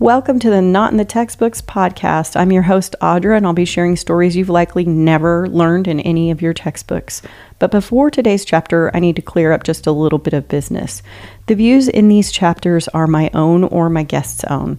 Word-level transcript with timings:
Welcome 0.00 0.38
to 0.38 0.48
the 0.48 0.62
Not 0.62 0.92
in 0.92 0.96
the 0.96 1.04
Textbooks 1.04 1.60
podcast. 1.60 2.34
I'm 2.34 2.52
your 2.52 2.62
host, 2.62 2.96
Audra, 3.02 3.36
and 3.36 3.44
I'll 3.44 3.52
be 3.52 3.66
sharing 3.66 3.96
stories 3.96 4.34
you've 4.34 4.48
likely 4.48 4.86
never 4.86 5.46
learned 5.46 5.86
in 5.86 6.00
any 6.00 6.30
of 6.30 6.40
your 6.40 6.54
textbooks. 6.54 7.20
But 7.58 7.70
before 7.70 8.10
today's 8.10 8.46
chapter, 8.46 8.90
I 8.96 8.98
need 8.98 9.16
to 9.16 9.22
clear 9.22 9.52
up 9.52 9.62
just 9.62 9.86
a 9.86 9.92
little 9.92 10.18
bit 10.18 10.32
of 10.32 10.48
business. 10.48 11.02
The 11.48 11.54
views 11.54 11.86
in 11.86 12.08
these 12.08 12.32
chapters 12.32 12.88
are 12.88 13.06
my 13.06 13.30
own 13.34 13.62
or 13.62 13.90
my 13.90 14.02
guest's 14.02 14.42
own. 14.44 14.78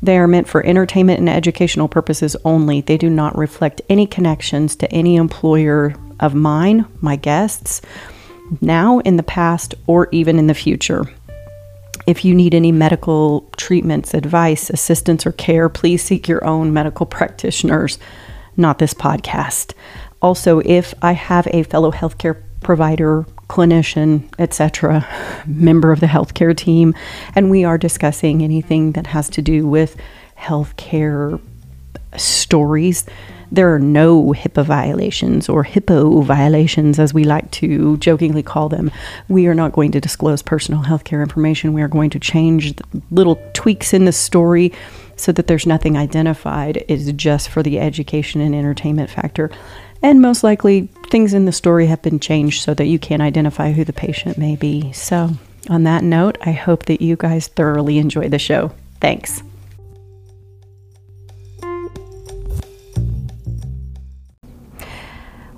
They 0.00 0.16
are 0.16 0.26
meant 0.26 0.48
for 0.48 0.64
entertainment 0.64 1.20
and 1.20 1.28
educational 1.28 1.86
purposes 1.86 2.34
only. 2.42 2.80
They 2.80 2.96
do 2.96 3.10
not 3.10 3.36
reflect 3.36 3.82
any 3.90 4.06
connections 4.06 4.74
to 4.76 4.90
any 4.90 5.16
employer 5.16 5.94
of 6.18 6.34
mine, 6.34 6.86
my 7.02 7.16
guests, 7.16 7.82
now, 8.62 9.00
in 9.00 9.16
the 9.16 9.22
past, 9.22 9.74
or 9.86 10.08
even 10.12 10.38
in 10.38 10.46
the 10.46 10.54
future. 10.54 11.04
If 12.06 12.24
you 12.24 12.34
need 12.34 12.54
any 12.54 12.72
medical 12.72 13.48
treatments, 13.56 14.12
advice, 14.14 14.70
assistance, 14.70 15.24
or 15.24 15.32
care, 15.32 15.68
please 15.68 16.02
seek 16.02 16.28
your 16.28 16.44
own 16.44 16.72
medical 16.72 17.06
practitioners, 17.06 17.98
not 18.56 18.78
this 18.78 18.94
podcast. 18.94 19.72
Also, 20.20 20.60
if 20.64 20.94
I 21.02 21.12
have 21.12 21.46
a 21.48 21.62
fellow 21.64 21.92
healthcare 21.92 22.42
provider, 22.60 23.24
clinician, 23.48 24.28
etc., 24.38 25.06
member 25.46 25.92
of 25.92 26.00
the 26.00 26.06
healthcare 26.06 26.56
team, 26.56 26.94
and 27.34 27.50
we 27.50 27.64
are 27.64 27.78
discussing 27.78 28.42
anything 28.42 28.92
that 28.92 29.08
has 29.08 29.28
to 29.30 29.42
do 29.42 29.66
with 29.66 29.96
healthcare 30.38 31.40
stories, 32.16 33.06
there 33.52 33.72
are 33.72 33.78
no 33.78 34.32
HIPAA 34.32 34.64
violations 34.64 35.48
or 35.48 35.62
HIPPO 35.62 36.24
violations, 36.24 36.98
as 36.98 37.12
we 37.12 37.24
like 37.24 37.50
to 37.52 37.98
jokingly 37.98 38.42
call 38.42 38.70
them. 38.70 38.90
We 39.28 39.46
are 39.46 39.54
not 39.54 39.72
going 39.72 39.92
to 39.92 40.00
disclose 40.00 40.42
personal 40.42 40.82
healthcare 40.82 41.20
information. 41.20 41.74
We 41.74 41.82
are 41.82 41.88
going 41.88 42.10
to 42.10 42.18
change 42.18 42.74
little 43.10 43.36
tweaks 43.52 43.92
in 43.92 44.06
the 44.06 44.12
story 44.12 44.72
so 45.16 45.32
that 45.32 45.48
there's 45.48 45.66
nothing 45.66 45.98
identified. 45.98 46.78
It 46.78 46.90
is 46.90 47.12
just 47.12 47.50
for 47.50 47.62
the 47.62 47.78
education 47.78 48.40
and 48.40 48.54
entertainment 48.54 49.10
factor. 49.10 49.50
And 50.00 50.22
most 50.22 50.42
likely, 50.42 50.88
things 51.10 51.34
in 51.34 51.44
the 51.44 51.52
story 51.52 51.86
have 51.86 52.00
been 52.00 52.18
changed 52.18 52.62
so 52.62 52.72
that 52.74 52.86
you 52.86 52.98
can't 52.98 53.22
identify 53.22 53.72
who 53.72 53.84
the 53.84 53.92
patient 53.92 54.38
may 54.38 54.56
be. 54.56 54.92
So, 54.92 55.30
on 55.68 55.84
that 55.84 56.02
note, 56.02 56.38
I 56.40 56.52
hope 56.52 56.86
that 56.86 57.02
you 57.02 57.16
guys 57.16 57.48
thoroughly 57.48 57.98
enjoy 57.98 58.30
the 58.30 58.38
show. 58.38 58.72
Thanks. 59.00 59.42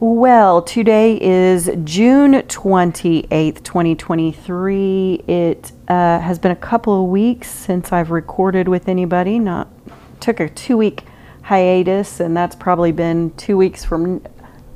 Well, 0.06 0.60
today 0.60 1.19
is 1.19 1.70
June 1.83 2.34
28th, 2.34 3.62
2023. 3.64 5.14
It 5.27 5.72
uh, 5.88 6.20
has 6.20 6.38
been 6.38 6.50
a 6.50 6.56
couple 6.56 7.02
of 7.02 7.08
weeks 7.08 7.48
since 7.48 7.91
I've 7.91 8.11
recorded 8.11 8.69
with 8.69 8.86
anybody. 8.86 9.38
Not 9.38 9.66
took 10.20 10.41
a 10.41 10.50
two 10.50 10.77
week 10.77 11.05
hiatus, 11.44 12.20
and 12.20 12.36
that's 12.36 12.55
probably 12.55 12.92
been 12.92 13.30
two 13.36 13.56
weeks 13.56 13.83
from 13.83 14.20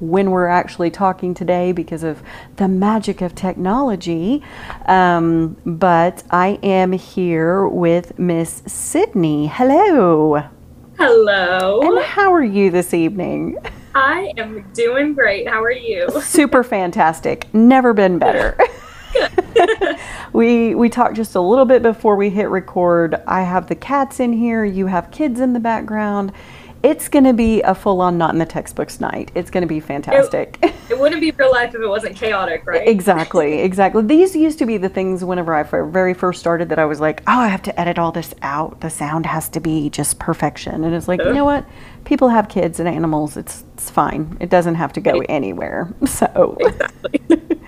when 0.01 0.31
we're 0.31 0.47
actually 0.47 0.91
talking 0.91 1.35
today 1.35 1.73
because 1.73 2.05
of 2.05 2.23
the 2.57 2.67
magic 2.67 3.21
of 3.21 3.35
technology. 3.35 4.43
Um, 4.87 5.59
but 5.67 6.23
I 6.31 6.59
am 6.63 6.93
here 6.93 7.69
with 7.69 8.19
Miss 8.19 8.63
Sydney. 8.67 9.49
Hello. 9.49 10.43
Hello. 10.97 11.83
And 11.83 12.03
how 12.03 12.33
are 12.33 12.43
you 12.43 12.71
this 12.71 12.95
evening? 12.95 13.59
I 13.99 14.33
am 14.37 14.65
doing 14.75 15.13
great. 15.13 15.49
How 15.49 15.61
are 15.61 15.73
you? 15.73 16.09
Super 16.23 16.63
fantastic. 16.63 17.53
Never 17.53 17.93
been 17.93 18.21
better. 18.21 18.57
we 20.33 20.77
we 20.77 20.89
talked 20.89 21.17
just 21.17 21.35
a 21.35 21.41
little 21.41 21.65
bit 21.65 21.83
before 21.83 22.15
we 22.15 22.31
hit 22.31 22.49
record. 22.49 23.21
I 23.27 23.43
have 23.43 23.67
the 23.67 23.75
cats 23.75 24.21
in 24.21 24.33
here, 24.33 24.65
you 24.65 24.87
have 24.87 25.11
kids 25.11 25.41
in 25.41 25.53
the 25.53 25.59
background. 25.59 26.33
It's 26.81 27.09
going 27.09 27.25
to 27.25 27.33
be 27.33 27.61
a 27.63 27.75
full 27.75 28.01
on 28.01 28.19
not 28.19 28.33
in 28.33 28.39
the 28.39 28.47
textbooks 28.47 29.01
night. 29.01 29.33
It's 29.35 29.51
going 29.51 29.63
to 29.63 29.67
be 29.67 29.81
fantastic. 29.81 30.59
It, 30.63 30.73
it, 30.91 30.99
wouldn't 30.99 31.21
be 31.21 31.33
real 31.33 31.51
life 31.51 31.75
if 31.75 31.81
it 31.81 31.89
wasn't 31.89 32.15
chaotic, 32.15 32.65
right? 32.65 32.87
exactly, 32.87 33.63
exactly. 33.63 34.05
These 34.05 34.37
used 34.37 34.61
to 34.61 34.67
be 34.67 34.77
the 34.77 34.89
things 34.89 35.25
whenever 35.25 35.55
I 35.55 35.65
very 35.65 36.15
first 36.15 36.39
started 36.39 36.69
that 36.69 36.79
I 36.79 36.85
was 36.85 37.01
like, 37.01 37.23
oh, 37.27 37.41
I 37.41 37.49
have 37.49 37.63
to 37.63 37.81
edit 37.81 37.99
all 37.99 38.13
this 38.13 38.33
out. 38.43 38.81
The 38.81 38.91
sound 38.91 39.27
has 39.27 39.49
to 39.51 39.61
be 39.61 39.91
just 39.91 40.21
perfection. 40.21 40.85
And 40.85 40.95
it's 40.95 41.09
like, 41.09 41.21
you 41.21 41.35
know 41.35 41.45
what? 41.45 41.67
People 42.09 42.31
have 42.31 42.49
kids 42.49 42.81
and 42.81 42.89
animals. 42.89 43.37
It's, 43.37 43.65
it's 43.75 43.91
fine. 43.91 44.39
It 44.41 44.49
doesn't 44.49 44.77
have 44.77 44.95
to 44.95 45.01
go 45.01 45.21
anywhere. 45.29 45.93
So, 46.07 46.57
exactly. 46.59 47.21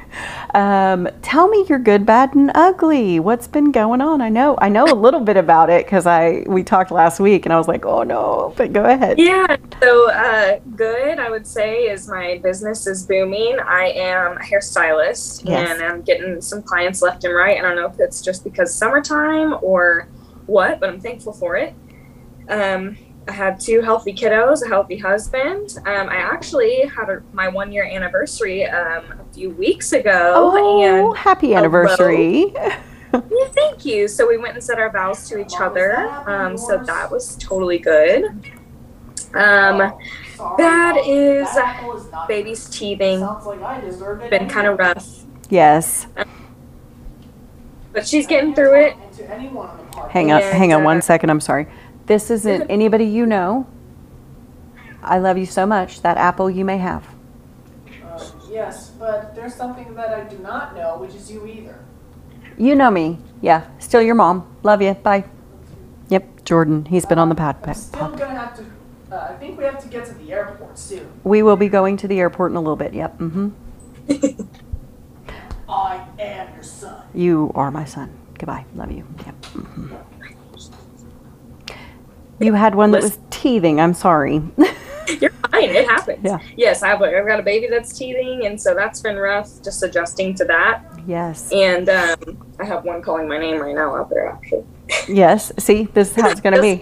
Um, 0.54 1.08
tell 1.22 1.46
me 1.46 1.64
your 1.68 1.78
good, 1.78 2.04
bad, 2.04 2.34
and 2.34 2.50
ugly. 2.54 3.20
What's 3.20 3.46
been 3.46 3.70
going 3.70 4.00
on? 4.00 4.20
I 4.20 4.28
know 4.28 4.56
I 4.58 4.68
know 4.68 4.84
a 4.84 4.94
little 4.94 5.20
bit 5.20 5.36
about 5.36 5.70
it 5.70 5.86
because 5.86 6.04
I 6.04 6.42
we 6.48 6.64
talked 6.64 6.90
last 6.90 7.20
week, 7.20 7.46
and 7.46 7.52
I 7.52 7.58
was 7.58 7.68
like, 7.68 7.86
oh 7.86 8.02
no, 8.02 8.52
but 8.56 8.72
go 8.72 8.84
ahead. 8.84 9.20
Yeah. 9.20 9.56
So 9.80 10.10
uh, 10.10 10.58
good, 10.74 11.20
I 11.20 11.30
would 11.30 11.46
say, 11.46 11.84
is 11.84 12.08
my 12.08 12.40
business 12.42 12.88
is 12.88 13.06
booming. 13.06 13.58
I 13.64 13.92
am 13.94 14.38
a 14.38 14.40
hairstylist, 14.40 15.48
yes. 15.48 15.70
and 15.70 15.80
I'm 15.80 16.02
getting 16.02 16.40
some 16.40 16.62
clients 16.62 17.00
left 17.02 17.22
and 17.22 17.32
right. 17.32 17.56
I 17.56 17.62
don't 17.62 17.76
know 17.76 17.86
if 17.86 18.00
it's 18.00 18.20
just 18.20 18.42
because 18.42 18.74
summertime 18.74 19.56
or 19.62 20.08
what, 20.46 20.80
but 20.80 20.88
I'm 20.88 21.00
thankful 21.00 21.32
for 21.32 21.54
it. 21.56 21.72
Um, 22.48 22.96
I 23.30 23.32
have 23.32 23.60
two 23.60 23.80
healthy 23.80 24.12
kiddos, 24.12 24.64
a 24.64 24.68
healthy 24.68 24.98
husband. 24.98 25.76
Um, 25.86 26.08
I 26.08 26.16
actually 26.16 26.80
had 26.86 27.08
a, 27.08 27.22
my 27.32 27.46
one 27.46 27.70
year 27.70 27.84
anniversary 27.84 28.66
um, 28.66 29.04
a 29.20 29.32
few 29.32 29.50
weeks 29.50 29.92
ago. 29.92 30.32
Oh, 30.34 30.82
and 30.82 31.16
happy 31.16 31.54
anniversary! 31.54 32.52
yeah, 32.56 32.80
thank 33.54 33.84
you. 33.84 34.08
So 34.08 34.28
we 34.28 34.36
went 34.36 34.54
and 34.54 34.64
said 34.64 34.80
our 34.80 34.90
vows 34.90 35.28
to 35.28 35.38
each 35.38 35.52
other. 35.60 35.96
Um, 36.26 36.58
so 36.58 36.78
that 36.78 37.08
was 37.08 37.36
totally 37.36 37.78
good. 37.78 38.24
Um, 39.34 39.92
that 40.58 41.00
is 41.06 41.48
baby's 42.26 42.68
teething. 42.68 43.20
Been 44.28 44.48
kind 44.48 44.66
of 44.66 44.76
rough. 44.76 45.24
Yes. 45.50 46.08
but 47.92 48.08
she's 48.08 48.26
getting 48.26 48.56
through 48.56 48.86
it. 48.86 48.96
Hang 50.08 50.32
on, 50.32 50.42
and, 50.42 50.56
hang 50.56 50.72
on 50.72 50.80
uh, 50.80 50.84
one 50.84 51.00
second. 51.00 51.30
I'm 51.30 51.38
sorry. 51.38 51.68
This 52.10 52.28
isn't 52.28 52.68
anybody 52.68 53.04
you 53.04 53.24
know. 53.24 53.68
I 55.00 55.20
love 55.20 55.38
you 55.38 55.46
so 55.46 55.64
much. 55.64 56.02
That 56.02 56.16
apple 56.16 56.50
you 56.50 56.64
may 56.64 56.78
have. 56.78 57.06
Uh, 58.04 58.28
yes, 58.50 58.90
but 58.98 59.36
there's 59.36 59.54
something 59.54 59.94
that 59.94 60.12
I 60.12 60.24
do 60.24 60.36
not 60.38 60.74
know, 60.74 60.98
which 60.98 61.14
is 61.14 61.30
you 61.30 61.46
either. 61.46 61.78
You 62.58 62.74
know 62.74 62.90
me. 62.90 63.20
Yeah. 63.40 63.68
Still 63.78 64.02
your 64.02 64.16
mom. 64.16 64.44
Love 64.64 64.82
you. 64.82 64.94
Bye. 64.94 65.22
Yep, 66.08 66.44
Jordan. 66.44 66.86
He's 66.86 67.06
been 67.06 67.20
on 67.20 67.28
the 67.28 67.36
pad. 67.36 67.58
I'm 67.62 67.74
still 67.74 68.10
gonna 68.10 68.34
have 68.34 68.56
to. 68.56 68.64
Uh, 69.12 69.28
I 69.30 69.34
think 69.34 69.56
we 69.56 69.62
have 69.62 69.80
to 69.80 69.88
get 69.88 70.04
to 70.06 70.14
the 70.14 70.32
airport 70.32 70.80
soon. 70.80 71.06
We 71.22 71.44
will 71.44 71.54
be 71.56 71.68
going 71.68 71.96
to 71.98 72.08
the 72.08 72.18
airport 72.18 72.50
in 72.50 72.56
a 72.56 72.60
little 72.60 72.74
bit. 72.74 72.92
Yep. 72.92 73.18
Mm-hmm. 73.20 73.50
I 75.68 76.04
am 76.18 76.54
your 76.54 76.64
son. 76.64 77.04
You 77.14 77.52
are 77.54 77.70
my 77.70 77.84
son. 77.84 78.10
Goodbye. 78.36 78.64
Love 78.74 78.90
you. 78.90 79.06
Yep. 79.24 79.42
Mm-hmm. 79.42 80.09
You 82.40 82.54
had 82.54 82.74
one 82.74 82.90
that 82.92 83.02
was 83.02 83.18
teething. 83.28 83.80
I'm 83.80 83.94
sorry. 83.94 84.42
You're 85.20 85.30
fine. 85.30 85.70
It 85.70 85.86
happens. 85.86 86.20
Yeah. 86.24 86.38
Yes, 86.56 86.82
I've, 86.82 87.02
I've 87.02 87.26
got 87.26 87.38
a 87.38 87.42
baby 87.42 87.66
that's 87.68 87.96
teething, 87.96 88.46
and 88.46 88.60
so 88.60 88.74
that's 88.74 89.00
been 89.00 89.16
rough, 89.16 89.62
just 89.62 89.82
adjusting 89.82 90.34
to 90.36 90.44
that. 90.46 90.82
Yes. 91.06 91.52
And 91.52 91.88
um, 91.88 92.16
I 92.58 92.64
have 92.64 92.84
one 92.84 93.02
calling 93.02 93.28
my 93.28 93.38
name 93.38 93.60
right 93.60 93.74
now 93.74 93.94
out 93.94 94.10
there, 94.10 94.28
actually. 94.28 94.64
Yes. 95.08 95.52
See, 95.58 95.84
this 95.94 96.10
is 96.10 96.16
how 96.16 96.30
it's 96.30 96.40
going 96.40 96.54
to 96.56 96.62
be. 96.62 96.80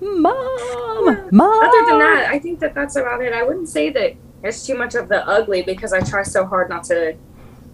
Mom, 0.00 1.28
mom. 1.30 1.64
Other 1.64 1.86
than 1.86 1.98
that, 2.00 2.28
I 2.30 2.38
think 2.38 2.58
that 2.60 2.74
that's 2.74 2.96
about 2.96 3.22
it. 3.22 3.32
I 3.32 3.42
wouldn't 3.44 3.68
say 3.68 3.90
that 3.90 4.14
it's 4.42 4.66
too 4.66 4.76
much 4.76 4.94
of 4.96 5.08
the 5.08 5.26
ugly 5.26 5.62
because 5.62 5.92
I 5.92 6.00
try 6.00 6.24
so 6.24 6.44
hard 6.44 6.68
not 6.68 6.82
to, 6.84 7.16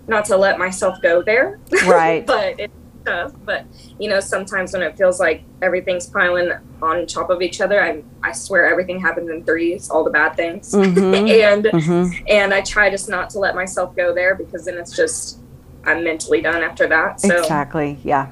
not 0.06 0.26
to 0.26 0.36
let 0.36 0.58
myself 0.58 1.00
go 1.00 1.22
there. 1.22 1.58
Right. 1.86 2.26
but 2.26 2.67
tough. 3.04 3.32
But 3.44 3.66
you 3.98 4.08
know, 4.08 4.20
sometimes 4.20 4.72
when 4.72 4.82
it 4.82 4.96
feels 4.96 5.20
like 5.20 5.42
everything's 5.62 6.06
piling 6.06 6.52
on 6.82 7.06
top 7.06 7.30
of 7.30 7.42
each 7.42 7.60
other, 7.60 7.82
I 7.82 8.02
I 8.22 8.32
swear 8.32 8.68
everything 8.70 9.00
happens 9.00 9.30
in 9.30 9.44
threes, 9.44 9.90
all 9.90 10.04
the 10.04 10.10
bad 10.10 10.36
things, 10.36 10.72
mm-hmm. 10.72 11.14
and 11.14 11.64
mm-hmm. 11.64 12.24
and 12.28 12.54
I 12.54 12.60
try 12.60 12.90
just 12.90 13.08
not 13.08 13.30
to 13.30 13.38
let 13.38 13.54
myself 13.54 13.94
go 13.96 14.14
there 14.14 14.34
because 14.34 14.64
then 14.64 14.76
it's 14.76 14.96
just 14.96 15.40
I'm 15.84 16.04
mentally 16.04 16.40
done 16.40 16.62
after 16.62 16.86
that. 16.88 17.20
So 17.20 17.38
exactly, 17.38 17.98
yeah. 18.04 18.30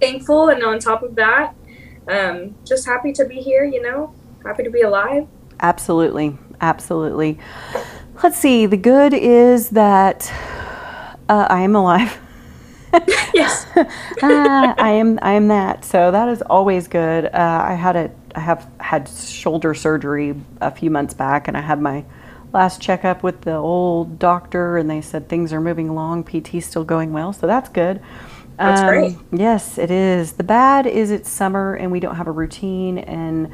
Thankful, 0.00 0.48
and 0.48 0.62
on 0.62 0.78
top 0.78 1.02
of 1.02 1.14
that, 1.16 1.54
um, 2.08 2.54
just 2.64 2.86
happy 2.86 3.12
to 3.12 3.24
be 3.24 3.36
here. 3.36 3.64
You 3.64 3.82
know, 3.82 4.14
happy 4.44 4.62
to 4.62 4.70
be 4.70 4.82
alive. 4.82 5.26
Absolutely, 5.60 6.38
absolutely. 6.60 7.38
Let's 8.22 8.38
see. 8.38 8.66
The 8.66 8.76
good 8.76 9.12
is 9.14 9.70
that 9.70 10.32
uh, 11.28 11.46
I 11.48 11.60
am 11.60 11.76
alive. 11.76 12.18
yes. 13.34 13.66
ah, 14.22 14.74
I 14.78 14.90
am. 14.92 15.18
I 15.22 15.32
am 15.32 15.48
that. 15.48 15.84
So 15.84 16.10
that 16.10 16.28
is 16.28 16.42
always 16.42 16.88
good. 16.88 17.26
Uh, 17.26 17.64
I 17.68 17.74
had 17.74 17.96
a. 17.96 18.10
I 18.34 18.40
have 18.40 18.70
had 18.80 19.08
shoulder 19.08 19.74
surgery 19.74 20.34
a 20.60 20.70
few 20.70 20.90
months 20.90 21.14
back, 21.14 21.48
and 21.48 21.56
I 21.56 21.60
had 21.60 21.80
my 21.80 22.04
last 22.52 22.80
checkup 22.80 23.22
with 23.22 23.42
the 23.42 23.54
old 23.54 24.18
doctor, 24.18 24.76
and 24.78 24.88
they 24.90 25.00
said 25.00 25.28
things 25.28 25.52
are 25.52 25.60
moving 25.60 25.88
along. 25.88 26.24
PT's 26.24 26.66
still 26.66 26.84
going 26.84 27.12
well, 27.12 27.32
so 27.32 27.46
that's 27.46 27.68
good. 27.68 28.00
That's 28.62 28.82
Um, 28.82 28.82
great. 28.82 29.18
Yes, 29.32 29.78
it 29.78 29.90
is. 29.90 30.32
The 30.32 30.44
bad 30.44 30.86
is 30.86 31.10
it's 31.10 31.30
summer 31.30 31.74
and 31.74 31.92
we 31.92 32.00
don't 32.00 32.16
have 32.16 32.26
a 32.26 32.32
routine 32.32 32.98
and 32.98 33.50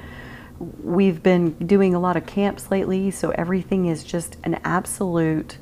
we've 0.83 1.23
been 1.23 1.51
doing 1.67 1.95
a 1.95 2.01
lot 2.01 2.17
of 2.17 2.27
camps 2.27 2.71
lately, 2.71 3.11
so 3.11 3.31
everything 3.31 3.87
is 3.87 4.05
just 4.05 4.37
an 4.45 4.59
absolute 4.65 5.59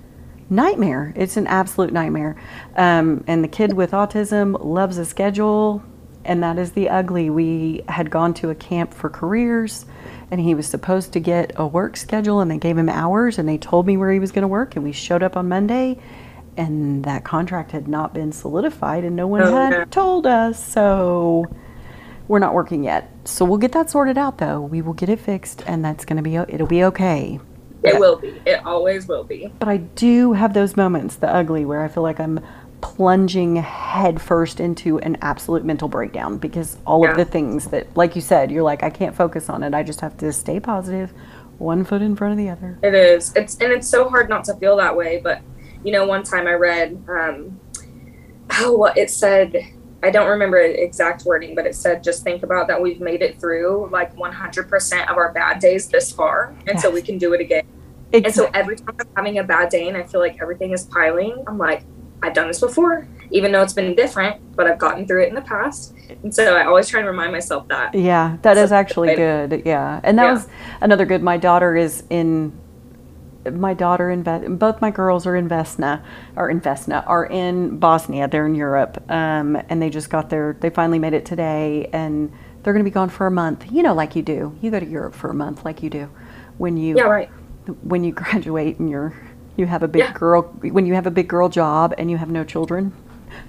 nightmare. 0.53 1.13
It's 1.17 1.37
an 1.37 1.47
absolute 1.47 1.93
nightmare. 1.93 2.37
Um, 2.77 3.25
and 3.27 3.43
the 3.43 3.49
kid 3.49 3.73
with 3.73 3.91
autism 3.93 4.63
loves 4.63 4.99
a 4.99 5.05
schedule, 5.05 5.83
and 6.25 6.43
that 6.43 6.59
is 6.59 6.73
the 6.73 6.89
ugly. 6.89 7.31
We 7.31 7.83
had 7.89 8.11
gone 8.11 8.35
to 8.35 8.51
a 8.51 8.55
camp 8.55 8.95
for 8.95 9.11
careers, 9.11 9.87
and 10.31 10.41
he 10.41 10.55
was 10.55 10.67
supposed 10.67 11.13
to 11.15 11.21
get 11.21 11.53
a 11.57 11.67
work 11.67 11.97
schedule, 11.97 12.41
and 12.41 12.51
they 12.51 12.59
gave 12.59 12.79
him 12.79 12.89
hours, 12.89 13.39
and 13.39 13.49
they 13.49 13.59
told 13.59 13.87
me 13.87 13.97
where 13.97 14.13
he 14.13 14.19
was 14.21 14.31
going 14.31 14.43
to 14.43 14.49
work, 14.49 14.77
and 14.77 14.85
we 14.85 14.93
showed 14.93 15.23
up 15.23 15.37
on 15.37 15.49
Monday. 15.49 15.99
And 16.57 17.05
that 17.05 17.25
contract 17.25 17.73
had 17.73 17.89
not 17.89 18.13
been 18.13 18.31
solidified, 18.31 19.05
and 19.05 19.17
no 19.17 19.27
one 19.27 19.41
Oh, 19.41 19.57
had 19.57 19.91
told 19.91 20.27
us. 20.27 20.63
So 20.63 21.47
we're 22.29 22.41
not 22.41 22.53
working 22.53 22.85
yet. 22.85 23.11
So 23.25 23.47
we'll 23.47 23.59
get 23.59 23.73
that 23.73 23.89
sorted 23.89 24.19
out, 24.19 24.37
though. 24.37 24.61
We 24.61 24.83
will 24.83 24.93
get 24.93 25.09
it 25.09 25.19
fixed, 25.19 25.63
and 25.67 25.83
that's 25.83 26.05
going 26.05 26.19
to 26.19 26.23
be 26.23 26.37
it'll 26.37 26.67
be 26.67 26.85
okay. 26.85 27.41
It 27.83 27.99
will 27.99 28.17
be. 28.17 28.41
It 28.47 28.65
always 28.65 29.09
will 29.09 29.25
be. 29.25 29.53
But 29.59 29.69
I 29.69 29.79
do 29.79 30.33
have 30.35 30.55
those 30.55 30.77
moments, 30.77 31.17
the 31.17 31.33
ugly, 31.33 31.65
where 31.65 31.83
I 31.83 31.89
feel 31.89 32.03
like 32.03 32.21
I'm 32.21 32.41
plunging 32.81 33.57
headfirst 33.57 34.59
into 34.61 34.99
an 35.01 35.17
absolute 35.23 35.65
mental 35.65 35.89
breakdown 35.89 36.37
because 36.39 36.77
all 36.87 37.05
Yeah. 37.05 37.13
of 37.13 37.17
the 37.17 37.25
things 37.25 37.67
that, 37.69 37.87
like 37.97 38.15
you 38.17 38.21
said, 38.23 38.51
you're 38.51 38.63
like, 38.65 38.83
I 38.83 38.91
can't 38.91 39.15
focus 39.15 39.49
on 39.49 39.63
it. 39.63 39.73
I 39.75 39.83
just 39.83 40.01
have 40.01 40.17
to 40.19 40.33
stay 40.33 40.59
positive, 40.61 41.13
one 41.59 41.85
foot 41.85 42.03
in 42.03 42.17
front 42.17 42.33
of 42.33 42.39
the 42.39 42.51
other. 42.51 42.79
It 42.83 42.95
is. 42.95 43.33
It's 43.37 43.57
and 43.59 43.73
it's 43.73 43.89
so 43.89 44.09
hard 44.09 44.29
not 44.29 44.45
to 44.47 44.55
feel 44.55 44.77
that 44.77 44.97
way. 44.97 45.21
But 45.23 45.41
you 45.85 45.93
know, 45.93 46.07
one 46.07 46.23
time 46.23 46.47
I 46.47 46.53
read, 46.55 47.03
um, 47.09 47.59
oh, 48.61 48.73
what 48.77 48.97
it 48.99 49.11
said. 49.11 49.57
I 50.05 50.11
don't 50.11 50.29
remember 50.29 50.59
exact 50.59 51.25
wording, 51.25 51.55
but 51.55 51.65
it 51.65 51.77
said, 51.77 52.03
just 52.03 52.25
think 52.25 52.43
about 52.43 52.67
that 52.67 52.83
we've 52.83 53.01
made 53.01 53.23
it 53.23 53.39
through 53.39 53.89
like 53.93 54.17
100% 54.17 55.09
of 55.09 55.17
our 55.17 55.31
bad 55.33 55.61
days 55.61 55.87
this 55.87 56.11
far. 56.11 56.53
And 56.67 56.81
so 56.81 56.91
we 56.91 57.03
can 57.03 57.19
do 57.19 57.33
it 57.35 57.41
again. 57.41 57.63
And 58.13 58.35
so 58.35 58.51
every 58.55 58.77
time 58.77 58.95
I'm 59.01 59.07
having 59.17 59.39
a 59.39 59.45
bad 59.45 59.71
day 59.71 59.89
and 59.89 59.97
I 59.97 60.03
feel 60.05 60.21
like 60.21 60.37
everything 60.41 60.73
is 60.73 60.85
piling, 60.85 61.43
I'm 61.47 61.59
like, 61.59 61.85
I've 62.23 62.35
done 62.35 62.47
this 62.49 62.61
before, 62.61 63.09
even 63.31 63.51
though 63.51 63.63
it's 63.63 63.73
been 63.73 63.95
different, 63.97 64.41
but 64.55 64.67
I've 64.67 64.79
gotten 64.79 65.07
through 65.07 65.25
it 65.25 65.29
in 65.29 65.35
the 65.35 65.43
past. 65.43 65.95
And 66.23 66.33
so 66.33 66.55
I 66.57 66.67
always 66.67 66.89
try 66.89 67.01
and 67.01 67.09
remind 67.09 67.33
myself 67.33 67.67
that. 67.69 67.95
Yeah, 67.95 68.37
that 68.43 68.57
So 68.57 68.63
is 68.63 68.73
actually 68.73 69.17
good. 69.17 69.63
Yeah, 69.65 70.01
and 70.05 70.19
that 70.19 70.25
Yeah. 70.25 70.33
was 70.33 70.49
another 70.81 71.05
good. 71.05 71.23
My 71.23 71.37
daughter 71.37 71.77
is 71.77 72.05
in. 72.11 72.53
My 73.51 73.75
daughter 73.75 74.09
in 74.09 74.23
both 74.57 74.81
my 74.81 74.93
girls 74.93 75.27
are 75.27 75.35
in 75.35 75.49
Vesna, 75.49 76.01
or 76.37 76.49
in 76.49 76.61
Vesna, 76.61 77.03
are 77.09 77.25
in 77.27 77.77
Bosnia. 77.79 78.29
They're 78.29 78.47
in 78.47 78.55
Europe, 78.55 79.03
um, 79.11 79.61
and 79.69 79.83
they 79.83 79.91
just 79.91 80.11
got 80.11 80.31
there. 80.31 80.57
They 80.61 80.71
finally 80.71 81.01
made 81.01 81.13
it 81.13 81.25
today, 81.25 81.91
and 81.93 82.31
they're 82.63 82.73
going 82.73 82.85
to 82.85 82.89
be 82.89 82.95
gone 82.95 83.09
for 83.09 83.27
a 83.27 83.33
month. 83.33 83.67
You 83.73 83.83
know, 83.83 83.95
like 83.95 84.15
you 84.15 84.23
do. 84.23 84.57
You 84.61 84.71
go 84.71 84.79
to 84.79 84.87
Europe 84.87 85.17
for 85.17 85.29
a 85.29 85.35
month, 85.35 85.65
like 85.65 85.83
you 85.83 85.91
do, 85.91 86.09
when 86.59 86.77
you 86.77 86.97
Yeah, 86.97 87.03
right. 87.03 87.29
When 87.83 88.05
you 88.05 88.13
graduate 88.23 88.79
and 88.79 88.91
you're 88.91 89.15
you 89.57 89.67
have 89.67 89.83
a 89.83 89.89
big 89.89 90.01
Yeah. 90.01 90.13
girl 90.15 90.43
when 90.63 90.87
you 90.87 90.95
have 90.95 91.07
a 91.07 91.11
big 91.11 91.29
girl 91.29 91.49
job 91.49 91.95
and 91.99 92.11
you 92.11 92.17
have 92.17 92.31
no 92.31 92.43
children. 92.45 92.93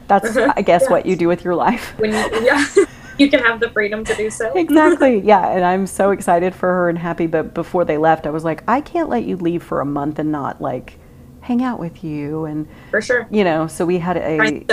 That's 0.07 0.30
Mhm. 0.30 0.54
I 0.56 0.62
guess 0.62 0.83
Yeah. 0.83 0.89
what 0.92 1.06
you 1.06 1.15
do 1.15 1.27
with 1.27 1.44
your 1.45 1.56
life. 1.56 1.94
When 1.98 2.12
you, 2.12 2.18
yeah, 2.42 2.65
you 3.18 3.30
can 3.30 3.39
have 3.39 3.60
the 3.60 3.69
freedom 3.69 4.04
to 4.06 4.15
do 4.15 4.30
so. 4.30 4.51
exactly. 4.54 5.19
Yeah, 5.19 5.48
and 5.48 5.63
I'm 5.63 5.88
so 5.88 6.12
excited 6.12 6.54
for 6.54 6.68
her 6.69 6.89
and 6.89 6.98
happy. 6.98 7.27
But 7.27 7.54
before 7.54 7.86
they 7.86 7.98
left, 7.98 8.25
I 8.27 8.31
was 8.31 8.44
like, 8.44 8.63
I 8.68 8.81
can't 8.81 9.07
let 9.10 9.24
you 9.24 9.38
leave 9.38 9.63
for 9.63 9.80
a 9.81 9.86
month 9.86 10.19
and 10.19 10.31
not 10.31 10.62
like 10.62 11.00
hang 11.42 11.63
out 11.63 11.80
with 11.80 12.04
you. 12.04 12.45
And 12.45 12.68
For 12.92 13.01
sure. 13.01 13.27
you 13.30 13.44
know, 13.44 13.68
so 13.68 13.86
we 13.86 13.98
had 14.00 14.18
a 14.18 14.65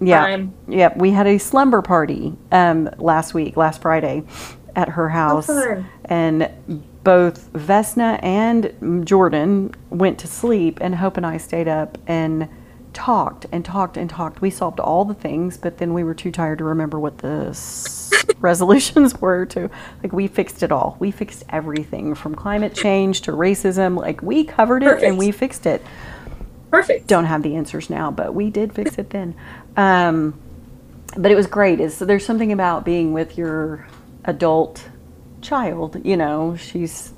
yeah, 0.00 0.20
time. 0.20 0.54
yeah, 0.68 0.92
we 0.96 1.10
had 1.10 1.26
a 1.26 1.38
slumber 1.38 1.80
party 1.82 2.34
um, 2.50 2.88
last 2.98 3.34
week, 3.34 3.56
last 3.56 3.80
Friday, 3.82 4.22
at 4.74 4.88
her 4.90 5.08
house, 5.10 5.46
fun. 5.46 5.86
and 6.06 6.48
both 7.04 7.52
Vesna 7.52 8.22
and 8.22 9.06
Jordan 9.06 9.74
went 9.90 10.18
to 10.20 10.26
sleep, 10.26 10.78
and 10.80 10.94
Hope 10.96 11.16
and 11.16 11.26
I 11.26 11.36
stayed 11.36 11.68
up 11.68 11.98
and 12.06 12.48
talked 12.92 13.46
and 13.50 13.64
talked 13.64 13.96
and 13.96 14.08
talked. 14.08 14.40
We 14.40 14.50
solved 14.50 14.78
all 14.78 15.04
the 15.04 15.14
things, 15.14 15.56
but 15.56 15.78
then 15.78 15.94
we 15.94 16.04
were 16.04 16.14
too 16.14 16.30
tired 16.30 16.58
to 16.58 16.64
remember 16.64 17.00
what 17.00 17.18
the 17.18 17.46
s- 17.50 18.12
resolutions 18.38 19.20
were. 19.20 19.46
To 19.46 19.70
like, 20.02 20.12
we 20.12 20.28
fixed 20.28 20.62
it 20.62 20.70
all. 20.70 20.96
We 21.00 21.10
fixed 21.10 21.44
everything 21.48 22.14
from 22.14 22.34
climate 22.34 22.74
change 22.74 23.22
to 23.22 23.32
racism. 23.32 23.96
Like, 23.96 24.22
we 24.22 24.44
covered 24.44 24.82
it 24.82 25.02
and 25.02 25.16
we 25.18 25.32
fixed 25.32 25.66
it 25.66 25.82
Perfect. 26.70 27.06
don't 27.06 27.24
have 27.24 27.42
the 27.42 27.56
answers 27.56 27.88
now, 27.90 28.10
but 28.10 28.34
we 28.34 28.50
did 28.50 28.74
fix 28.74 28.98
it 28.98 29.10
then. 29.10 29.34
Um, 29.76 30.34
but 31.16 31.30
it 31.30 31.34
was 31.34 31.46
great. 31.46 31.80
Is 31.80 31.96
so 31.96 32.04
there's 32.04 32.24
something 32.24 32.52
about 32.52 32.84
being 32.84 33.12
with 33.12 33.36
your 33.36 33.86
adult 34.24 34.86
child. 35.42 36.00
You 36.04 36.16
know, 36.16 36.56
she's 36.56 37.12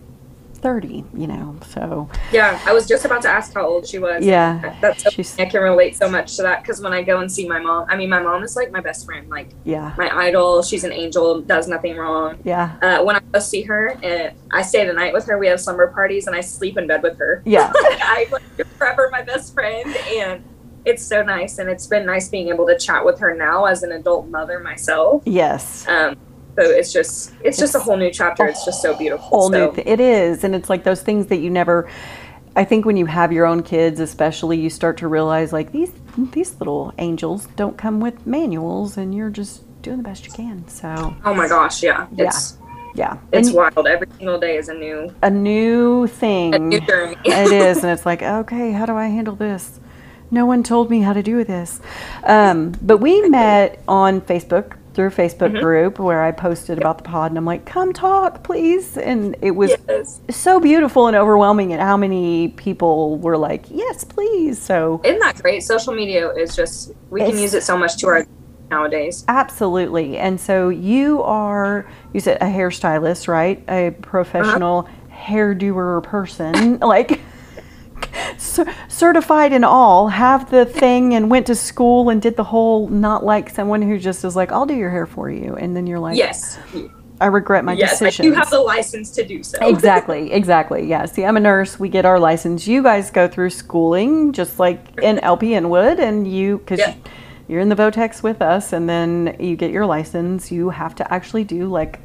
thirty. 0.54 1.04
You 1.12 1.26
know, 1.26 1.56
so 1.66 2.08
Yeah, 2.32 2.58
I 2.64 2.72
was 2.72 2.88
just 2.88 3.04
about 3.04 3.20
to 3.22 3.28
ask 3.28 3.52
how 3.52 3.66
old 3.66 3.86
she 3.86 3.98
was. 3.98 4.24
yeah, 4.24 4.74
That's 4.80 5.02
so 5.02 5.42
I 5.42 5.44
can 5.44 5.62
relate 5.62 5.94
so 5.94 6.08
much 6.08 6.36
to 6.36 6.42
that 6.42 6.62
because 6.62 6.80
when 6.80 6.94
I 6.94 7.02
go 7.02 7.20
and 7.20 7.30
see 7.30 7.46
my 7.46 7.58
mom, 7.60 7.86
I 7.90 7.96
mean, 7.96 8.08
my 8.08 8.20
mom 8.22 8.42
is 8.42 8.56
like 8.56 8.72
my 8.72 8.80
best 8.80 9.04
friend, 9.04 9.28
like 9.28 9.50
yeah, 9.64 9.94
my 9.98 10.08
idol. 10.16 10.62
She's 10.62 10.82
an 10.84 10.92
angel, 10.92 11.42
does 11.42 11.68
nothing 11.68 11.96
wrong. 11.96 12.38
yeah, 12.44 12.76
Uh, 12.80 13.04
when 13.04 13.16
I 13.16 13.20
go 13.32 13.40
see 13.40 13.60
her, 13.62 13.88
and 14.02 14.32
I 14.52 14.62
stay 14.62 14.86
the 14.86 14.94
night 14.94 15.12
with 15.12 15.26
her. 15.26 15.36
We 15.38 15.48
have 15.48 15.60
slumber 15.60 15.88
parties, 15.88 16.26
and 16.26 16.34
I 16.34 16.40
sleep 16.40 16.78
in 16.78 16.86
bed 16.86 17.02
with 17.02 17.18
her. 17.18 17.42
yeah. 17.44 17.66
like 17.66 17.98
I 18.02 18.26
like 18.32 18.42
you're 18.56 18.66
forever 18.78 19.10
my 19.12 19.20
best 19.22 19.52
friend, 19.52 19.94
and 20.16 20.42
it's 20.86 21.02
so 21.04 21.22
nice. 21.22 21.58
And 21.58 21.68
it's 21.68 21.86
been 21.86 22.06
nice 22.06 22.28
being 22.30 22.48
able 22.48 22.66
to 22.68 22.78
chat 22.78 23.04
with 23.04 23.18
her 23.20 23.34
now 23.34 23.66
as 23.66 23.82
an 23.82 23.92
adult 23.92 24.28
mother 24.28 24.60
myself. 24.60 25.22
yes. 25.26 25.86
Um, 25.88 26.16
so 26.56 26.62
it's 26.62 26.92
just 26.92 27.32
it's 27.42 27.58
just 27.58 27.74
a 27.74 27.78
whole 27.78 27.96
new 27.96 28.10
chapter. 28.10 28.46
It's 28.46 28.64
just 28.64 28.80
so 28.82 28.96
beautiful. 28.96 29.26
whole 29.26 29.50
so, 29.50 29.66
new 29.70 29.74
th- 29.74 29.86
it 29.86 30.00
is 30.00 30.44
and 30.44 30.54
it's 30.54 30.70
like 30.70 30.84
those 30.84 31.02
things 31.02 31.26
that 31.26 31.38
you 31.38 31.50
never 31.50 31.88
i 32.56 32.62
think 32.64 32.84
when 32.84 32.96
you 32.96 33.06
have 33.06 33.32
your 33.32 33.46
own 33.46 33.62
kids 33.62 33.98
especially 34.00 34.58
you 34.60 34.70
start 34.70 34.96
to 34.98 35.08
realize 35.08 35.52
like 35.52 35.72
these 35.72 35.90
these 36.32 36.54
little 36.60 36.92
angels 36.98 37.46
don't 37.56 37.76
come 37.76 37.98
with 37.98 38.24
manuals 38.26 38.96
and 38.96 39.12
you're 39.14 39.30
just 39.30 39.62
doing 39.82 39.96
the 39.96 40.02
best 40.04 40.24
you 40.26 40.32
can 40.32 40.66
so 40.68 41.14
oh 41.24 41.34
my 41.34 41.48
gosh, 41.48 41.82
yeah, 41.82 42.06
Yeah. 42.14 42.26
it's 42.28 42.56
yeah 42.94 43.18
it's 43.32 43.48
And 43.48 43.56
wild. 43.56 43.86
Every 43.88 44.06
single 44.16 44.38
day 44.38 44.56
is 44.56 44.68
a 44.68 44.74
new 44.74 45.12
a 45.22 45.30
new 45.30 46.06
thing. 46.06 46.54
a 46.54 46.58
new 46.60 46.80
journey. 46.80 47.16
it 47.24 47.50
is 47.52 47.82
and 47.82 47.90
it's 47.92 48.06
like 48.06 48.22
okay 48.22 48.70
how 48.70 48.86
do 48.86 48.94
i 48.94 49.08
handle 49.08 49.34
this 49.34 49.80
no 50.30 50.46
one 50.46 50.62
told 50.62 50.90
me 50.90 51.00
how 51.00 51.12
to 51.12 51.22
do 51.24 51.42
this 51.42 51.80
um, 52.22 52.72
but 52.80 52.98
we 52.98 53.28
met 53.28 53.82
on 53.88 54.20
facebook 54.20 54.76
through 54.94 55.08
a 55.08 55.10
facebook 55.10 55.50
Mhm. 55.52 55.60
group 55.60 55.98
where 55.98 56.22
i 56.22 56.30
posted 56.30 56.78
about 56.78 56.98
the 56.98 57.04
pod 57.04 57.30
and 57.30 57.38
i'm 57.38 57.44
like 57.44 57.64
come 57.66 57.92
talk 57.92 58.42
please 58.44 58.96
and 58.96 59.36
it 59.42 59.50
was 59.52 59.72
yes. 59.88 60.20
so 60.30 60.60
beautiful 60.60 61.06
and 61.08 61.16
overwhelming 61.16 61.72
at 61.72 61.80
how 61.80 61.96
many 61.96 62.48
people 62.48 63.18
were 63.18 63.36
like 63.36 63.66
yes 63.70 64.04
please 64.04 64.60
so 64.60 65.00
Isn't 65.04 65.18
that 65.20 65.42
great? 65.42 65.62
Social 65.62 65.92
media 65.94 66.30
is 66.30 66.54
just 66.56 66.92
we 67.10 67.20
can 67.20 67.36
use 67.38 67.54
it 67.54 67.62
so 67.64 67.76
much 67.76 67.96
to 67.98 68.06
our 68.06 68.26
nowadays. 68.70 69.24
absolutely 69.28 70.16
and 70.16 70.40
so 70.40 70.68
you 70.68 71.22
are 71.22 71.86
you 72.12 72.20
said 72.20 72.38
a 72.40 72.46
hairstylist 72.46 73.28
right 73.28 73.62
a 73.68 73.90
professional 74.00 74.88
hairdoer 75.12 76.02
person 76.02 76.78
like 76.82 77.20
certified 78.88 79.52
in 79.52 79.64
all 79.64 80.08
have 80.08 80.50
the 80.50 80.64
thing 80.64 81.14
and 81.14 81.30
went 81.30 81.46
to 81.46 81.54
school 81.54 82.10
and 82.10 82.20
did 82.22 82.36
the 82.36 82.44
whole 82.44 82.88
not 82.88 83.24
like 83.24 83.50
someone 83.50 83.82
who 83.82 83.98
just 83.98 84.24
is 84.24 84.36
like 84.36 84.52
i'll 84.52 84.66
do 84.66 84.74
your 84.74 84.90
hair 84.90 85.06
for 85.06 85.30
you. 85.30 85.54
And 85.56 85.76
then 85.76 85.86
you're 85.86 85.98
like 85.98 86.16
yes, 86.16 86.58
i 87.20 87.26
regret 87.26 87.64
my 87.64 87.74
decision 87.74 87.86
yes, 87.90 88.02
I 88.02 88.06
decisions 88.06 88.34
do 88.34 88.38
have 88.40 88.50
the 88.50 88.60
license 88.60 89.10
to 89.12 89.24
do 89.24 89.42
so. 89.42 89.58
exactly 89.66 90.32
exactly 90.40 90.86
yeah. 90.86 91.04
See 91.06 91.24
i'm 91.24 91.36
a 91.36 91.40
nurse. 91.40 91.78
We 91.78 91.88
get 91.88 92.04
our 92.04 92.18
license. 92.18 92.66
You 92.66 92.82
guys 92.82 93.10
go 93.10 93.28
through 93.28 93.50
schooling 93.50 94.32
just 94.32 94.58
like 94.58 94.80
in 95.02 95.16
lpn 95.18 95.68
would 95.68 96.00
and 96.00 96.26
you 96.26 96.58
because 96.58 96.80
Yeah. 96.80 96.94
you're 97.48 97.60
in 97.60 97.68
the 97.68 97.74
vo-techs 97.76 98.22
with 98.22 98.40
us 98.42 98.72
and 98.72 98.88
then 98.88 99.36
you 99.38 99.56
get 99.56 99.70
your 99.70 99.86
license. 99.86 100.50
You 100.50 100.70
have 100.70 100.94
to 100.96 101.12
actually 101.14 101.44
do 101.44 101.66
like 101.68 102.00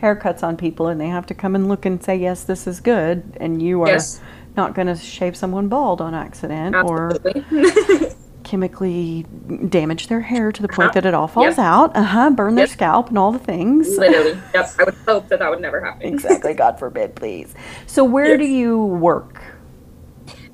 haircuts 0.00 0.42
on 0.42 0.56
people 0.56 0.88
and 0.88 0.98
they 1.00 1.08
have 1.08 1.26
to 1.26 1.34
come 1.34 1.54
and 1.54 1.68
look 1.68 1.84
and 1.84 2.02
say 2.02 2.16
yes 2.16 2.44
this 2.44 2.66
is 2.66 2.80
good. 2.80 3.36
And 3.40 3.60
you 3.62 3.82
are 3.82 3.88
Yes. 3.88 4.20
Not 4.60 4.74
going 4.74 4.86
to 4.86 4.96
shave 4.96 5.34
someone 5.36 5.68
bald 5.68 6.00
on 6.00 6.14
accident 6.14 6.74
or 6.76 7.12
chemically 8.44 9.24
damage 9.68 10.08
their 10.08 10.20
hair 10.20 10.50
to 10.52 10.60
the 10.62 10.68
point 10.68 10.90
Uh-huh. 10.90 11.00
that 11.00 11.06
it 11.06 11.14
all 11.14 11.28
falls 11.28 11.56
Yep. 11.56 11.58
out 11.58 11.96
uh-huh 11.96 12.30
burn 12.30 12.54
their 12.56 12.66
scalp 12.66 13.08
and 13.08 13.18
all 13.18 13.32
the 13.32 13.38
things 13.38 13.96
Literally. 13.96 14.38
Yep. 14.54 14.70
I 14.78 14.84
would 14.84 14.94
hope 15.06 15.28
that 15.28 15.38
that 15.38 15.50
would 15.50 15.60
never 15.60 15.80
happen. 15.84 16.06
exactly 16.12 16.52
god 16.54 16.78
forbid 16.78 17.14
please 17.14 17.54
so 17.86 18.02
where 18.04 18.36
do 18.36 18.44
you 18.44 18.78
work 18.84 19.40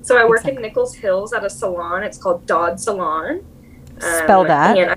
So 0.02 0.16
I 0.16 0.24
work 0.24 0.40
Exactly. 0.40 0.56
in 0.56 0.62
Nichols 0.62 0.94
Hills 0.94 1.32
at 1.32 1.44
a 1.44 1.50
salon. 1.50 2.04
It's 2.04 2.16
called 2.16 2.46
Dodd 2.46 2.78
Salon. 2.78 3.44
Spell 3.98 4.42
Um, 4.42 4.46
that. 4.48 4.78
and 4.78 4.90
I- 4.92 4.96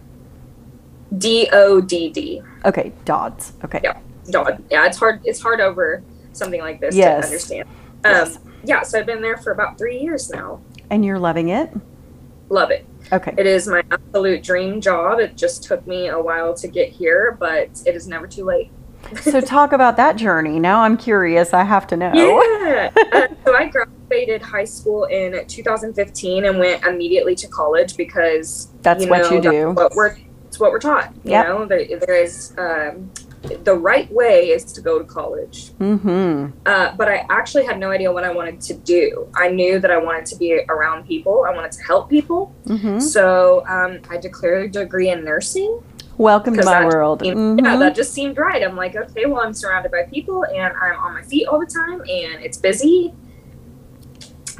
D 1.17 1.49
O 1.51 1.81
D 1.81 2.09
D. 2.11 2.43
Okay, 2.63 2.91
Dodds. 3.05 3.53
Okay. 3.65 3.79
Yeah. 3.83 3.97
Dodd. 4.29 4.61
Yeah, 4.69 4.85
it's 4.85 4.99
hard. 4.99 5.21
It's 5.23 5.41
hard 5.41 5.61
over 5.61 6.03
something 6.33 6.61
like 6.61 6.79
this 6.79 6.93
Yes. 6.95 7.21
to 7.21 7.25
understand. 7.25 7.67
Um, 8.05 8.11
Yes. 8.11 8.39
Yeah, 8.63 8.83
so 8.83 8.99
I've 8.99 9.05
been 9.05 9.21
there 9.21 9.37
for 9.37 9.51
about 9.51 9.77
three 9.77 9.99
years 9.99 10.29
now. 10.29 10.61
And 10.89 11.05
you're 11.05 11.19
loving 11.19 11.49
it? 11.49 11.71
Love 12.49 12.71
it. 12.71 12.85
Okay. 13.11 13.33
It 13.37 13.45
is 13.45 13.67
my 13.67 13.83
absolute 13.91 14.43
dream 14.43 14.81
job. 14.81 15.19
It 15.19 15.35
just 15.37 15.63
took 15.63 15.85
me 15.87 16.07
a 16.07 16.19
while 16.19 16.53
to 16.55 16.67
get 16.67 16.89
here, 16.89 17.37
but 17.39 17.69
it 17.85 17.95
is 17.95 18.07
never 18.07 18.27
too 18.27 18.43
late. 18.43 18.71
so 19.21 19.39
talk 19.41 19.71
about 19.71 19.97
that 19.97 20.15
journey. 20.15 20.59
Now 20.59 20.81
I'm 20.81 20.97
curious. 20.97 21.53
I 21.53 21.63
have 21.63 21.87
to 21.87 21.97
know. 21.97 22.11
Yeah. 22.13 22.91
uh, 23.13 23.27
so 23.45 23.55
I 23.55 23.67
graduated 23.69 24.41
high 24.41 24.65
school 24.65 25.05
in 25.05 25.45
2015 25.47 26.45
and 26.45 26.59
went 26.59 26.83
immediately 26.85 27.35
to 27.35 27.47
college 27.47 27.95
because 27.95 28.69
that's 28.81 29.03
you 29.05 29.09
what 29.09 29.31
you 29.31 29.41
do. 29.41 29.71
What 29.71 29.93
we're 29.95 30.17
it's 30.47 30.59
what 30.59 30.71
we're 30.71 30.79
taught. 30.79 31.13
You 31.23 31.31
Yep. 31.31 31.47
know, 31.47 31.65
there, 31.65 31.85
there 31.99 32.15
is 32.15 32.53
um, 32.57 33.11
the 33.63 33.73
right 33.75 34.11
way 34.11 34.49
is 34.49 34.65
to 34.73 34.81
go 34.81 34.99
to 34.99 35.05
college. 35.05 35.71
Mm-hmm. 35.79 36.57
Uh, 36.65 36.93
but 36.97 37.07
I 37.07 37.25
actually 37.29 37.65
had 37.65 37.79
no 37.79 37.89
idea 37.91 38.11
what 38.11 38.23
I 38.23 38.31
wanted 38.31 38.59
to 38.61 38.73
do. 38.73 39.27
I 39.35 39.49
knew 39.49 39.79
that 39.79 39.91
I 39.91 39.97
wanted 39.97 40.25
to 40.27 40.35
be 40.37 40.61
around 40.69 41.07
people. 41.07 41.45
I 41.47 41.53
wanted 41.55 41.71
to 41.73 41.83
help 41.83 42.09
people. 42.09 42.53
Mm-hmm. 42.65 42.99
So 42.99 43.65
um, 43.67 43.99
I 44.09 44.17
declared 44.17 44.65
a 44.75 44.79
degree 44.83 45.09
in 45.09 45.23
nursing. 45.23 45.81
Welcome 46.17 46.57
to 46.57 46.65
my 46.65 46.83
world. 46.85 47.21
seemed- 47.21 47.59
Yeah, 47.61 47.75
Mhm. 47.75 47.79
that 47.79 47.95
just 47.95 48.11
seemed 48.13 48.37
right. 48.37 48.61
I'm 48.61 48.75
like, 48.75 48.95
okay, 48.95 49.25
well, 49.25 49.41
I'm 49.41 49.53
surrounded 49.53 49.89
by 49.91 50.03
people 50.03 50.43
and 50.43 50.73
I'm 50.75 50.99
on 50.99 51.13
my 51.13 51.21
feet 51.21 51.47
all 51.47 51.59
the 51.61 51.65
time 51.65 52.01
and 52.01 52.43
it's 52.43 52.57
busy. 52.57 53.13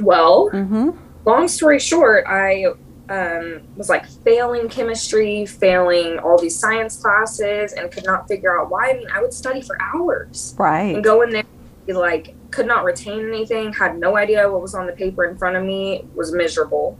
Well, 0.00 0.50
Mhm. 0.50 0.96
long 1.26 1.48
story 1.48 1.78
short, 1.78 2.24
I 2.26 2.64
um, 3.10 3.60
was 3.76 3.88
like 3.88 4.06
failing 4.06 4.68
chemistry, 4.68 5.44
failing 5.44 6.18
all 6.20 6.38
these 6.38 6.56
science 6.56 6.96
classes, 6.96 7.72
and 7.72 7.90
could 7.90 8.06
not 8.06 8.28
figure 8.28 8.58
out 8.58 8.70
why. 8.70 8.90
I 8.90 8.92
mean, 8.94 9.08
I 9.12 9.20
would 9.20 9.32
study 9.34 9.60
for 9.60 9.76
hours 9.82 10.54
Right. 10.56 10.94
and 10.94 11.02
go 11.02 11.22
in 11.22 11.30
there, 11.30 11.42
be 11.86 11.92
like, 11.92 12.34
could 12.52 12.66
not 12.66 12.84
retain 12.84 13.28
anything, 13.28 13.72
had 13.72 13.98
no 13.98 14.16
idea 14.16 14.50
what 14.50 14.62
was 14.62 14.74
on 14.74 14.86
the 14.86 14.92
paper 14.92 15.24
in 15.24 15.36
front 15.36 15.56
of 15.56 15.64
me, 15.64 16.04
was 16.14 16.32
miserable. 16.32 16.96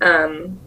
Um, 0.00 0.58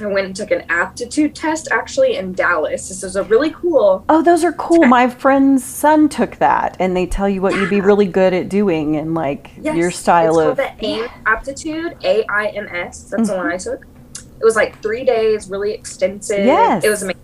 I 0.00 0.06
went 0.06 0.26
and 0.26 0.36
took 0.36 0.50
an 0.50 0.64
aptitude 0.68 1.34
test 1.34 1.68
actually 1.70 2.16
in 2.16 2.32
Dallas. 2.32 2.88
This 2.88 3.02
was 3.02 3.16
a 3.16 3.22
really 3.24 3.50
cool. 3.50 4.04
Oh, 4.08 4.22
those 4.22 4.44
are 4.44 4.52
cool. 4.52 4.86
My 4.86 5.08
friend's 5.08 5.64
son 5.64 6.08
took 6.08 6.36
that, 6.36 6.76
and 6.78 6.96
they 6.96 7.06
tell 7.06 7.28
you 7.28 7.40
what 7.40 7.54
you'd 7.54 7.70
be 7.70 7.80
really 7.80 8.06
good 8.06 8.32
at 8.34 8.48
doing 8.48 8.96
and 8.96 9.14
like 9.14 9.50
Yes, 9.60 9.76
your 9.76 9.90
style 9.90 10.38
it's 10.38 10.50
of. 10.50 10.56
called 10.58 10.78
the 10.80 10.86
AIM 10.86 11.08
aptitude, 11.26 11.96
A 12.04 12.24
I 12.28 12.46
M 12.48 12.68
S. 12.70 13.04
That's 13.04 13.28
the 13.28 13.36
one 13.36 13.46
I 13.50 13.56
took. 13.56 13.86
It 14.38 14.44
was 14.44 14.56
like 14.56 14.82
three 14.82 15.04
days, 15.04 15.48
really 15.48 15.72
extensive. 15.72 16.44
Yes. 16.44 16.84
It 16.84 16.90
was 16.90 17.02
amazing. 17.02 17.22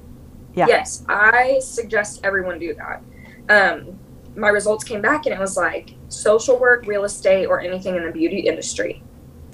Yeah. 0.54 0.66
Yes, 0.66 1.04
I 1.08 1.60
suggest 1.60 2.20
everyone 2.24 2.58
do 2.58 2.74
that. 2.74 3.02
Um, 3.48 3.98
my 4.36 4.48
results 4.48 4.84
came 4.84 5.02
back 5.02 5.26
and 5.26 5.34
it 5.34 5.38
was 5.38 5.56
like 5.56 5.94
social 6.08 6.58
work, 6.58 6.86
real 6.86 7.04
estate, 7.04 7.46
or 7.46 7.60
anything 7.60 7.96
in 7.96 8.04
the 8.04 8.10
beauty 8.12 8.40
industry. 8.40 9.02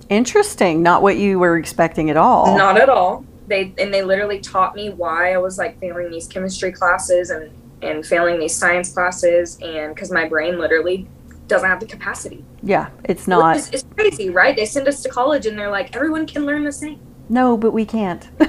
Interesting. 0.08 0.82
Not 0.82 1.02
what 1.02 1.16
you 1.18 1.38
were 1.38 1.56
expecting 1.58 2.10
at 2.10 2.16
all. 2.16 2.56
Not 2.56 2.78
at 2.80 2.88
all. 2.88 3.24
They 3.46 3.72
and 3.78 3.92
they 3.92 4.02
literally 4.02 4.40
taught 4.40 4.74
me 4.74 4.90
why 4.90 5.32
I 5.32 5.38
was 5.38 5.58
like 5.58 5.78
failing 5.80 6.10
these 6.10 6.26
chemistry 6.26 6.72
classes 6.72 7.30
and 7.30 7.50
and 7.82 8.04
failing 8.04 8.38
these 8.40 8.54
science 8.54 8.92
classes 8.92 9.58
and 9.62 9.94
because 9.94 10.10
my 10.10 10.28
brain 10.28 10.58
literally 10.58 11.06
doesn't 11.46 11.68
have 11.68 11.80
the 11.80 11.86
capacity. 11.86 12.44
Yeah, 12.62 12.90
it's 13.04 13.26
not. 13.28 13.56
is- 13.56 13.70
It's 13.72 13.84
crazy, 13.96 14.28
right? 14.30 14.54
They 14.54 14.66
send 14.66 14.86
us 14.88 15.02
to 15.02 15.08
college 15.08 15.46
and 15.46 15.58
they're 15.58 15.70
like, 15.70 15.94
everyone 15.96 16.26
can 16.26 16.44
learn 16.44 16.64
the 16.64 16.72
same. 16.72 17.00
No, 17.30 17.56
but 17.56 17.70
we 17.72 17.84
can't. 17.86 18.28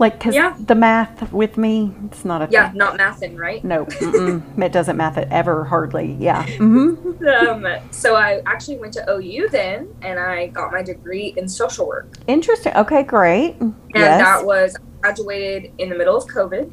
like, 0.00 0.14
because 0.18 0.34
Yeah. 0.34 0.54
the 0.58 0.74
math 0.74 1.30
with 1.32 1.56
me, 1.58 1.94
it's 2.06 2.24
not 2.24 2.40
a 2.42 2.48
Yeah, 2.50 2.70
thing. 2.70 2.78
not 2.78 2.96
mathin', 2.98 3.36
right? 3.38 3.62
No, 3.62 3.86
it 4.58 4.72
doesn't 4.72 4.96
math 4.96 5.16
it 5.18 5.28
ever, 5.30 5.64
hardly. 5.66 6.16
Yeah. 6.18 6.42
hmm 6.56 6.94
Um, 7.28 7.66
so 7.92 8.16
I 8.16 8.40
actually 8.46 8.78
went 8.78 8.94
to 8.94 9.04
OU 9.08 9.50
then, 9.50 9.88
and 10.02 10.18
I 10.18 10.48
got 10.48 10.72
my 10.72 10.82
degree 10.82 11.34
in 11.36 11.46
social 11.48 11.86
work. 11.86 12.14
Interesting. 12.26 12.72
Okay, 12.74 13.02
great. 13.02 13.56
And 13.60 13.74
yes. 13.94 14.20
that 14.20 14.44
was 14.44 14.74
graduated 15.02 15.70
in 15.78 15.90
the 15.90 15.96
middle 15.96 16.16
of 16.16 16.24
COVID, 16.26 16.70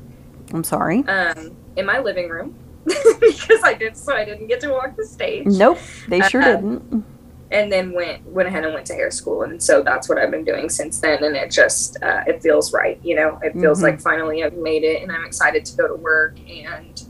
I'm 0.53 0.63
sorry. 0.63 1.03
um, 1.07 1.51
in 1.75 1.85
my 1.85 1.99
living 1.99 2.29
room 2.29 2.55
because 2.85 3.61
I 3.63 3.73
did 3.77 3.95
so 3.97 4.13
I 4.15 4.23
didn't 4.23 4.47
get 4.47 4.61
to 4.61 4.71
walk 4.71 4.95
the 4.97 5.05
stage. 5.05 5.45
Nope, 5.47 5.77
they 6.07 6.21
sure 6.21 6.41
Uh, 6.41 6.55
didn't. 6.55 7.05
And 7.49 7.71
then 7.71 7.93
went 7.93 8.25
went 8.25 8.49
ahead 8.49 8.65
and 8.65 8.73
went 8.73 8.85
to 8.87 8.93
hair 8.93 9.09
school, 9.09 9.43
and 9.43 9.63
so 9.63 9.81
that's 9.81 10.09
what 10.09 10.17
I've 10.17 10.31
been 10.31 10.43
doing 10.43 10.67
since 10.67 10.99
then. 10.99 11.23
And 11.23 11.33
it 11.35 11.49
just 11.49 11.95
uh, 12.03 12.23
it 12.27 12.41
feels 12.43 12.73
right, 12.73 12.99
you 13.03 13.15
know. 13.15 13.39
It 13.41 13.53
feels 13.53 13.79
Mhm. 13.79 13.83
like 13.83 14.01
finally 14.01 14.43
I've 14.43 14.57
made 14.57 14.83
it, 14.83 15.01
and 15.01 15.09
I'm 15.11 15.23
excited 15.25 15.63
to 15.63 15.77
go 15.77 15.87
to 15.87 15.95
work. 15.95 16.37
And 16.49 17.01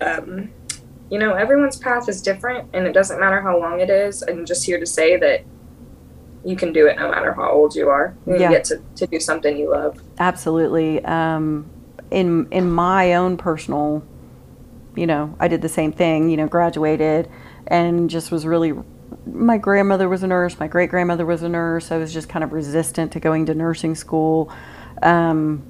um, 0.00 0.50
you 1.10 1.18
know, 1.18 1.34
everyone's 1.34 1.76
path 1.76 2.08
is 2.08 2.22
different, 2.22 2.68
and 2.72 2.86
it 2.86 2.92
doesn't 2.92 3.20
matter 3.20 3.40
how 3.42 3.58
long 3.58 3.80
it 3.80 3.90
is. 3.90 4.22
I'm 4.26 4.46
just 4.46 4.64
here 4.64 4.78
to 4.80 4.86
say 4.86 5.16
that 5.18 5.42
you 6.44 6.56
can 6.56 6.72
do 6.72 6.86
it 6.86 6.96
no 6.98 7.10
matter 7.10 7.34
how 7.34 7.50
old 7.50 7.74
you 7.74 7.90
are. 7.90 8.14
You 8.26 8.36
Yeah. 8.36 8.50
get 8.50 8.64
to, 8.64 8.80
to 8.96 9.06
do 9.06 9.20
something 9.20 9.56
you 9.58 9.70
love. 9.70 10.00
Absolutely. 10.18 11.04
Um, 11.04 11.66
in 12.10 12.46
in 12.50 12.70
my 12.70 13.14
own 13.14 13.36
personal, 13.36 14.02
you 14.96 15.06
know, 15.06 15.34
I 15.38 15.48
did 15.48 15.60
the 15.60 15.68
same 15.68 15.92
thing. 15.92 16.30
You 16.30 16.38
know, 16.38 16.46
graduated 16.46 17.28
and 17.66 18.08
just 18.08 18.32
was 18.32 18.46
really. 18.46 18.72
My 19.26 19.58
grandmother 19.58 20.08
was 20.08 20.22
a 20.22 20.26
nurse. 20.26 20.58
My 20.58 20.66
great 20.66 20.90
grandmother 20.90 21.26
was 21.26 21.42
a 21.42 21.48
nurse. 21.48 21.90
I 21.90 21.98
was 21.98 22.12
just 22.12 22.28
kind 22.28 22.42
of 22.42 22.52
resistant 22.52 23.12
to 23.12 23.20
going 23.20 23.46
to 23.46 23.54
nursing 23.54 23.94
school. 23.94 24.52
Um, 25.02 25.62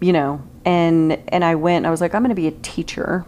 you 0.00 0.12
know, 0.12 0.42
and 0.64 1.12
and 1.28 1.44
I 1.44 1.54
went. 1.54 1.86
I 1.86 1.90
was 1.90 2.00
like, 2.00 2.14
I'm 2.14 2.22
going 2.22 2.30
to 2.30 2.34
be 2.34 2.48
a 2.48 2.52
teacher. 2.62 3.24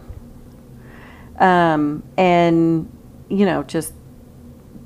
Um, 1.39 2.03
and 2.17 2.91
you 3.29 3.45
know, 3.45 3.63
just 3.63 3.93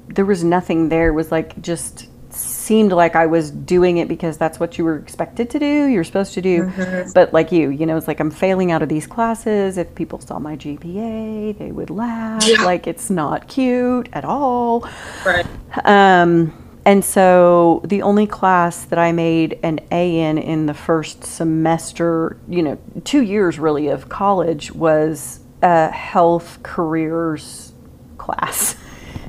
there 0.08 0.26
was 0.26 0.44
nothing 0.44 0.90
there. 0.90 1.10
It 1.10 1.14
was 1.14 1.32
like 1.32 1.62
just 1.62 2.08
seemed 2.42 2.92
like 2.92 3.16
I 3.16 3.26
was 3.26 3.52
doing 3.52 3.98
it 3.98 4.08
because 4.08 4.38
that's 4.38 4.60
what 4.60 4.78
you 4.78 4.86
were 4.86 4.98
expected 4.98 5.50
to 5.52 5.60
do. 5.60 5.86
You're 5.86 6.04
supposed 6.04 6.34
to 6.36 6.42
do. 6.42 6.72
But 7.14 7.34
like 7.34 7.52
you, 7.52 7.70
you 7.70 7.86
know, 7.86 7.98
it's 7.98 8.08
like 8.08 8.20
I'm 8.20 8.32
failing 8.32 8.72
out 8.72 8.82
of 8.82 8.90
these 8.90 9.08
classes. 9.08 9.78
If 9.78 9.94
people 9.96 10.20
saw 10.20 10.40
my 10.40 10.56
GPA, 10.56 11.58
they 11.58 11.72
would 11.72 11.90
laugh. 11.90 12.46
Yeah. 12.48 12.64
Like 12.64 12.88
it's 12.88 13.10
not 13.10 13.48
cute 13.48 14.10
at 14.14 14.26
all. 14.26 14.88
Right. 15.26 15.46
Um, 15.84 16.54
and 16.86 17.06
so 17.06 17.82
the 17.86 18.02
only 18.02 18.26
class 18.26 18.86
that 18.86 18.98
I 18.98 19.12
made 19.12 19.60
an 19.62 19.80
A 19.92 20.20
in 20.20 20.38
in 20.38 20.66
the 20.66 20.74
first 20.74 21.24
semester, 21.24 22.38
you 22.48 22.64
know, 22.64 22.80
two 23.04 23.22
years 23.22 23.60
really 23.60 23.88
of 23.88 24.10
college 24.10 24.72
was 24.72 25.40
a 25.62 25.92
health 25.92 26.60
careers 26.64 27.74
class. 28.18 28.76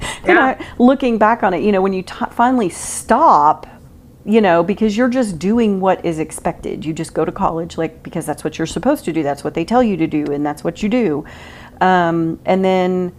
And 0.25 0.37
Yeah. 0.37 0.56
I, 0.59 0.66
looking 0.78 1.18
back 1.18 1.42
on 1.42 1.54
it, 1.54 1.62
you 1.62 1.73
know, 1.73 1.82
when 1.82 1.92
you 1.92 2.02
t- 2.02 2.26
finally 2.30 2.68
stop, 2.68 3.66
you 4.25 4.40
know, 4.40 4.62
because 4.62 4.97
you're 4.97 5.09
just 5.09 5.38
doing 5.38 5.80
what 5.80 6.04
is 6.04 6.18
expected. 6.21 6.85
You 6.85 6.92
just 6.92 7.12
go 7.12 7.25
to 7.25 7.32
college, 7.32 7.76
like, 7.76 8.02
because 8.02 8.25
that's 8.25 8.44
what 8.44 8.56
you're 8.59 8.66
supposed 8.66 9.04
to 9.06 9.12
do. 9.12 9.23
That's 9.23 9.42
what 9.42 9.54
they 9.54 9.64
tell 9.64 9.82
you 9.82 9.97
to 9.97 10.06
do, 10.06 10.25
and 10.32 10.47
that's 10.47 10.62
what 10.62 10.82
you 10.82 10.88
do. 10.88 11.25
Um, 11.80 12.38
and 12.44 12.64
then 12.64 13.12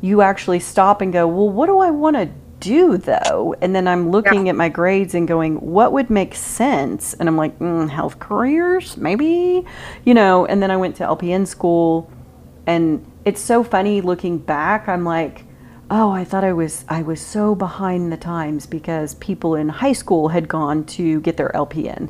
you 0.00 0.22
actually 0.22 0.58
stop 0.60 1.00
and 1.00 1.12
go, 1.12 1.26
well, 1.28 1.48
what 1.48 1.66
do 1.66 1.78
I 1.78 1.90
want 1.90 2.16
to 2.16 2.28
do 2.60 2.96
though? 2.98 3.54
And 3.62 3.72
then 3.74 3.86
I'm 3.86 4.10
looking 4.10 4.48
at 4.48 4.56
my 4.56 4.68
grades 4.68 5.14
and 5.14 5.28
going, 5.28 5.56
what 5.60 5.92
would 5.92 6.10
make 6.10 6.34
sense? 6.34 7.14
And 7.14 7.28
I'm 7.28 7.36
like, 7.36 7.56
mm, 7.60 7.88
health 7.88 8.18
careers, 8.18 8.96
maybe, 8.96 9.64
you 10.04 10.14
know. 10.14 10.44
And 10.46 10.60
then 10.60 10.70
I 10.72 10.76
went 10.76 10.96
to 10.96 11.04
LPN 11.04 11.46
school, 11.46 12.10
and 12.66 13.04
it's 13.24 13.40
so 13.40 13.62
funny 13.62 14.00
looking 14.00 14.38
back. 14.38 14.88
I'm 14.88 15.04
like, 15.04 15.44
oh, 15.90 16.10
I 16.10 16.24
thought 16.24 16.44
I 16.44 16.52
was 16.52 16.84
I 16.88 17.02
was 17.02 17.20
so 17.20 17.54
behind 17.54 18.12
the 18.12 18.16
times 18.16 18.66
because 18.66 19.14
people 19.16 19.54
in 19.54 19.68
high 19.68 19.92
school 19.92 20.28
had 20.28 20.48
gone 20.48 20.84
to 20.84 21.20
get 21.20 21.36
their 21.36 21.50
LPN. 21.54 22.08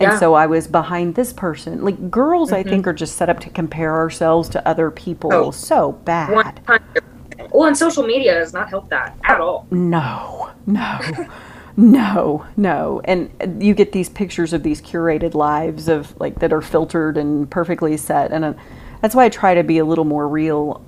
And 0.00 0.10
Yeah. 0.12 0.18
so 0.18 0.34
I 0.34 0.46
was 0.46 0.66
behind 0.66 1.14
this 1.14 1.32
person. 1.32 1.84
Like 1.84 2.10
girls, 2.10 2.52
I 2.52 2.62
think, 2.64 2.86
are 2.86 2.92
just 2.92 3.16
set 3.16 3.28
up 3.30 3.38
to 3.40 3.50
compare 3.50 3.94
ourselves 3.94 4.48
to 4.50 4.68
other 4.68 4.90
people 4.90 5.32
Oh. 5.32 5.50
so 5.52 5.92
bad. 5.92 6.30
One 6.32 6.52
hundred. 6.66 7.04
Well, 7.52 7.68
and 7.68 7.76
social 7.76 8.02
media 8.04 8.34
does 8.34 8.52
not 8.52 8.68
help 8.68 8.88
that 8.90 9.16
at 9.24 9.40
all. 9.40 9.66
No, 9.70 10.50
no, 10.66 10.98
no, 11.76 12.44
no. 12.56 13.00
And 13.04 13.30
you 13.62 13.74
get 13.74 13.92
these 13.92 14.08
pictures 14.08 14.52
of 14.52 14.62
these 14.64 14.80
curated 14.82 15.34
lives 15.34 15.88
of 15.88 16.18
like 16.20 16.40
that 16.40 16.52
are 16.52 16.60
filtered 16.62 17.16
and 17.16 17.48
perfectly 17.50 17.96
set. 17.96 18.32
And 18.32 18.44
uh, 18.44 18.54
that's 19.00 19.14
why 19.14 19.24
I 19.24 19.28
try 19.28 19.54
to 19.54 19.62
be 19.62 19.78
a 19.78 19.84
little 19.84 20.04
more 20.04 20.26
real 20.28 20.84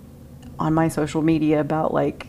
on 0.59 0.75
my 0.75 0.89
social 0.89 1.23
media 1.23 1.61
about 1.61 1.93
like, 1.93 2.27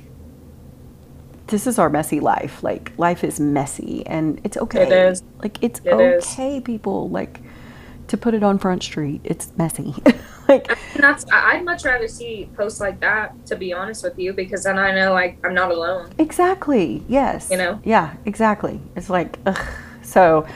this 1.48 1.66
is 1.66 1.80
our 1.80 1.90
messy 1.90 2.20
life. 2.20 2.62
Like, 2.64 2.92
life 2.98 3.24
is 3.24 3.40
messy 3.40 4.06
and 4.06 4.40
it's 4.44 4.58
okay. 4.58 4.84
It 4.84 4.92
is. 4.92 5.24
Like, 5.40 5.64
it's 5.64 5.80
It 5.86 6.00
is. 6.00 6.26
okay, 6.26 6.60
people. 6.62 7.10
Like, 7.10 7.40
to 8.08 8.18
put 8.18 8.34
it 8.34 8.44
on 8.44 8.58
Front 8.58 8.84
Street, 8.84 9.22
it's 9.24 9.52
messy. 9.58 9.94
like, 10.48 10.70
And 10.70 11.04
that's 11.04 11.26
I'd 11.32 11.64
much 11.64 11.86
rather 11.86 12.08
see 12.08 12.50
posts 12.56 12.80
like 12.80 13.00
that, 13.02 13.46
to 13.48 13.56
be 13.56 13.74
honest 13.74 14.04
with 14.04 14.18
you, 14.18 14.34
because 14.34 14.64
then 14.64 14.78
I 14.78 14.94
know 14.94 15.14
like 15.14 15.38
I'm 15.46 15.54
not 15.54 15.72
alone. 15.72 16.12
Exactly. 16.18 17.04
Yes. 17.08 17.50
You 17.52 17.58
know? 17.58 17.82
Yeah, 17.84 18.16
exactly. 18.26 18.80
It's 18.96 19.10
like, 19.10 19.40
ugh. 19.46 19.60
So, 20.04 20.48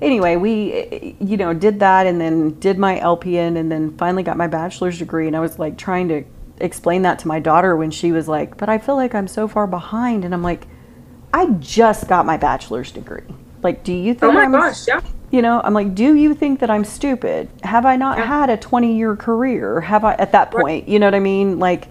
anyway, 0.00 0.36
we, 0.36 1.16
you 1.20 1.36
know, 1.36 1.52
did 1.52 1.80
that 1.80 2.06
and 2.06 2.20
then 2.20 2.58
did 2.58 2.78
my 2.78 2.98
LPN 2.98 3.58
and 3.58 3.70
then 3.70 3.96
finally 3.98 4.22
got 4.22 4.36
my 4.36 4.46
bachelor's 4.46 4.98
degree. 4.98 5.26
And 5.26 5.36
I 5.36 5.40
was 5.40 5.58
like 5.58 5.76
trying 5.76 6.08
to 6.08 6.24
explain 6.58 7.02
that 7.02 7.18
to 7.20 7.28
my 7.28 7.40
daughter 7.40 7.76
when 7.76 7.90
she 7.90 8.12
was 8.12 8.28
like, 8.28 8.56
but 8.56 8.68
I 8.68 8.78
feel 8.78 8.96
like 8.96 9.14
I'm 9.14 9.28
so 9.28 9.48
far 9.48 9.66
behind. 9.66 10.24
And 10.24 10.32
I'm 10.34 10.42
like, 10.42 10.66
I 11.32 11.46
just 11.58 12.06
got 12.08 12.26
my 12.26 12.36
bachelor's 12.36 12.92
degree. 12.92 13.22
Like, 13.62 13.82
do 13.82 13.92
you 13.92 14.14
think 14.14 14.24
Oh 14.24 14.32
my 14.32 14.42
I'm 14.44 14.52
gosh, 14.52 14.86
yeah. 14.86 15.00
you 15.30 15.42
know, 15.42 15.60
I'm 15.64 15.74
like, 15.74 15.94
do 15.94 16.14
you 16.14 16.34
think 16.34 16.60
that 16.60 16.70
I'm 16.70 16.84
stupid? 16.84 17.48
Have 17.62 17.86
I 17.86 17.96
not 17.96 18.18
Yeah. 18.18 18.26
had 18.26 18.50
a 18.50 18.56
20 18.56 18.96
year 18.96 19.16
career? 19.16 19.80
Have 19.80 20.04
I, 20.04 20.14
at 20.14 20.32
that 20.32 20.50
point, 20.50 20.88
you 20.88 20.98
know 20.98 21.06
what 21.06 21.14
I 21.14 21.20
mean? 21.20 21.58
Like, 21.58 21.88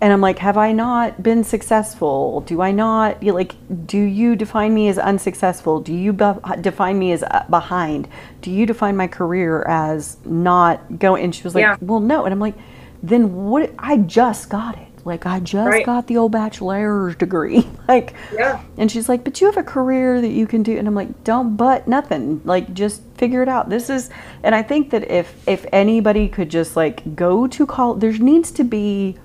and 0.00 0.12
I'm 0.12 0.20
like, 0.20 0.38
have 0.38 0.56
I 0.56 0.70
not 0.72 1.20
been 1.24 1.42
successful? 1.42 2.42
Do 2.42 2.62
I 2.62 2.70
not, 2.70 3.20
you 3.20 3.32
like, 3.32 3.56
do 3.86 3.98
you 3.98 4.36
define 4.36 4.72
me 4.72 4.86
as 4.88 4.96
unsuccessful? 4.96 5.80
Do 5.80 5.92
you 5.92 6.12
be- 6.12 6.34
define 6.60 6.98
me 7.00 7.10
as 7.12 7.24
uh, 7.24 7.44
behind? 7.50 8.08
Do 8.40 8.52
you 8.52 8.64
define 8.64 8.96
my 8.96 9.08
career 9.08 9.64
as 9.64 10.16
not 10.24 11.00
going? 11.00 11.24
And 11.24 11.34
she 11.34 11.42
was 11.42 11.54
like, 11.56 11.62
Yeah. 11.62 11.76
well, 11.80 11.98
no. 12.00 12.24
And 12.24 12.32
I'm 12.32 12.38
like, 12.38 12.54
then 13.02 13.46
what? 13.46 13.72
I 13.78 13.96
just 13.98 14.50
got 14.50 14.76
it. 14.76 14.84
Like, 15.04 15.24
I 15.24 15.40
just 15.40 15.68
Right. 15.68 15.86
got 15.86 16.06
the 16.06 16.18
old 16.18 16.32
bachelor's 16.32 17.16
degree. 17.16 17.66
like, 17.88 18.12
Yeah. 18.34 18.60
and 18.76 18.90
she's 18.90 19.08
like, 19.08 19.24
but 19.24 19.40
you 19.40 19.46
have 19.46 19.56
a 19.56 19.62
career 19.62 20.20
that 20.20 20.28
you 20.32 20.46
can 20.46 20.62
do. 20.62 20.76
And 20.76 20.86
I'm 20.86 20.94
like, 20.94 21.24
don't 21.24 21.56
but 21.56 21.88
nothing. 21.88 22.42
Like, 22.44 22.74
just 22.74 23.00
figure 23.16 23.42
it 23.42 23.48
out. 23.48 23.70
This 23.70 23.88
is, 23.88 24.10
and 24.42 24.54
I 24.54 24.62
think 24.62 24.90
that 24.90 25.10
if 25.10 25.34
if 25.48 25.64
anybody 25.72 26.28
could 26.28 26.50
just 26.50 26.76
like 26.76 27.16
go 27.16 27.46
to 27.46 27.66
college, 27.66 28.00
there 28.00 28.12
needs 28.12 28.50
to 28.52 28.64
be 28.64 29.16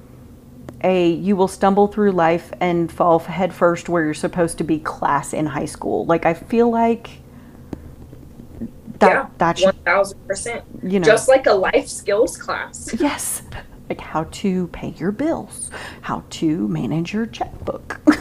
a 0.86 1.10
you 1.10 1.36
will 1.36 1.48
stumble 1.48 1.88
through 1.88 2.12
life 2.12 2.52
and 2.60 2.92
fall 2.92 3.20
headfirst 3.20 3.88
where 3.90 4.04
you're 4.06 4.14
supposed 4.14 4.58
to 4.60 4.64
be 4.64 4.80
class 4.80 5.34
in 5.34 5.46
high 5.48 5.66
school. 5.66 6.06
Like, 6.06 6.26
I 6.26 6.34
feel 6.34 6.70
like 6.70 7.10
that 9.00 9.10
yeah. 9.10 9.30
that 9.38 9.58
should, 9.58 9.66
One 9.66 9.76
thousand 9.84 10.28
percent. 10.28 10.64
you 10.84 11.00
know, 11.00 11.06
Just 11.06 11.28
like 11.28 11.46
a 11.48 11.54
life 11.54 11.88
skills 11.88 12.38
class. 12.38 12.94
yes, 13.00 13.42
like 13.90 14.00
how 14.02 14.26
to 14.26 14.68
pay 14.68 14.90
your 14.98 15.12
bills, 15.12 15.70
how 16.02 16.24
to 16.32 16.68
manage 16.68 17.14
your 17.14 17.26
checkbook. 17.26 18.00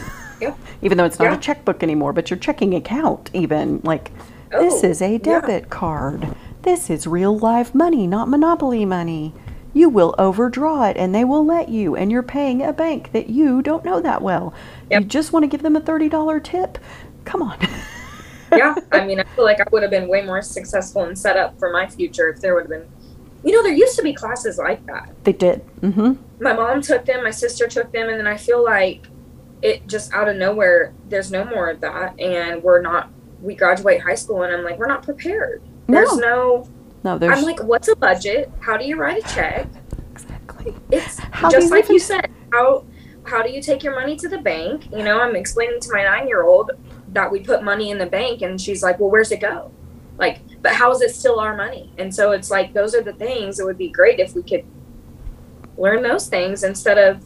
Yeah. 0.41 0.55
even 0.81 0.97
though 0.97 1.05
it's 1.05 1.19
not 1.19 1.25
Yeah. 1.31 1.37
a 1.37 1.39
checkbook 1.39 1.83
anymore, 1.83 2.11
but 2.11 2.29
your 2.29 2.37
checking 2.37 2.73
account, 2.75 3.29
even 3.33 3.79
like 3.85 4.11
this 4.51 4.83
Oh, 4.83 4.87
is 4.89 5.01
a 5.01 5.11
yeah. 5.13 5.17
debit 5.19 5.69
card. 5.69 6.27
This 6.63 6.89
is 6.89 7.07
real 7.07 7.37
live 7.37 7.73
money, 7.73 8.07
not 8.07 8.27
monopoly 8.27 8.83
money. 8.83 9.33
You 9.73 9.87
will 9.87 10.13
overdraw 10.17 10.83
it 10.89 10.97
and 10.97 11.15
they 11.15 11.23
will 11.23 11.45
let 11.45 11.69
you, 11.69 11.95
and 11.95 12.11
you're 12.11 12.23
paying 12.23 12.61
a 12.61 12.73
bank 12.73 13.13
that 13.13 13.29
you 13.29 13.61
don't 13.61 13.85
know 13.85 14.01
that 14.01 14.21
well. 14.21 14.53
You 14.91 14.99
just 15.01 15.31
want 15.31 15.43
to 15.43 15.47
give 15.47 15.61
them 15.61 15.77
a 15.77 15.81
$30 15.81 16.43
tip? 16.43 16.77
Come 17.23 17.41
on. 17.41 17.57
yeah. 18.57 18.75
I 18.91 19.05
mean, 19.05 19.19
I 19.19 19.23
feel 19.35 19.43
like 19.45 19.59
I 19.59 19.65
would 19.71 19.81
have 19.83 19.91
been 19.91 20.07
way 20.07 20.21
more 20.23 20.41
successful 20.41 21.03
and 21.03 21.17
set 21.17 21.37
up 21.37 21.57
for 21.59 21.71
my 21.71 21.87
future 21.87 22.29
if 22.29 22.39
there 22.41 22.53
would 22.55 22.61
have 22.63 22.69
been. 22.69 22.87
You 23.43 23.51
know, 23.51 23.61
there 23.63 23.73
used 23.73 23.97
to 23.97 24.03
be 24.03 24.13
classes 24.13 24.57
like 24.57 24.85
that. 24.85 25.13
they 25.25 25.33
did. 25.33 25.65
Mm-hmm. 25.81 26.13
My 26.41 26.53
mom 26.53 26.81
took 26.81 27.05
them, 27.05 27.23
my 27.23 27.31
sister 27.31 27.67
took 27.67 27.91
them, 27.91 28.07
and 28.09 28.17
then 28.17 28.27
I 28.27 28.37
feel 28.37 28.63
like 28.63 29.05
it 29.61 29.85
just 29.87 30.13
out 30.13 30.27
of 30.29 30.37
nowhere, 30.37 30.93
there's 31.09 31.31
no 31.31 31.43
more 31.45 31.69
of 31.69 31.81
that, 31.81 32.19
and 32.19 32.61
we're 32.63 32.81
not. 32.81 33.09
We 33.41 33.55
graduate 33.55 34.01
high 34.01 34.15
school, 34.15 34.43
and 34.43 34.53
I'm 34.53 34.63
like, 34.63 34.77
we're 34.79 34.87
not 34.87 35.03
prepared. 35.03 35.61
There's 35.87 36.15
no. 36.17 36.69
No, 37.03 37.17
there's 37.17 37.37
I'm 37.37 37.43
like, 37.43 37.61
what's 37.61 37.89
a 37.89 37.95
budget? 37.97 38.49
How 38.61 38.77
do 38.77 38.85
you 38.85 38.95
write 38.95 39.25
a 39.25 39.33
check? 39.33 39.67
exactly. 40.13 40.73
It's 40.91 41.19
How 41.19 41.49
just 41.49 41.69
like 41.71 41.85
even- 41.85 41.93
you 41.95 41.99
said. 41.99 42.29
How 42.53 42.85
how 43.25 43.41
do 43.41 43.49
you 43.49 43.61
take 43.61 43.83
your 43.83 43.95
money 43.95 44.15
to 44.17 44.27
the 44.29 44.37
bank? 44.37 44.89
You 44.91 45.03
know, 45.03 45.19
I'm 45.19 45.35
explaining 45.35 45.79
to 45.81 45.89
my 45.91 46.03
nine 46.03 46.27
year 46.27 46.43
old 46.43 46.71
that 47.13 47.31
we 47.31 47.39
put 47.39 47.63
money 47.63 47.89
in 47.91 47.97
the 47.97 48.05
bank, 48.05 48.41
and 48.41 48.59
she's 48.59 48.83
like, 48.83 48.99
"Well, 48.99 49.09
where's 49.09 49.31
it 49.31 49.41
go?" 49.41 49.71
Like, 50.17 50.39
but 50.61 50.73
how 50.73 50.91
is 50.91 51.01
it 51.01 51.13
still 51.15 51.39
our 51.39 51.55
money? 51.55 51.91
And 51.97 52.13
so 52.13 52.31
it's 52.31 52.51
like 52.51 52.73
those 52.73 52.95
are 52.95 53.01
the 53.01 53.13
things. 53.13 53.59
It 53.59 53.65
would 53.65 53.77
be 53.77 53.89
great 53.89 54.19
if 54.19 54.35
we 54.35 54.43
could 54.43 54.63
learn 55.77 56.03
those 56.03 56.27
things 56.27 56.63
instead 56.63 56.97
of 56.97 57.23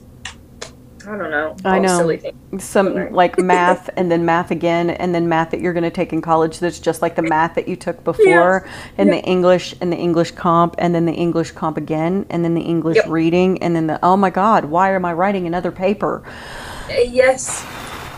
I 1.07 1.15
don't 1.17 1.31
know. 1.31 1.55
I 1.63 1.79
know. 1.79 1.99
silly 1.99 2.17
things. 2.17 2.63
Some 2.63 3.11
like 3.11 3.37
math 3.41 3.89
and 3.97 4.09
then 4.09 4.25
math 4.25 4.51
again 4.51 4.89
and 4.89 5.13
then 5.13 5.27
math 5.27 5.51
that 5.51 5.59
you're 5.59 5.73
going 5.73 5.83
to 5.83 5.91
take 5.91 6.13
in 6.13 6.21
college 6.21 6.59
that's 6.59 6.79
just 6.79 7.01
like 7.01 7.15
the 7.15 7.21
math 7.21 7.55
that 7.55 7.67
you 7.67 7.75
took 7.75 8.03
before 8.03 8.67
and 8.97 9.09
the 9.09 9.21
English 9.23 9.75
and 9.81 9.91
the 9.91 9.97
English 9.97 10.31
comp 10.31 10.75
and 10.77 10.95
then 10.95 11.05
the 11.05 11.13
English 11.13 11.51
comp 11.51 11.77
again 11.77 12.25
and 12.29 12.43
then 12.43 12.55
the 12.55 12.61
English 12.61 12.95
Yep. 12.95 13.07
reading 13.09 13.61
and 13.61 13.75
then 13.75 13.87
the 13.87 13.99
oh 14.01 14.15
my 14.15 14.29
god 14.29 14.65
why 14.65 14.93
am 14.93 15.03
I 15.03 15.13
writing 15.13 15.45
another 15.45 15.71
paper 15.71 16.23
Uh, 16.89 17.01
Yes. 17.01 17.65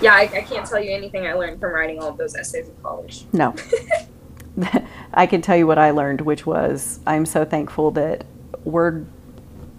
Yeah, 0.02 0.14
I, 0.14 0.22
I 0.22 0.42
can't 0.42 0.66
tell 0.66 0.82
you 0.82 0.92
anything 0.92 1.28
I 1.28 1.34
learned 1.34 1.60
from 1.60 1.74
writing 1.74 2.00
all 2.00 2.10
of 2.10 2.18
those 2.18 2.36
essays 2.36 2.68
in 2.68 2.76
college. 2.82 3.26
no 3.34 3.56
I 5.14 5.26
can 5.26 5.42
tell 5.42 5.56
you 5.56 5.68
what 5.68 5.78
I 5.78 5.92
learned 5.92 6.22
which 6.22 6.46
was 6.46 7.00
I'm 7.06 7.26
so 7.26 7.46
thankful 7.46 7.92
that 7.92 8.26
word 8.64 9.08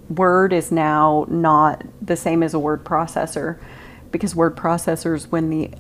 word 0.09 0.53
is 0.53 0.73
now 0.73 1.27
not 1.29 1.85
the 2.03 2.17
same 2.17 2.43
as 2.43 2.55
a 2.55 2.59
word 2.59 2.85
processor 2.85 3.59
because 4.11 4.35
word 4.35 4.57
processors 4.57 5.31
when 5.31 5.51
the 5.51 5.71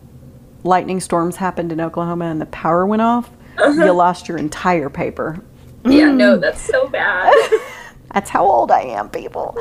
lightning 0.62 1.00
storms 1.00 1.36
happened 1.36 1.72
in 1.72 1.80
Oklahoma 1.80 2.26
and 2.26 2.40
the 2.40 2.46
power 2.46 2.86
went 2.86 3.02
off 3.02 3.30
uh-huh. 3.58 3.84
you 3.84 3.92
lost 3.92 4.28
your 4.28 4.38
entire 4.38 4.88
paper 4.90 5.42
Yeah, 5.84 6.10
no, 6.10 6.36
mm. 6.36 6.40
that's 6.40 6.60
so 6.60 6.88
bad. 6.88 7.32
That's 8.12 8.28
how 8.28 8.44
old 8.44 8.70
I 8.70 8.80
am, 8.80 9.08
people. 9.08 9.56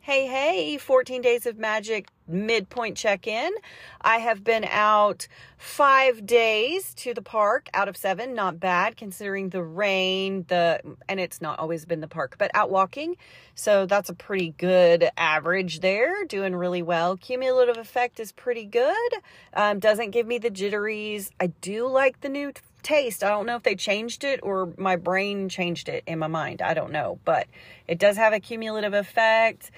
Hey, 0.00 0.26
hey, 0.26 0.78
14 0.78 1.20
Days 1.20 1.46
of 1.46 1.58
Magic 1.58 2.08
midpoint 2.30 2.96
check 2.96 3.26
in. 3.26 3.52
I 4.00 4.18
have 4.18 4.42
been 4.44 4.64
out 4.64 5.28
five 5.58 6.24
days 6.26 6.94
to 6.94 7.12
the 7.12 7.22
park 7.22 7.68
out 7.74 7.88
of 7.88 7.96
seven. 7.96 8.34
Not 8.34 8.58
bad 8.58 8.96
considering 8.96 9.50
the 9.50 9.62
rain, 9.62 10.44
the 10.48 10.80
and 11.08 11.20
it's 11.20 11.40
not 11.40 11.58
always 11.58 11.84
been 11.84 12.00
the 12.00 12.08
park, 12.08 12.36
but 12.38 12.50
out 12.54 12.70
walking. 12.70 13.16
So 13.54 13.86
that's 13.86 14.08
a 14.08 14.14
pretty 14.14 14.54
good 14.56 15.10
average 15.16 15.80
there. 15.80 16.24
Doing 16.24 16.56
really 16.56 16.82
well. 16.82 17.16
Cumulative 17.16 17.76
effect 17.76 18.20
is 18.20 18.32
pretty 18.32 18.64
good. 18.64 19.12
Um, 19.52 19.78
doesn't 19.78 20.10
give 20.10 20.26
me 20.26 20.38
the 20.38 20.50
jitteries. 20.50 21.30
I 21.38 21.48
do 21.60 21.86
like 21.86 22.20
the 22.20 22.28
new 22.28 22.52
taste. 22.82 23.22
I 23.22 23.28
don't 23.28 23.46
know 23.46 23.56
if 23.56 23.62
they 23.62 23.74
changed 23.74 24.24
it 24.24 24.40
or 24.42 24.72
my 24.76 24.96
brain 24.96 25.48
changed 25.48 25.88
it 25.88 26.04
in 26.06 26.18
my 26.18 26.26
mind. 26.26 26.62
I 26.62 26.74
don't 26.74 26.92
know, 26.92 27.18
but 27.24 27.46
it 27.86 27.98
does 27.98 28.16
have 28.16 28.32
a 28.32 28.40
cumulative 28.40 28.94
effect. 28.94 29.70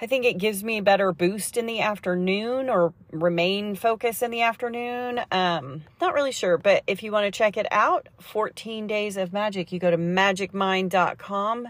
I 0.00 0.06
think 0.06 0.24
it 0.24 0.38
gives 0.38 0.62
me 0.62 0.78
a 0.78 0.82
better 0.82 1.12
boost 1.12 1.56
in 1.56 1.66
the 1.66 1.80
afternoon 1.80 2.70
or 2.70 2.94
remain 3.10 3.74
focused 3.74 4.22
in 4.22 4.30
the 4.30 4.42
afternoon. 4.42 5.20
Um, 5.32 5.82
not 6.00 6.14
really 6.14 6.30
sure, 6.30 6.56
but 6.56 6.84
if 6.86 7.02
you 7.02 7.10
want 7.10 7.24
to 7.24 7.36
check 7.36 7.56
it 7.56 7.66
out, 7.72 8.08
14 8.20 8.86
Days 8.86 9.16
of 9.16 9.32
Magic, 9.32 9.72
you 9.72 9.80
go 9.80 9.90
to 9.90 9.98
magicmind.com, 9.98 11.68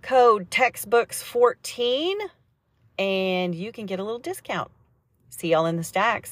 code 0.00 0.50
textbooks14, 0.50 2.14
and 3.00 3.54
you 3.54 3.72
can 3.72 3.86
get 3.86 3.98
a 3.98 4.04
little 4.04 4.20
discount. 4.20 4.70
See 5.30 5.50
y'all 5.50 5.66
in 5.66 5.76
the 5.76 5.84
stacks. 5.84 6.30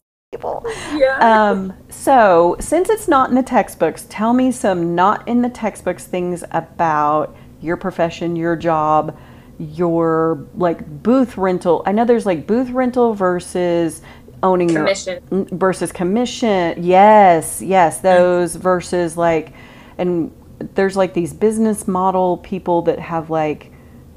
yeah. 0.94 1.18
Um, 1.20 1.72
so, 1.88 2.56
since 2.60 2.88
it's 2.88 3.08
not 3.08 3.28
in 3.28 3.34
the 3.34 3.42
textbooks, 3.42 4.06
tell 4.08 4.32
me 4.32 4.50
some 4.52 4.94
not 4.94 5.26
in 5.26 5.42
the 5.42 5.48
textbooks 5.48 6.06
things 6.06 6.44
about 6.52 7.36
your 7.60 7.76
profession, 7.76 8.34
your 8.34 8.56
job, 8.56 9.16
your 9.58 10.46
like 10.54 11.02
booth 11.02 11.36
rental. 11.36 11.82
I 11.86 11.92
know 11.92 12.04
there's 12.04 12.26
like 12.26 12.46
booth 12.46 12.70
rental 12.70 13.14
versus 13.14 14.02
owning 14.42 14.68
Commission. 14.68 15.22
your 15.30 15.46
versus 15.52 15.92
commission. 15.92 16.82
Yes, 16.82 17.62
yes, 17.62 18.00
those 18.00 18.56
versus 18.56 19.16
like, 19.16 19.52
and 19.98 20.32
there's 20.74 20.96
like 20.96 21.14
these 21.14 21.32
business 21.32 21.88
model 21.88 22.38
people 22.38 22.82
that 22.82 22.98
have 22.98 23.30
like 23.30 23.70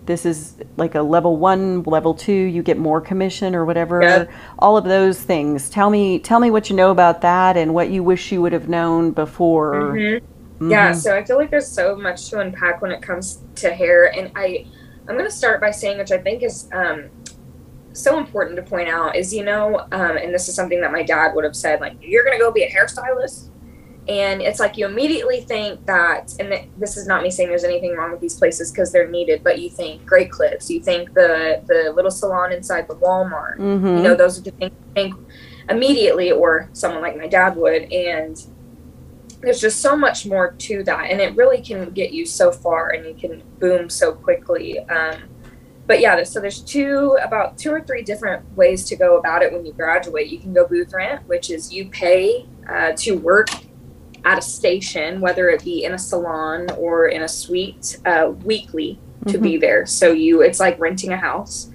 this 0.05 0.25
is 0.25 0.55
like 0.77 0.95
a 0.95 1.01
level 1.01 1.35
one, 1.37 1.83
level 1.83 2.13
two, 2.13 2.31
you 2.31 2.63
get 2.63 2.77
more 2.77 3.01
commission 3.01 3.53
or 3.53 3.65
whatever. 3.65 4.01
Yeah. 4.01 4.25
All 4.57 4.77
of 4.77 4.85
those 4.85 5.21
things. 5.21 5.69
Tell 5.69 5.89
me, 5.89 6.17
tell 6.17 6.39
me 6.39 6.49
what 6.49 6.69
you 6.69 6.77
know 6.77 6.91
about 6.91 7.21
that 7.21 7.57
and 7.57 7.73
what 7.73 7.89
you 7.89 8.03
wish 8.03 8.31
you 8.31 8.41
would 8.41 8.53
have 8.53 8.69
known 8.69 9.11
before. 9.11 9.73
Mhm. 9.93 10.21
Mhm. 10.59 10.71
Yeah, 10.71 10.91
so 10.93 11.13
I 11.15 11.23
feel 11.23 11.37
like 11.37 11.51
there's 11.51 11.67
so 11.67 11.95
much 11.95 12.29
to 12.29 12.39
unpack 12.39 12.81
when 12.81 12.91
it 12.91 13.01
comes 13.01 13.39
to 13.55 13.69
hair, 13.69 14.05
and 14.17 14.31
I, 14.35 14.65
I'm 15.07 15.17
gonna 15.17 15.31
start 15.31 15.61
by 15.61 15.71
saying, 15.71 15.97
which 15.97 16.11
I 16.11 16.17
think 16.17 16.43
is 16.43 16.67
um, 16.73 17.05
so 17.93 18.17
important 18.17 18.55
to 18.57 18.61
point 18.63 18.89
out, 18.89 19.15
is 19.15 19.33
you 19.33 19.43
know, 19.43 19.79
um, 19.91 20.17
and 20.17 20.33
this 20.33 20.47
is 20.49 20.55
something 20.55 20.81
that 20.81 20.91
my 20.91 21.03
dad 21.03 21.33
would 21.35 21.43
have 21.43 21.55
said, 21.55 21.79
like, 21.81 21.93
you're 22.01 22.23
gonna 22.23 22.37
go 22.39 22.51
be 22.51 22.63
a 22.63 22.69
hairstylist, 22.71 23.49
and 24.07 24.41
it's 24.41 24.59
like 24.59 24.77
you 24.77 24.85
immediately 24.85 25.41
think 25.41 25.85
that, 25.85 26.33
and 26.39 26.49
th- 26.49 26.67
this 26.77 26.95
is 26.97 27.07
not 27.07 27.23
me 27.23 27.29
saying 27.31 27.49
there's 27.49 27.63
anything 27.63 27.95
wrong 27.95 28.11
with 28.11 28.21
these 28.21 28.35
places 28.37 28.71
because 28.71 28.91
they're 28.91 29.07
needed, 29.09 29.43
but 29.43 29.59
you 29.59 29.69
think 29.69 30.05
Great 30.05 30.29
Clips, 30.31 30.69
you 30.69 30.81
think 30.81 31.13
the 31.13 31.61
the 31.67 31.91
little 31.95 32.11
salon 32.11 32.51
inside 32.51 32.87
the 32.87 32.95
Walmart, 32.95 33.57
Mhm. 33.57 33.97
you 33.97 34.03
know 34.03 34.15
those 34.15 34.37
are 34.39 34.41
the 34.43 34.51
things 34.51 34.71
you 34.71 34.93
think 34.93 35.15
immediately 35.69 36.31
or 36.31 36.69
someone 36.73 37.01
like 37.01 37.17
my 37.17 37.27
dad 37.27 37.55
would 37.57 37.91
and 37.91 38.41
there's 39.41 39.61
just 39.61 39.81
so 39.81 39.95
much 39.95 40.25
more 40.25 40.51
to 40.53 40.83
that 40.83 41.09
and 41.11 41.21
it 41.21 41.35
really 41.35 41.61
can 41.61 41.89
get 41.91 42.11
you 42.11 42.25
so 42.25 42.51
far 42.51 42.89
and 42.89 43.05
you 43.05 43.13
can 43.13 43.41
boom 43.59 43.89
so 43.89 44.11
quickly 44.13 44.79
um, 44.89 45.15
but 45.85 45.99
yeah 45.99 46.23
so 46.23 46.39
there's 46.39 46.61
two 46.61 47.17
about 47.23 47.57
two 47.57 47.71
or 47.71 47.81
three 47.81 48.01
different 48.01 48.43
ways 48.57 48.83
to 48.83 48.95
go 48.95 49.17
about 49.17 49.41
it 49.43 49.51
when 49.53 49.65
you 49.65 49.73
graduate 49.73 50.27
you 50.27 50.39
can 50.39 50.53
go 50.53 50.65
booth 50.67 50.91
rent 50.93 51.25
which 51.27 51.49
is 51.49 51.71
you 51.71 51.87
pay 51.89 52.45
uh, 52.69 52.91
to 52.93 53.11
work 53.17 53.47
at 54.25 54.37
a 54.37 54.41
station 54.41 55.21
whether 55.21 55.49
it 55.49 55.63
be 55.63 55.83
in 55.83 55.93
a 55.93 55.97
salon 55.97 56.67
or 56.71 57.07
in 57.07 57.21
a 57.21 57.27
suite 57.27 57.97
uh, 58.05 58.31
weekly 58.43 58.99
to 59.27 59.37
be 59.37 59.57
there 59.57 59.85
so 59.85 60.11
you 60.11 60.41
it's 60.41 60.59
like 60.59 60.79
renting 60.79 61.11
a 61.13 61.17
house 61.17 61.69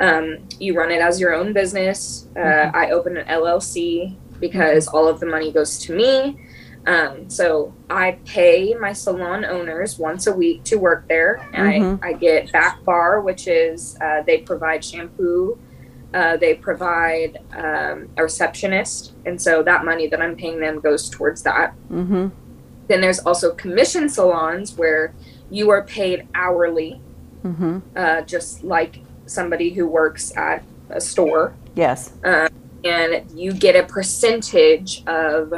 um, 0.00 0.38
you 0.58 0.74
run 0.74 0.90
it 0.90 1.02
as 1.02 1.20
your 1.20 1.34
own 1.34 1.52
business. 1.52 2.26
Uh, 2.34 2.40
Mhm. 2.40 2.74
I 2.74 2.90
opened 2.90 3.18
an 3.18 3.26
LLC 3.28 4.16
because 4.40 4.88
all 4.88 5.06
of 5.06 5.20
the 5.20 5.26
money 5.26 5.52
goes 5.52 5.78
to 5.80 5.94
me. 5.94 6.38
Um, 6.86 7.28
so 7.28 7.74
I 7.90 8.12
pay 8.24 8.74
my 8.74 8.92
salon 8.92 9.44
owners 9.44 9.98
once 9.98 10.26
a 10.26 10.32
week 10.32 10.64
to 10.64 10.76
work 10.76 11.06
there, 11.08 11.46
and 11.52 11.82
Mhm. 11.82 11.98
I, 12.02 12.08
I 12.08 12.12
get 12.14 12.50
back 12.52 12.82
bar, 12.84 13.20
which 13.20 13.46
is 13.46 13.98
uh, 14.00 14.22
they 14.26 14.38
provide 14.38 14.82
shampoo, 14.84 15.58
uh, 16.14 16.36
they 16.38 16.54
provide 16.54 17.38
um, 17.54 18.08
a 18.16 18.22
receptionist, 18.22 19.12
and 19.26 19.40
so 19.40 19.62
that 19.62 19.84
money 19.84 20.06
that 20.08 20.20
I'm 20.22 20.36
paying 20.36 20.58
them 20.58 20.80
goes 20.80 21.08
towards 21.10 21.42
that. 21.42 21.74
Mm-hmm. 21.92 22.28
Then 22.88 23.00
there's 23.00 23.20
also 23.20 23.54
commission 23.54 24.08
salons 24.08 24.76
where 24.76 25.12
you 25.50 25.70
are 25.70 25.82
paid 25.84 26.26
hourly, 26.34 27.00
Mm-hmm. 27.44 27.78
uh, 27.96 28.20
just 28.22 28.64
like 28.64 29.00
somebody 29.26 29.70
who 29.70 29.86
works 29.86 30.36
at 30.36 30.62
a 30.90 31.00
store 31.00 31.54
Yes. 31.74 32.12
and 32.84 33.30
you 33.34 33.52
get 33.52 33.76
a 33.76 33.86
percentage 33.86 35.02
of 35.06 35.52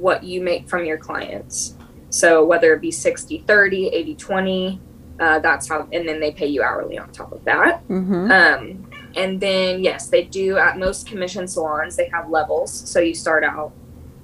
what 0.00 0.22
you 0.22 0.40
make 0.40 0.68
from 0.68 0.84
your 0.84 0.98
clients. 0.98 1.74
So 2.10 2.44
whether 2.44 2.72
it 2.74 2.80
be 2.80 2.90
60 2.90 3.38
30, 3.38 3.88
80 3.88 4.14
20, 4.14 4.80
uh, 5.20 5.38
that's 5.40 5.68
how, 5.68 5.88
and 5.92 6.08
then 6.08 6.20
they 6.20 6.32
pay 6.32 6.46
you 6.46 6.62
hourly 6.62 6.98
on 6.98 7.10
top 7.12 7.32
of 7.32 7.44
that. 7.44 7.86
Mm-hmm. 7.88 8.30
Um, 8.30 8.90
and 9.16 9.40
then, 9.40 9.82
yes, 9.82 10.08
they 10.08 10.24
do 10.24 10.56
at 10.58 10.78
most 10.78 11.06
commission 11.06 11.48
salons, 11.48 11.96
they 11.96 12.08
have 12.08 12.30
levels. 12.30 12.72
So 12.72 13.00
you 13.00 13.14
start 13.14 13.44
out 13.44 13.72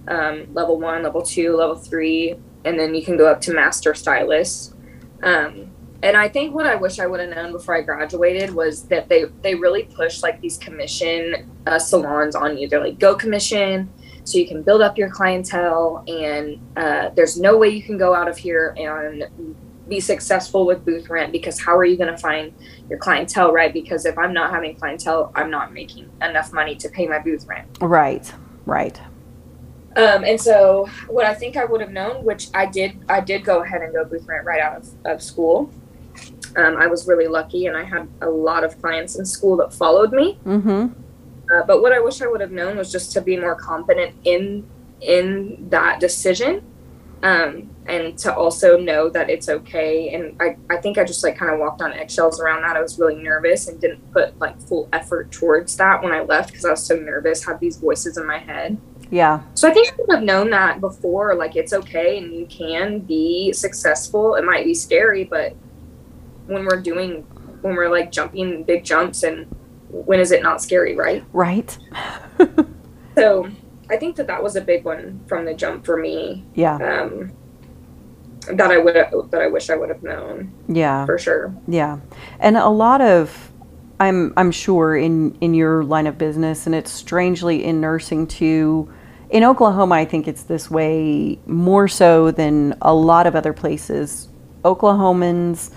um, 0.07 0.53
level 0.55 0.79
one, 0.79 1.03
level 1.03 1.23
two, 1.23 1.57
level 1.57 1.75
three, 1.75 2.37
and 2.65 2.79
then 2.79 2.95
you 2.95 3.05
can 3.05 3.17
go 3.17 3.27
up 3.27 3.41
to 3.43 3.53
master 3.53 3.95
stylist. 3.95 4.75
Um, 5.23 5.71
and 6.03 6.17
I 6.19 6.29
think 6.29 6.55
what 6.55 6.67
I 6.67 6.75
wish 6.75 6.99
I 6.99 7.07
would 7.07 7.21
have 7.21 7.31
known 7.31 7.53
before 7.53 7.75
I 7.75 7.81
graduated 7.81 8.55
was 8.55 8.83
that 8.89 9.09
they 9.09 9.25
they 9.41 9.55
really 9.55 9.85
push 9.85 10.23
like 10.23 10.39
these 10.43 10.59
commission 10.59 11.51
uh, 11.67 11.79
salons 11.79 12.37
on 12.37 12.59
you. 12.59 12.69
They're 12.69 12.85
like 12.85 12.99
go 12.99 13.15
commission, 13.15 13.91
so 14.25 14.39
you 14.39 14.47
can 14.47 14.63
build 14.63 14.81
up 14.81 14.99
your 14.99 15.11
clientele, 15.11 16.03
and 16.09 16.59
uh, 16.77 17.11
there's 17.11 17.39
no 17.39 17.57
way 17.57 17.69
you 17.69 17.83
can 17.83 17.99
go 17.99 18.15
out 18.15 18.29
of 18.29 18.37
here 18.37 18.75
and 18.79 19.25
be 19.89 20.01
successful 20.01 20.67
with 20.67 20.85
booth 20.85 21.09
rent 21.11 21.31
because 21.31 21.61
how 21.61 21.77
are 21.77 21.85
you 21.85 21.97
going 21.97 22.11
to 22.11 22.17
find 22.17 22.55
your 22.89 22.99
clientele 22.99 23.53
right? 23.53 23.73
Because 23.73 24.07
if 24.07 24.17
I'm 24.17 24.33
not 24.33 24.51
having 24.51 24.77
clientele, 24.77 25.31
I'm 25.35 25.51
not 25.51 25.73
making 25.73 26.11
enough 26.23 26.53
money 26.53 26.75
to 26.77 26.89
pay 26.89 27.07
my 27.07 27.19
booth 27.19 27.47
rent. 27.47 27.69
Right. 27.81 28.33
Right. 28.65 28.99
Um, 29.97 30.25
and 30.25 30.41
so 30.41 30.89
what 31.07 31.25
I 31.25 31.35
think 31.35 31.57
I 31.57 31.65
would 31.65 31.81
have 31.81 31.91
known, 31.91 32.25
which 32.25 32.49
I 32.55 32.67
did, 32.67 33.05
I 33.09 33.21
did 33.21 33.45
go 33.45 33.63
ahead 33.63 33.83
and 33.83 33.93
go 33.93 34.05
booth 34.05 34.27
rent 34.27 34.45
right 34.45 34.61
out 34.61 34.77
of, 34.79 34.89
of 35.05 35.23
school. 35.23 35.71
Um, 36.57 36.77
I 36.77 36.87
was 36.87 37.07
really 37.07 37.27
lucky 37.27 37.67
and 37.67 37.77
I 37.77 37.85
had 37.85 38.09
a 38.21 38.29
lot 38.29 38.65
of 38.65 38.81
clients 38.81 39.17
in 39.17 39.25
school 39.25 39.57
that 39.59 39.73
followed 39.73 40.13
me. 40.13 40.39
Mm-hmm. 40.45 41.01
Uh, 41.53 41.63
but 41.67 41.83
what 41.83 41.93
I 41.93 42.01
wish 42.01 42.23
I 42.23 42.27
would 42.27 42.41
have 42.41 42.53
known 42.53 42.77
was 42.77 42.91
just 42.91 43.13
to 43.13 43.21
be 43.21 43.37
more 43.37 43.55
confident 43.55 44.15
in 44.25 44.69
in 45.01 45.69
that 45.69 46.01
decision, 46.01 46.63
um, 47.23 47.71
and 47.87 48.17
to 48.19 48.35
also 48.35 48.79
know 48.79 49.11
that 49.11 49.29
it's 49.29 49.49
okay. 49.49 50.15
And 50.15 50.41
I, 50.41 50.57
I 50.71 50.79
think 50.79 50.97
I 50.97 51.05
just 51.05 51.23
like 51.23 51.37
kind 51.37 51.53
of 51.53 51.59
walked 51.59 51.83
on 51.83 51.93
eggshells 51.93 52.41
around 52.41 52.63
that. 52.63 52.77
I 52.77 52.81
was 52.81 52.99
really 52.99 53.17
nervous 53.17 53.69
and 53.69 53.81
didn't 53.81 54.11
put 54.13 54.39
like 54.39 54.59
full 54.61 54.89
effort 54.93 55.31
towards 55.31 55.77
that 55.77 56.03
when 56.03 56.13
I 56.13 56.21
left 56.21 56.51
because 56.51 56.65
I 56.65 56.71
was 56.71 56.85
so 56.85 56.97
nervous. 56.97 57.45
Had 57.45 57.61
these 57.61 57.77
voices 57.77 58.17
in 58.17 58.27
my 58.27 58.39
head. 58.39 58.79
Yeah. 59.11 59.43
So 59.55 59.69
I 59.69 59.73
think 59.73 59.93
I 59.93 59.97
would 59.99 60.15
have 60.15 60.25
known 60.25 60.51
that 60.51 60.81
before. 60.81 61.35
Like 61.35 61.57
it's 61.57 61.73
okay 61.73 62.19
and 62.19 62.35
you 62.35 62.47
can 62.47 63.01
be 63.01 63.53
successful. 63.53 64.35
It 64.35 64.45
might 64.45 64.65
be 64.65 64.75
scary, 64.75 65.25
but 65.25 65.55
when 66.47 66.65
we're 66.65 66.81
doing, 66.81 67.23
when 67.61 67.75
we're 67.75 67.91
like 67.91 68.11
jumping 68.11 68.65
big 68.65 68.85
jumps, 68.85 69.23
and 69.23 69.47
when 69.95 70.21
is 70.21 70.33
it 70.33 70.43
not 70.43 70.61
scary, 70.61 70.95
right? 70.97 71.25
Right. 71.33 71.77
So 73.17 73.49
I 73.89 73.97
think 73.97 74.17
that 74.17 74.27
that 74.27 74.43
was 74.43 74.57
a 74.57 74.61
big 74.61 74.85
one 74.85 75.21
from 75.29 75.45
the 75.45 75.55
jump 75.55 75.87
for 75.87 75.97
me. 75.97 76.45
Yeah. 76.55 76.75
Um, 76.77 77.33
that 78.49 78.71
I 78.71 78.79
would 78.79 78.95
that 79.31 79.41
I 79.41 79.47
wish 79.47 79.71
I 79.71 79.77
would 79.77 79.89
have 79.89 80.03
known 80.03 80.53
Yeah. 80.69 81.07
for 81.07 81.17
sure. 81.17 81.55
Yeah. 81.69 82.01
And 82.41 82.57
a 82.57 82.69
lot 82.69 83.01
of 83.01 83.53
I'm 84.01 84.35
I'm 84.37 84.51
sure 84.51 84.97
in 84.97 85.37
in 85.41 85.55
your 85.55 85.85
line 85.85 86.07
of 86.07 86.19
business 86.19 86.67
and 86.67 86.75
it's 86.75 86.91
strangely 86.91 87.65
in 87.65 87.81
nursing 87.81 88.27
too 88.27 88.93
in 89.31 89.45
Oklahoma 89.45 89.95
I 89.95 90.05
think 90.05 90.27
it's 90.27 90.43
this 90.43 90.69
way 90.71 91.39
more 91.47 91.87
so 91.89 92.33
than 92.33 92.77
a 92.83 92.93
lot 92.93 93.27
of 93.29 93.37
other 93.37 93.53
places. 93.53 94.29
Oklahomans 94.65 95.71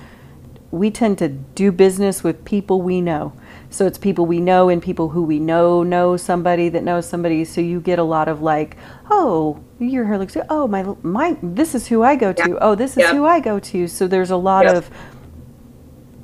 we 0.71 0.91
tend 0.91 1.17
to 1.19 1.29
do 1.29 1.71
business 1.71 2.23
with 2.23 2.43
people 2.43 2.81
we 2.81 2.99
know. 2.99 3.31
So 3.77 3.85
it's 3.85 3.99
people 3.99 4.25
we 4.25 4.39
know 4.39 4.69
and 4.69 4.81
people 4.81 5.09
who 5.09 5.21
we 5.21 5.37
know 5.39 5.83
know 5.83 6.17
somebody 6.17 6.67
that 6.69 6.83
knows 6.83 7.07
somebody. 7.07 7.45
So 7.45 7.61
you 7.61 7.79
get 7.79 7.99
a 7.99 8.03
lot 8.03 8.27
of 8.27 8.41
like, 8.41 8.75
oh, 9.11 9.59
your 9.77 10.03
hair 10.05 10.17
looks 10.17 10.33
good. 10.33 10.47
Oh, 10.49 10.67
my 10.67 10.95
my 11.03 11.37
this 11.43 11.75
is 11.75 11.85
who 11.85 12.01
I 12.01 12.15
go 12.15 12.33
to. 12.33 12.57
Oh, 12.59 12.73
this 12.73 12.93
is 12.93 12.97
Yeah. 12.97 13.13
who 13.13 13.25
I 13.27 13.39
go 13.39 13.59
to. 13.59 13.87
So 13.87 14.07
there's 14.07 14.31
a 14.31 14.35
lot 14.35 14.65
Yeah. 14.65 14.77
of 14.77 14.89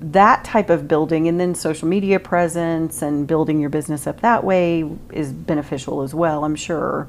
that 0.02 0.44
type 0.44 0.72
of 0.72 0.88
building 0.88 1.28
and 1.28 1.40
then 1.40 1.54
social 1.54 1.88
media 1.88 2.20
presence 2.20 3.04
and 3.04 3.28
building 3.28 3.60
your 3.60 3.70
business 3.70 4.08
up 4.08 4.22
that 4.22 4.44
way 4.44 4.90
is 5.12 5.32
beneficial 5.32 6.02
as 6.02 6.16
well, 6.16 6.44
I'm 6.44 6.56
sure. 6.56 7.08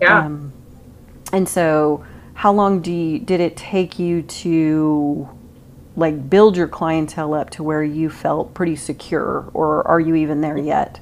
Yeah. 0.00 0.26
Um, 0.26 0.52
and 1.32 1.48
so, 1.48 2.04
how 2.34 2.52
long 2.52 2.80
do 2.82 2.92
you, 2.92 3.18
did 3.18 3.40
it 3.40 3.56
take 3.56 3.98
you 3.98 4.22
to 4.22 5.28
like 5.96 6.30
build 6.30 6.56
your 6.56 6.68
clientele 6.68 7.34
up 7.34 7.50
to 7.50 7.62
where 7.62 7.82
you 7.82 8.08
felt 8.10 8.54
pretty 8.54 8.76
secure, 8.76 9.50
or 9.52 9.86
are 9.86 10.00
you 10.00 10.14
even 10.14 10.40
there 10.40 10.58
yet? 10.58 11.00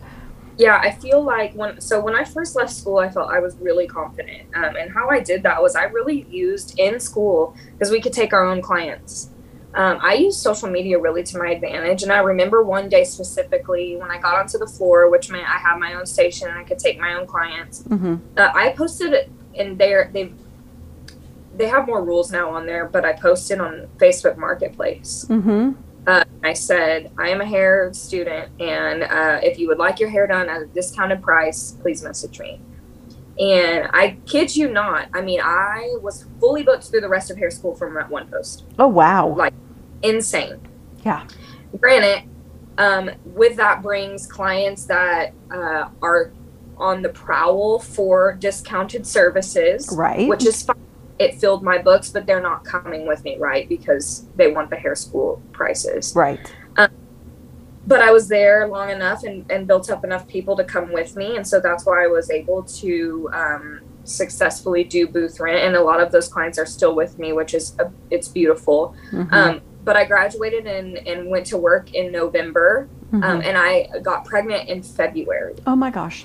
yeah 0.58 0.78
i 0.82 0.90
feel 0.90 1.22
like 1.22 1.54
when 1.54 1.80
so 1.80 2.00
when 2.00 2.14
i 2.14 2.22
first 2.22 2.54
left 2.54 2.70
school 2.70 2.98
i 2.98 3.08
felt 3.08 3.30
i 3.30 3.38
was 3.38 3.56
really 3.56 3.86
confident 3.86 4.42
um, 4.54 4.76
and 4.76 4.92
how 4.92 5.08
i 5.08 5.18
did 5.18 5.42
that 5.42 5.60
was 5.62 5.74
i 5.74 5.84
really 5.84 6.26
used 6.28 6.78
in 6.78 7.00
school 7.00 7.56
because 7.72 7.90
we 7.90 8.00
could 8.00 8.12
take 8.12 8.32
our 8.34 8.44
own 8.44 8.60
clients 8.60 9.30
um, 9.74 9.98
i 10.02 10.12
used 10.12 10.38
social 10.38 10.68
media 10.68 10.98
really 10.98 11.22
to 11.22 11.38
my 11.38 11.50
advantage 11.50 12.02
and 12.02 12.12
i 12.12 12.18
remember 12.18 12.62
one 12.62 12.88
day 12.90 13.04
specifically 13.04 13.96
when 13.96 14.10
i 14.10 14.18
got 14.18 14.34
onto 14.34 14.58
the 14.58 14.66
floor 14.66 15.08
which 15.08 15.30
meant 15.30 15.48
i 15.48 15.56
had 15.56 15.78
my 15.78 15.94
own 15.94 16.04
station 16.04 16.48
and 16.48 16.58
i 16.58 16.64
could 16.64 16.78
take 16.78 16.98
my 16.98 17.14
own 17.14 17.26
clients 17.26 17.82
Mm-hmm. 17.84 18.16
uh, 18.36 18.50
i 18.54 18.74
posted 18.76 19.14
it 19.14 19.30
in 19.54 19.78
there 19.78 20.10
they 20.12 20.32
they 21.60 21.68
have 21.68 21.86
more 21.86 22.02
rules 22.04 22.32
now 22.32 22.48
on 22.50 22.66
there 22.66 22.86
but 22.86 23.04
i 23.04 23.12
posted 23.12 23.60
on 23.60 23.86
facebook 23.98 24.36
marketplace 24.36 25.26
Mm-hmm. 25.28 25.72
uh, 26.06 26.24
I 26.42 26.54
said, 26.54 27.12
I 27.18 27.28
am 27.28 27.42
a 27.42 27.44
hair 27.44 27.92
student, 27.92 28.50
and 28.58 29.02
uh, 29.02 29.38
if 29.42 29.58
you 29.58 29.68
would 29.68 29.76
like 29.76 30.00
your 30.00 30.08
hair 30.08 30.26
done 30.26 30.48
at 30.48 30.62
a 30.62 30.66
discounted 30.66 31.22
price, 31.22 31.72
please 31.82 32.02
message 32.02 32.40
me. 32.40 32.58
And 33.38 33.88
I 33.92 34.16
kid 34.26 34.56
you 34.56 34.70
not, 34.70 35.08
I 35.12 35.20
mean, 35.20 35.40
I 35.42 35.96
was 36.00 36.24
fully 36.40 36.62
booked 36.62 36.84
through 36.84 37.02
the 37.02 37.08
rest 37.10 37.30
of 37.30 37.36
hair 37.36 37.50
school 37.50 37.74
from 37.76 37.92
that 37.94 38.08
one 38.10 38.26
post. 38.28 38.64
Oh 38.78 38.88
wow! 38.88 39.28
Like, 39.28 39.52
insane. 40.02 40.58
Yeah. 41.04 41.26
Granted, 41.78 42.28
um, 42.78 43.10
with 43.26 43.56
that 43.56 43.82
brings 43.82 44.26
clients 44.26 44.86
that 44.86 45.34
uh, 45.52 45.90
are 46.00 46.32
on 46.78 47.02
the 47.02 47.10
prowl 47.10 47.78
for 47.78 48.32
discounted 48.40 49.06
services 49.06 49.94
Right. 49.94 50.26
which 50.28 50.46
is 50.46 50.62
fine. 50.62 50.76
It 51.20 51.34
filled 51.34 51.62
my 51.62 51.78
books, 51.78 52.08
but 52.10 52.26
they're 52.26 52.40
not 52.50 52.64
coming 52.64 53.06
with 53.06 53.22
me, 53.24 53.36
right? 53.38 53.68
Because 53.68 54.26
they 54.36 54.50
want 54.50 54.70
the 54.70 54.76
hair 54.76 54.94
school 54.96 55.40
prices. 55.52 56.12
right. 56.16 56.40
But 57.86 58.02
I 58.02 58.12
was 58.12 58.28
there 58.28 58.68
long 58.68 58.90
enough 58.90 59.24
and, 59.24 59.50
and 59.50 59.66
built 59.66 59.90
up 59.90 60.04
enough 60.04 60.28
people 60.28 60.54
to 60.56 60.64
come 60.64 60.92
with 60.92 61.16
me. 61.16 61.36
And 61.36 61.46
so 61.46 61.60
that's 61.60 61.84
why 61.86 62.04
I 62.04 62.06
was 62.08 62.30
able 62.30 62.62
to 62.62 63.28
um, 63.32 63.80
successfully 64.04 64.84
do 64.84 65.08
booth 65.08 65.40
rent. 65.40 65.60
And 65.64 65.74
a 65.74 65.82
lot 65.82 66.00
of 66.00 66.12
those 66.12 66.28
clients 66.28 66.58
are 66.58 66.66
still 66.66 66.94
with 66.94 67.18
me, 67.18 67.32
which 67.32 67.52
is, 67.54 67.74
a, 67.80 67.90
it's 68.10 68.28
beautiful. 68.28 68.94
Mhm. 69.10 69.32
Um, 69.32 69.60
but 69.82 69.96
I 69.96 70.04
graduated 70.04 70.66
and, 70.66 70.98
and 70.98 71.28
went 71.30 71.46
to 71.46 71.56
work 71.56 71.94
in 71.94 72.12
November. 72.12 72.88
Um, 73.12 73.40
and 73.40 73.58
I 73.58 73.88
got 74.02 74.24
pregnant 74.24 74.68
in 74.68 74.82
February. 74.84 75.56
oh 75.66 75.74
my 75.74 75.90
gosh! 75.90 76.24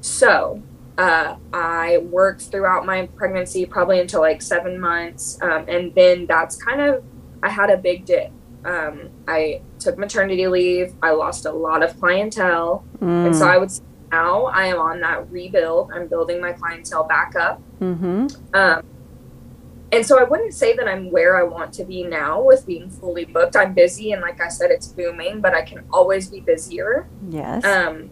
So 0.00 0.62
uh, 0.98 1.36
I 1.52 1.98
worked 1.98 2.42
throughout 2.42 2.84
my 2.84 3.06
pregnancy 3.16 3.66
probably 3.66 4.00
until 4.00 4.20
like 4.20 4.42
seven 4.42 4.78
months. 4.78 5.38
Um, 5.42 5.64
and 5.68 5.94
then 5.94 6.26
that's 6.26 6.56
kind 6.62 6.80
of, 6.80 7.02
I 7.42 7.48
had 7.48 7.70
a 7.70 7.76
big 7.76 8.04
dip. 8.04 8.30
Um, 8.64 9.10
I 9.26 9.62
took 9.78 9.98
maternity 9.98 10.46
leave. 10.46 10.94
I 11.02 11.10
lost 11.12 11.46
a 11.46 11.52
lot 11.52 11.82
of 11.82 11.98
clientele. 11.98 12.84
And 13.00 13.34
so 13.34 13.44
Mm. 13.46 13.54
I 13.54 13.58
would 13.58 13.70
say 13.70 13.82
now 14.12 14.44
I 14.44 14.66
am 14.66 14.78
on 14.78 15.00
that 15.00 15.30
rebuild. 15.30 15.90
I'm 15.92 16.06
building 16.06 16.40
my 16.40 16.52
clientele 16.52 17.04
back 17.04 17.34
up. 17.34 17.60
Mm-hmm. 17.80 18.26
Um, 18.54 18.82
and 19.90 20.06
so 20.06 20.18
I 20.18 20.22
wouldn't 20.22 20.54
say 20.54 20.74
that 20.76 20.86
I'm 20.86 21.10
where 21.10 21.36
I 21.36 21.42
want 21.42 21.72
to 21.74 21.84
be 21.84 22.04
now 22.04 22.40
with 22.42 22.66
being 22.66 22.88
fully 22.88 23.24
booked. 23.24 23.56
I'm 23.56 23.74
busy. 23.74 24.12
And 24.12 24.22
like 24.22 24.40
I 24.40 24.48
said, 24.48 24.70
it's 24.70 24.86
booming, 24.86 25.40
but 25.40 25.54
I 25.54 25.62
can 25.62 25.84
always 25.92 26.28
be 26.30 26.40
busier. 26.40 27.08
Yes. 27.28 27.64
Um, 27.64 28.10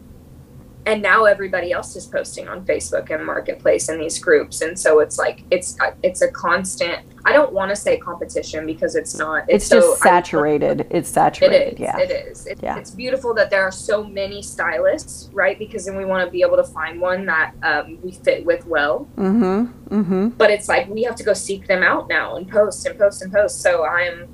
and 0.87 1.03
now 1.03 1.25
everybody 1.25 1.73
else 1.73 1.95
is 1.97 2.07
posting 2.07 2.49
on 2.49 2.65
Facebook 2.65 3.11
and 3.11 3.25
Marketplace 3.25 3.89
and 3.89 4.01
these 4.01 4.19
groups, 4.19 4.63
and 4.63 4.79
so 4.79 5.01
it's 5.01 5.19
like 5.19 5.45
it's 5.51 5.77
it's 6.03 6.23
a 6.23 6.31
constant. 6.31 7.07
I 7.25 7.33
don't 7.33 7.53
want 7.53 7.71
to 7.71 7.77
say 7.77 7.99
competition 7.99 8.65
because 8.65 8.95
it's 8.95 9.15
not. 9.15 9.45
It's, 9.49 9.65
it's 9.65 9.67
so, 9.67 9.81
just 9.81 10.03
saturated. 10.03 10.83
I, 10.83 10.97
it's 10.97 11.11
saturated. 11.11 11.55
It 11.55 11.73
is. 11.75 11.81
Yeah. 11.81 11.99
It 11.99 12.11
is. 12.11 12.47
It, 12.47 12.61
yeah. 12.63 12.79
It's 12.79 12.91
beautiful 12.91 13.35
that 13.35 13.51
there 13.51 13.63
are 13.63 13.73
so 13.73 14.03
many 14.03 14.43
stylists, 14.43 15.29
right? 15.33 15.59
Because 15.59 15.85
then 15.85 15.97
we 15.97 16.07
want 16.07 16.25
to 16.25 16.31
be 16.31 16.41
able 16.43 16.57
to 16.57 16.65
find 16.65 16.99
one 16.99 17.27
that 17.27 17.55
um, 17.63 17.99
we 18.03 18.13
fit 18.13 18.47
with 18.47 18.67
well. 18.67 19.07
Mm-hmm. 19.17 19.95
Mm-hmm. 19.95 20.29
But 20.29 20.51
it's 20.51 20.69
like 20.69 20.89
we 20.89 21.03
have 21.03 21.17
to 21.17 21.25
go 21.25 21.35
seek 21.35 21.67
them 21.67 21.83
out 21.83 22.09
now 22.09 22.37
and 22.37 22.49
post 22.49 22.87
and 22.87 22.99
post 22.99 23.23
and 23.23 23.31
post. 23.31 23.61
So 23.61 23.85
I'm 23.85 24.29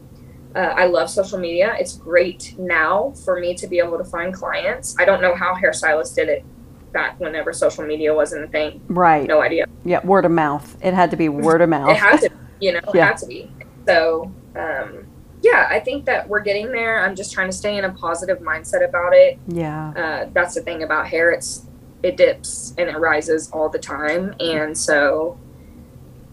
uh, 0.56 0.72
I 0.74 0.86
love 0.86 1.10
social 1.10 1.38
media. 1.38 1.76
It's 1.78 1.96
great 1.96 2.54
now 2.58 3.12
for 3.24 3.38
me 3.38 3.54
to 3.56 3.66
be 3.66 3.78
able 3.78 3.98
to 3.98 4.04
find 4.04 4.32
clients. 4.32 4.96
I 4.98 5.04
don't 5.04 5.20
know 5.20 5.34
how 5.34 5.54
hairstylists 5.54 6.14
did 6.14 6.30
it 6.30 6.44
back 6.92 7.20
whenever 7.20 7.52
social 7.52 7.84
media 7.84 8.14
wasn't 8.14 8.44
a 8.44 8.48
thing. 8.48 8.82
Right. 8.88 9.28
No 9.28 9.42
idea. 9.42 9.66
Yeah, 9.84 10.04
word 10.04 10.24
of 10.24 10.30
mouth. 10.30 10.76
It 10.82 10.94
had 10.94 11.10
to 11.10 11.16
be 11.16 11.28
word 11.28 11.60
of 11.60 11.68
mouth. 11.68 11.90
it 11.90 11.98
had 11.98 12.20
to, 12.20 12.30
you 12.58 12.72
know, 12.72 12.80
yeah. 12.94 13.04
it 13.04 13.08
had 13.08 13.16
to 13.18 13.26
be. 13.26 13.50
So, 13.86 14.32
um, 14.56 15.06
yeah, 15.42 15.68
I 15.70 15.78
think 15.78 16.06
that 16.06 16.26
we're 16.26 16.40
getting 16.40 16.72
there. 16.72 17.04
I'm 17.04 17.14
just 17.14 17.32
trying 17.32 17.50
to 17.50 17.56
stay 17.56 17.76
in 17.76 17.84
a 17.84 17.92
positive 17.92 18.38
mindset 18.38 18.82
about 18.82 19.12
it. 19.12 19.38
Yeah. 19.48 19.90
Uh, 19.90 20.30
that's 20.32 20.54
the 20.54 20.62
thing 20.62 20.82
about 20.82 21.06
hair. 21.06 21.30
It's 21.32 21.66
it 22.02 22.16
dips 22.16 22.74
and 22.78 22.88
it 22.88 22.96
rises 22.96 23.50
all 23.50 23.68
the 23.68 23.78
time, 23.78 24.34
and 24.40 24.76
so 24.76 25.38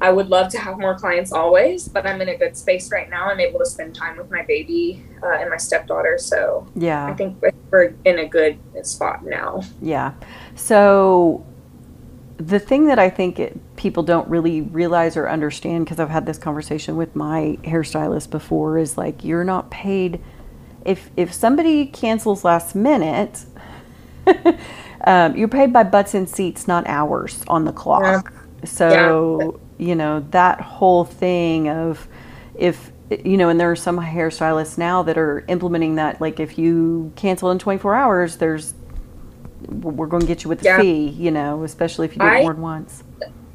I 0.04 0.12
would 0.12 0.30
love 0.30 0.50
to 0.50 0.60
have 0.60 0.78
more 0.80 0.96
clients 0.96 1.32
always, 1.32 1.88
but 1.88 2.06
I'm 2.06 2.20
in 2.20 2.28
a 2.28 2.36
good 2.36 2.58
space 2.58 2.92
right 2.92 3.10
now. 3.10 3.30
I'm 3.30 3.40
able 3.40 3.60
to 3.60 3.66
spend 3.66 3.96
time 3.96 4.18
with 4.18 4.30
my 4.30 4.42
baby 4.42 5.02
uh, 5.24 5.38
and 5.40 5.50
my 5.50 5.56
stepdaughter. 5.56 6.18
So 6.18 6.68
yeah, 6.76 7.06
I 7.06 7.14
think 7.14 7.42
we're 7.72 7.96
in 8.04 8.20
a 8.20 8.28
good 8.28 8.60
spot 8.86 9.26
now. 9.26 9.62
Yeah. 9.82 10.14
So 10.56 11.46
the 12.36 12.60
thing 12.60 12.88
that 12.88 13.00
I 13.00 13.10
think 13.10 13.40
it, 13.40 13.58
people 13.78 14.04
don't 14.04 14.28
really 14.28 14.60
realize 14.60 15.16
or 15.16 15.30
understand, 15.30 15.86
because 15.86 16.02
I've 16.02 16.10
had 16.10 16.26
this 16.26 16.38
conversation 16.38 16.98
with 16.98 17.16
my 17.16 17.58
hairstylist 17.64 18.30
before, 18.30 18.78
is 18.78 18.98
like 18.98 19.24
you're 19.24 19.46
not 19.46 19.72
paid. 19.72 20.22
If 20.84 21.12
if 21.16 21.32
somebody 21.32 21.86
cancels 21.86 22.44
last 22.44 22.76
minute, 22.76 23.46
um, 25.06 25.38
you're 25.38 25.48
paid 25.48 25.72
by 25.72 25.84
butts 25.84 26.14
and 26.14 26.28
seats, 26.28 26.68
not 26.68 26.86
hours 26.88 27.42
on 27.48 27.64
the 27.64 27.72
clock. 27.72 28.34
Yeah. 28.34 28.66
So. 28.66 29.62
You 29.78 29.96
know, 29.96 30.26
that 30.32 30.62
whole 30.62 31.04
thing 31.04 31.70
of 31.70 32.08
if, 32.56 32.92
you 33.24 33.38
know, 33.38 33.50
and 33.50 33.60
there 33.60 33.72
are 33.72 33.76
some 33.76 34.00
hairstylists 34.00 34.78
now 34.78 35.04
that 35.04 35.18
are 35.18 35.44
implementing 35.48 35.96
that, 35.96 36.22
like 36.22 36.40
if 36.40 36.58
you 36.58 37.12
cancel 37.16 37.52
in 37.52 37.60
24 37.60 37.96
hours, 37.96 38.38
there's, 38.38 38.74
we're 39.68 40.08
going 40.08 40.22
to 40.22 40.28
get 40.28 40.44
you 40.44 40.50
with 40.50 40.60
the 40.60 40.66
yeah. 40.66 40.80
fee, 40.80 41.10
you 41.10 41.32
know, 41.32 41.64
especially 41.64 42.06
if 42.06 42.16
you 42.16 42.20
do 42.20 42.28
it 42.28 42.42
more 42.42 42.54
than 42.54 42.62
once. 42.62 43.04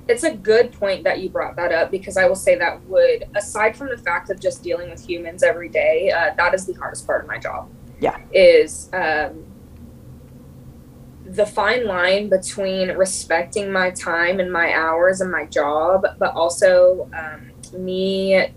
It's 0.08 0.24
a 0.24 0.34
good 0.34 0.72
point 0.72 1.04
that 1.04 1.20
you 1.20 1.28
brought 1.28 1.54
that 1.56 1.70
up 1.70 1.90
because 1.90 2.16
I 2.16 2.26
will 2.26 2.34
say 2.34 2.56
that 2.56 2.82
would, 2.84 3.28
aside 3.34 3.76
from 3.76 3.88
the 3.88 3.98
fact 3.98 4.30
of 4.30 4.40
just 4.40 4.62
dealing 4.62 4.90
with 4.90 5.06
humans 5.06 5.42
every 5.42 5.68
day, 5.68 6.10
uh, 6.10 6.34
that 6.36 6.54
is 6.54 6.66
the 6.66 6.72
hardest 6.74 7.06
part 7.06 7.22
of 7.22 7.28
my 7.28 7.38
job. 7.38 7.70
Yeah. 8.00 8.18
Is, 8.32 8.88
um, 8.92 9.44
the 11.28 11.44
fine 11.44 11.86
line 11.86 12.28
between 12.28 12.88
respecting 12.92 13.70
my 13.70 13.90
time 13.90 14.40
and 14.40 14.50
my 14.50 14.72
hours 14.74 15.20
and 15.20 15.30
my 15.30 15.44
job, 15.44 16.06
but 16.18 16.34
also 16.34 17.10
um, 17.14 17.50
me 17.78 18.48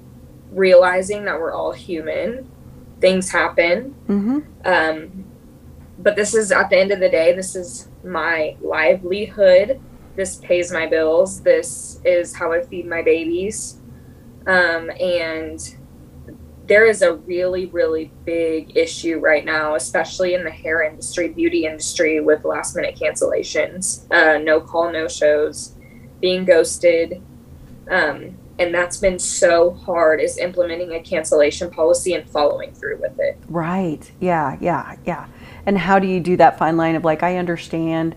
realizing 0.52 1.26
that 1.26 1.40
we're 1.40 1.54
all 1.54 1.74
human. 1.74 2.50
Things 3.02 3.30
happen. 3.30 3.96
Mm-hmm. 4.08 4.40
Um, 4.64 5.26
but 6.00 6.16
this 6.16 6.34
is, 6.34 6.52
at 6.52 6.70
the 6.70 6.78
end 6.78 6.92
of 6.92 7.00
the 7.00 7.10
day, 7.10 7.34
this 7.34 7.56
is 7.56 7.90
my 8.04 8.56
livelihood. 8.62 9.82
This 10.16 10.38
pays 10.38 10.72
my 10.72 10.88
bills. 10.88 11.42
This 11.42 12.00
is 12.06 12.36
how 12.36 12.54
I 12.54 12.62
feed 12.62 12.88
my 12.88 13.02
babies. 13.02 13.82
Um, 14.48 14.90
and 15.00 15.78
there 16.72 16.86
is 16.86 17.02
a 17.02 17.16
really, 17.16 17.66
really 17.66 18.10
big 18.24 18.78
issue 18.78 19.20
right 19.20 19.44
now, 19.44 19.76
especially 19.76 20.36
in 20.36 20.46
the 20.46 20.50
hair 20.50 20.82
industry, 20.82 21.28
beauty 21.28 21.66
industry, 21.66 22.22
with 22.22 22.46
last 22.46 22.78
minute 22.78 22.96
cancellations, 22.96 24.10
uh, 24.10 24.38
no 24.38 24.62
call, 24.62 24.90
no 24.90 25.06
shows, 25.10 25.76
being 26.22 26.46
ghosted. 26.46 27.22
Um, 27.90 28.38
and 28.58 28.74
that's 28.74 28.96
been 28.96 29.20
so 29.20 29.72
hard 29.72 30.22
is 30.22 30.38
implementing 30.38 30.94
a 30.94 31.02
cancellation 31.02 31.70
policy 31.70 32.14
and 32.14 32.30
following 32.30 32.74
through 32.74 33.02
with 33.02 33.20
it. 33.20 33.38
Right. 33.50 34.10
Yeah. 34.22 34.56
Yeah. 34.62 34.96
Yeah. 35.06 35.28
And 35.66 35.78
how 35.78 36.00
do 36.00 36.08
you 36.08 36.22
do 36.22 36.38
that 36.38 36.58
fine 36.58 36.78
line 36.78 36.96
of 36.96 37.04
like, 37.04 37.22
I 37.22 37.36
understand. 37.36 38.16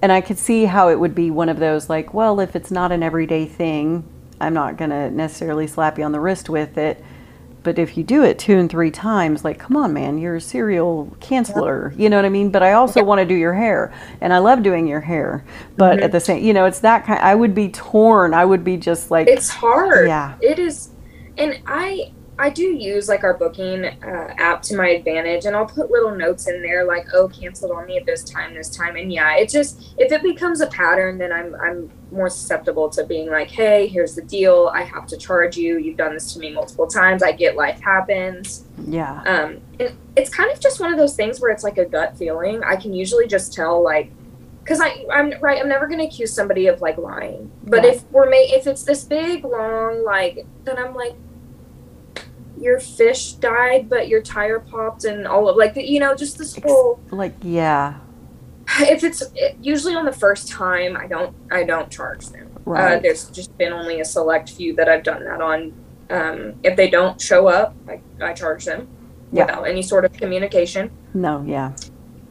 And 0.00 0.12
I 0.12 0.20
could 0.20 0.38
see 0.38 0.66
how 0.66 0.88
it 0.88 1.00
would 1.00 1.16
be 1.16 1.32
one 1.32 1.48
of 1.48 1.58
those 1.58 1.90
like, 1.90 2.14
well, 2.14 2.38
if 2.38 2.54
it's 2.54 2.70
not 2.70 2.92
an 2.92 3.02
everyday 3.02 3.44
thing, 3.44 4.04
I'm 4.40 4.54
not 4.54 4.76
going 4.76 4.90
to 4.90 5.10
necessarily 5.10 5.66
slap 5.66 5.98
you 5.98 6.04
on 6.04 6.12
the 6.12 6.20
wrist 6.20 6.48
with 6.48 6.78
it 6.78 7.04
but 7.62 7.78
if 7.78 7.96
you 7.96 8.04
do 8.04 8.22
it 8.22 8.38
two 8.38 8.56
and 8.58 8.68
three 8.68 8.90
times, 8.90 9.44
like, 9.44 9.58
come 9.58 9.76
on, 9.76 9.92
man, 9.92 10.18
you're 10.18 10.36
a 10.36 10.40
serial 10.40 11.16
canceller. 11.20 11.98
You 11.98 12.10
know 12.10 12.16
what 12.16 12.24
I 12.24 12.30
mean? 12.30 12.50
But 12.50 12.62
I 12.62 12.72
also 12.72 13.02
want 13.02 13.20
to 13.20 13.24
do 13.24 13.34
your 13.34 13.54
hair, 13.54 13.92
and 14.20 14.32
I 14.32 14.38
love 14.38 14.62
doing 14.62 14.86
your 14.86 15.00
hair. 15.00 15.44
But 15.76 15.96
mm-hmm. 15.96 16.04
at 16.04 16.12
the 16.12 16.20
same, 16.20 16.44
you 16.44 16.52
know, 16.52 16.64
it's 16.64 16.80
that 16.80 17.04
kind. 17.04 17.20
I 17.20 17.34
would 17.34 17.54
be 17.54 17.68
torn. 17.68 18.34
I 18.34 18.44
would 18.44 18.64
be 18.64 18.76
just 18.76 19.10
like, 19.10 19.28
it's 19.28 19.48
hard. 19.48 20.08
Yeah, 20.08 20.36
it 20.40 20.58
is. 20.58 20.90
And 21.38 21.60
I 21.66 22.12
I 22.38 22.50
do 22.50 22.62
use 22.62 23.08
like 23.08 23.24
our 23.24 23.34
booking 23.34 23.84
uh, 23.84 24.34
app 24.38 24.62
to 24.62 24.76
my 24.76 24.88
advantage, 24.88 25.44
and 25.44 25.54
I'll 25.54 25.66
put 25.66 25.90
little 25.90 26.14
notes 26.14 26.48
in 26.48 26.62
there 26.62 26.84
like, 26.84 27.06
"Oh, 27.12 27.28
canceled 27.28 27.72
on 27.72 27.86
me 27.86 27.98
at 27.98 28.06
this 28.06 28.24
time, 28.24 28.54
this 28.54 28.70
time." 28.70 28.96
And 28.96 29.12
yeah, 29.12 29.36
it 29.36 29.48
just 29.50 29.94
if 29.98 30.12
it 30.12 30.22
becomes 30.22 30.60
a 30.60 30.66
pattern, 30.68 31.18
then 31.18 31.30
I'm 31.30 31.54
I'm 31.56 31.90
more 32.10 32.30
susceptible 32.30 32.88
to 32.90 33.04
being 33.04 33.30
like, 33.30 33.50
"Hey, 33.50 33.86
here's 33.86 34.14
the 34.14 34.22
deal. 34.22 34.70
I 34.74 34.82
have 34.82 35.06
to 35.08 35.16
charge 35.16 35.56
you. 35.56 35.78
You've 35.78 35.98
done 35.98 36.14
this 36.14 36.32
to 36.32 36.38
me 36.38 36.52
multiple 36.52 36.86
times. 36.86 37.22
I 37.22 37.32
get 37.32 37.56
life 37.56 37.80
happens." 37.80 38.64
Yeah. 38.86 39.22
Um, 39.22 39.60
and 39.78 39.96
it's 40.16 40.30
kind 40.30 40.50
of 40.50 40.58
just 40.58 40.80
one 40.80 40.90
of 40.90 40.98
those 40.98 41.14
things 41.14 41.40
where 41.40 41.50
it's 41.50 41.64
like 41.64 41.78
a 41.78 41.84
gut 41.84 42.16
feeling. 42.16 42.62
I 42.64 42.76
can 42.76 42.94
usually 42.94 43.26
just 43.26 43.52
tell 43.52 43.82
like 43.82 44.10
because 44.62 44.80
I 44.80 45.04
I'm 45.12 45.34
right. 45.40 45.60
I'm 45.60 45.68
never 45.68 45.86
gonna 45.86 46.04
accuse 46.04 46.32
somebody 46.32 46.66
of 46.66 46.80
like 46.80 46.98
lying. 46.98 47.50
But 47.64 47.84
yeah. 47.84 47.90
if 47.90 48.10
we're 48.10 48.30
made, 48.30 48.52
if 48.52 48.66
it's 48.66 48.84
this 48.84 49.04
big 49.04 49.44
long 49.44 50.04
like, 50.04 50.46
then 50.64 50.78
I'm 50.78 50.94
like, 50.94 51.14
your 52.62 52.78
fish 52.80 53.32
died, 53.34 53.88
but 53.88 54.08
your 54.08 54.22
tire 54.22 54.60
popped 54.60 55.04
and 55.04 55.26
all 55.26 55.48
of 55.48 55.56
like 55.56 55.74
you 55.76 56.00
know 56.00 56.14
just 56.14 56.38
this 56.38 56.56
whole 56.62 57.00
like 57.10 57.34
yeah. 57.42 57.98
If 58.80 59.04
it's 59.04 59.22
usually 59.60 59.94
on 59.94 60.04
the 60.06 60.12
first 60.12 60.48
time, 60.48 60.96
I 60.96 61.06
don't 61.06 61.34
I 61.50 61.64
don't 61.64 61.90
charge 61.90 62.28
them. 62.28 62.48
Uh, 62.66 62.70
right. 62.70 62.96
Uh, 62.96 63.00
there's 63.00 63.28
just 63.30 63.56
been 63.58 63.72
only 63.72 64.00
a 64.00 64.04
select 64.04 64.50
few 64.50 64.74
that 64.76 64.88
I've 64.88 65.02
done 65.02 65.24
that 65.24 65.40
on. 65.40 65.72
Um, 66.10 66.54
if 66.62 66.76
they 66.76 66.88
don't 66.88 67.20
show 67.20 67.48
up, 67.48 67.74
I, 67.88 68.00
I 68.20 68.32
charge 68.32 68.64
them 68.64 68.88
yeah. 69.32 69.46
without 69.46 69.64
any 69.64 69.82
sort 69.82 70.04
of 70.04 70.12
communication. 70.12 70.90
No, 71.12 71.42
yeah. 71.46 71.72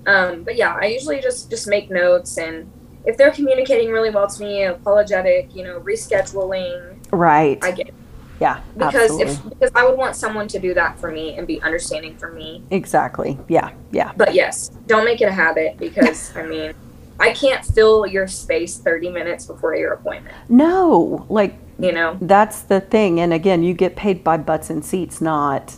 Um, 0.07 0.43
but 0.43 0.55
yeah, 0.55 0.77
I 0.79 0.85
usually 0.85 1.19
just 1.19 1.49
just 1.49 1.67
make 1.67 1.91
notes 1.91 2.37
and 2.37 2.71
if 3.05 3.17
they're 3.17 3.31
communicating 3.31 3.89
really 3.89 4.09
well 4.09 4.27
to 4.27 4.41
me, 4.41 4.63
apologetic, 4.63 5.55
you 5.55 5.63
know, 5.63 5.79
rescheduling. 5.79 6.97
Right. 7.11 7.59
I 7.63 7.71
get 7.71 7.93
yeah. 8.41 8.59
Because 8.73 9.11
absolutely. 9.11 9.33
if 9.33 9.43
because 9.49 9.71
I 9.75 9.85
would 9.85 9.97
want 9.97 10.15
someone 10.15 10.47
to 10.47 10.59
do 10.59 10.73
that 10.73 10.99
for 10.99 11.11
me 11.11 11.37
and 11.37 11.45
be 11.45 11.61
understanding 11.61 12.17
for 12.17 12.31
me. 12.31 12.63
Exactly. 12.71 13.37
Yeah. 13.47 13.71
Yeah. 13.91 14.13
But 14.17 14.33
yes, 14.33 14.69
don't 14.87 15.05
make 15.05 15.21
it 15.21 15.25
a 15.25 15.31
habit 15.31 15.77
because 15.77 16.35
I 16.35 16.47
mean, 16.47 16.73
I 17.19 17.33
can't 17.33 17.63
fill 17.63 18.07
your 18.07 18.27
space 18.27 18.79
30 18.79 19.11
minutes 19.11 19.45
before 19.45 19.75
your 19.75 19.93
appointment. 19.93 20.35
No, 20.49 21.27
like 21.29 21.55
you 21.77 21.91
know. 21.91 22.17
That's 22.19 22.63
the 22.63 22.81
thing 22.81 23.19
and 23.19 23.31
again, 23.31 23.61
you 23.61 23.75
get 23.75 23.95
paid 23.95 24.23
by 24.23 24.37
butts 24.37 24.71
and 24.71 24.83
seats, 24.83 25.21
not 25.21 25.77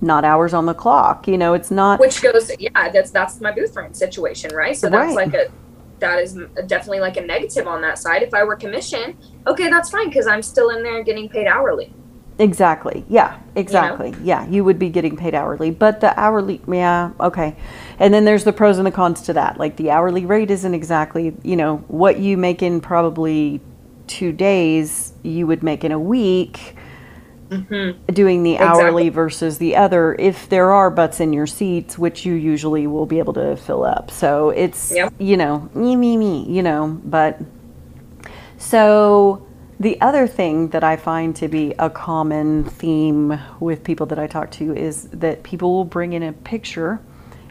not 0.00 0.24
hours 0.24 0.54
on 0.54 0.64
the 0.64 0.74
clock. 0.74 1.28
You 1.28 1.36
know, 1.36 1.52
it's 1.52 1.70
not 1.70 2.00
Which 2.00 2.22
goes 2.22 2.50
yeah, 2.58 2.88
that's 2.88 3.10
that's 3.10 3.38
my 3.42 3.52
booth 3.52 3.76
rent 3.76 3.96
situation, 3.96 4.54
right? 4.54 4.74
So 4.76 4.88
that's 4.88 5.14
right. 5.14 5.30
like 5.30 5.34
a 5.34 5.52
that 6.02 6.18
is 6.18 6.38
definitely 6.66 7.00
like 7.00 7.16
a 7.16 7.22
negative 7.22 7.66
on 7.66 7.80
that 7.80 7.98
side. 7.98 8.22
If 8.22 8.34
I 8.34 8.44
were 8.44 8.56
commission, 8.56 9.16
okay, 9.46 9.70
that's 9.70 9.88
fine 9.88 10.08
because 10.08 10.26
I'm 10.26 10.42
still 10.42 10.68
in 10.70 10.82
there 10.82 11.02
getting 11.02 11.28
paid 11.28 11.46
hourly. 11.46 11.94
Exactly. 12.38 13.04
Yeah. 13.08 13.38
Exactly. 13.54 14.10
You 14.10 14.16
know? 14.16 14.22
Yeah. 14.22 14.46
You 14.48 14.64
would 14.64 14.78
be 14.78 14.88
getting 14.88 15.16
paid 15.16 15.34
hourly, 15.34 15.70
but 15.70 16.00
the 16.00 16.18
hourly, 16.18 16.60
yeah. 16.66 17.12
Okay. 17.20 17.56
And 17.98 18.12
then 18.12 18.24
there's 18.24 18.44
the 18.44 18.52
pros 18.52 18.78
and 18.78 18.86
the 18.86 18.90
cons 18.90 19.22
to 19.22 19.32
that. 19.34 19.58
Like 19.58 19.76
the 19.76 19.90
hourly 19.90 20.26
rate 20.26 20.50
isn't 20.50 20.74
exactly, 20.74 21.34
you 21.42 21.56
know, 21.56 21.78
what 21.88 22.18
you 22.18 22.36
make 22.36 22.62
in 22.62 22.80
probably 22.80 23.60
two 24.06 24.32
days, 24.32 25.12
you 25.22 25.46
would 25.46 25.62
make 25.62 25.84
in 25.84 25.92
a 25.92 25.98
week 25.98 26.76
mm-hmm. 27.52 28.12
doing 28.12 28.42
the 28.42 28.54
exactly. 28.54 28.82
hourly 28.82 29.08
versus 29.08 29.58
the 29.58 29.76
other 29.76 30.14
if 30.18 30.48
there 30.48 30.72
are 30.72 30.90
butts 30.90 31.20
in 31.20 31.32
your 31.32 31.46
seats 31.46 31.98
which 31.98 32.24
you 32.24 32.34
usually 32.34 32.86
will 32.86 33.06
be 33.06 33.18
able 33.18 33.32
to 33.32 33.56
fill 33.56 33.84
up 33.84 34.10
so 34.10 34.50
it's 34.50 34.92
yep. 34.92 35.12
you 35.18 35.36
know 35.36 35.68
me 35.74 35.96
me 35.96 36.16
me 36.16 36.44
you 36.48 36.62
know 36.62 37.00
but 37.04 37.40
so 38.58 39.46
the 39.80 40.00
other 40.00 40.26
thing 40.26 40.68
that 40.68 40.84
i 40.84 40.96
find 40.96 41.34
to 41.36 41.48
be 41.48 41.74
a 41.78 41.90
common 41.90 42.64
theme 42.64 43.38
with 43.60 43.84
people 43.84 44.06
that 44.06 44.18
i 44.18 44.26
talk 44.26 44.50
to 44.50 44.74
is 44.74 45.08
that 45.08 45.42
people 45.42 45.72
will 45.72 45.84
bring 45.84 46.12
in 46.12 46.22
a 46.22 46.32
picture 46.32 47.00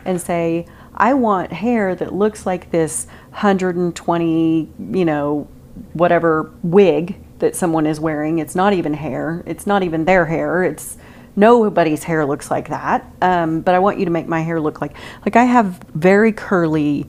and 0.05 0.19
say 0.19 0.65
I 0.93 1.13
want 1.13 1.51
hair 1.51 1.95
that 1.95 2.13
looks 2.13 2.45
like 2.45 2.71
this 2.71 3.07
120, 3.29 4.69
you 4.91 5.05
know, 5.05 5.47
whatever 5.93 6.51
wig 6.63 7.15
that 7.41 7.55
someone 7.55 7.85
is 7.85 7.99
wearing. 7.99 8.39
It's 8.39 8.55
not 8.55 8.73
even 8.73 8.93
hair. 8.93 9.43
It's 9.45 9.67
not 9.67 9.83
even 9.83 10.05
their 10.05 10.25
hair. 10.25 10.63
It's 10.63 10.97
nobody's 11.35 12.03
hair 12.03 12.25
looks 12.25 12.49
like 12.49 12.69
that. 12.69 13.05
Um, 13.21 13.61
but 13.61 13.75
I 13.75 13.79
want 13.79 13.99
you 13.99 14.05
to 14.05 14.11
make 14.11 14.27
my 14.27 14.41
hair 14.41 14.59
look 14.59 14.81
like 14.81 14.95
like 15.25 15.35
I 15.35 15.43
have 15.43 15.79
very 15.93 16.31
curly. 16.31 17.07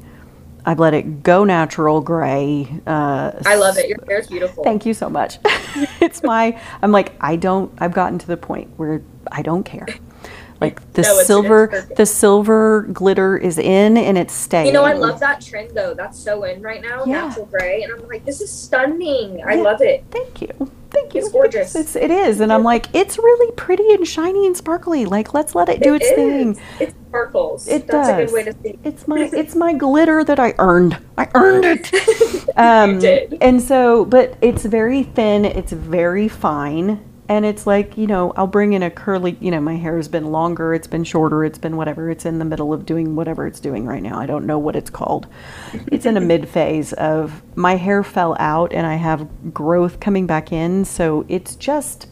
I've 0.65 0.79
let 0.79 0.95
it 0.95 1.23
go 1.25 1.43
natural 1.45 2.01
gray. 2.01 2.69
Uh, 2.87 3.33
I 3.45 3.57
love 3.57 3.79
it. 3.79 3.89
Your 3.89 3.99
hair 4.07 4.21
is 4.21 4.29
beautiful. 4.29 4.63
Thank 4.63 4.87
you 4.87 4.95
so 4.95 5.09
much. 5.11 5.39
it's 6.01 6.23
my. 6.23 6.61
I'm 6.83 6.93
like 6.93 7.13
I 7.21 7.37
don't. 7.37 7.73
I've 7.79 7.95
gotten 7.95 8.19
to 8.19 8.27
the 8.27 8.37
point 8.37 8.71
where 8.77 9.03
I 9.31 9.43
don't 9.43 9.65
care. 9.65 9.87
Like 10.63 10.93
the 10.95 11.03
No, 11.03 11.09
it's- 11.11 11.27
silver, 11.27 11.65
it's 11.73 11.97
the 11.97 12.07
silver 12.07 12.83
glitter 12.93 13.37
is 13.37 13.59
in 13.59 13.97
and 13.97 14.17
it's 14.17 14.33
staying. 14.35 14.67
You 14.67 14.73
know, 14.73 14.85
I 14.85 14.93
love 14.95 15.21
that 15.21 15.41
trend 15.41 15.73
though. 15.75 15.95
That's 15.95 16.19
so 16.19 16.45
in 16.45 16.63
right 16.63 16.81
now, 16.83 17.05
Yeah. 17.05 17.27
natural 17.27 17.47
gray, 17.47 17.83
and 17.83 17.93
I'm 17.93 18.07
like, 18.09 18.25
this 18.25 18.41
is 18.41 18.51
stunning. 18.51 19.43
I 19.47 19.55
Yeah. 19.55 19.63
love 19.63 19.81
it. 19.83 20.05
Thank 20.11 20.41
you. 20.43 20.71
Thank 20.91 21.15
you. 21.15 21.21
It's 21.23 21.31
gorgeous. 21.33 21.75
It's, 21.75 21.97
it 21.97 22.11
is. 22.11 22.41
And 22.41 22.53
I'm 22.53 22.63
like, 22.65 22.87
it's 22.95 23.17
really 23.17 23.51
pretty 23.53 23.95
and 23.95 24.07
shiny 24.07 24.47
and 24.47 24.55
sparkly. 24.55 25.07
Like, 25.07 25.33
let's 25.33 25.55
let 25.55 25.71
it 25.71 25.83
do 25.83 25.95
its 25.95 26.07
It 26.07 26.17
thing. 26.17 26.61
It 26.81 26.95
sparkles. 27.09 27.67
It 27.67 27.87
That's 27.87 28.09
a 28.09 28.13
does. 28.13 28.31
good 28.31 28.35
way 28.35 28.43
to 28.45 28.55
see. 28.63 28.79
It's 28.85 29.09
my 29.09 29.31
it's 29.33 29.55
my 29.55 29.73
glitter 29.73 30.23
that 30.23 30.39
I 30.39 30.55
earned. 30.59 30.99
I 31.17 31.29
earned 31.35 31.65
it. 31.65 31.91
Um, 32.57 32.99
did. 32.99 33.39
And 33.41 33.63
so, 33.63 34.05
but 34.05 34.37
it's 34.43 34.65
very 34.67 35.05
thin. 35.05 35.47
It's 35.47 35.73
very 35.73 36.29
fine. 36.29 37.01
And 37.29 37.47
it's 37.47 37.67
like, 37.67 37.97
you 37.97 38.07
know, 38.07 38.33
I'll 38.37 38.47
bring 38.49 38.73
in 38.73 38.83
a 38.83 38.91
curly, 38.91 39.37
you 39.41 39.51
know, 39.51 39.61
my 39.61 39.77
hair 39.77 39.97
has 39.97 40.09
been 40.09 40.33
longer, 40.33 40.75
it's 40.75 40.89
been 40.89 41.05
shorter, 41.05 41.45
it's 41.45 41.59
been 41.59 41.77
whatever. 41.77 42.11
It's 42.11 42.27
in 42.27 42.39
the 42.39 42.45
middle 42.45 42.73
of 42.73 42.85
doing 42.85 43.15
whatever 43.15 43.47
it's 43.47 43.61
doing 43.61 43.87
right 43.87 44.03
now. 44.03 44.19
I 44.19 44.27
don't 44.27 44.45
know 44.45 44.59
what 44.59 44.77
it's 44.77 44.91
called. 44.91 45.29
It's 45.91 46.05
in 46.05 46.17
a 46.17 46.21
mid 46.21 46.49
phase 46.49 46.93
of 46.95 47.43
my 47.57 47.77
hair 47.77 48.03
fell 48.03 48.37
out 48.39 48.73
and 48.73 48.87
I 48.87 48.97
have 48.97 49.55
growth 49.55 50.01
coming 50.01 50.27
back 50.27 50.53
in. 50.53 50.85
So 50.85 51.25
it's 51.29 51.55
just 51.57 52.09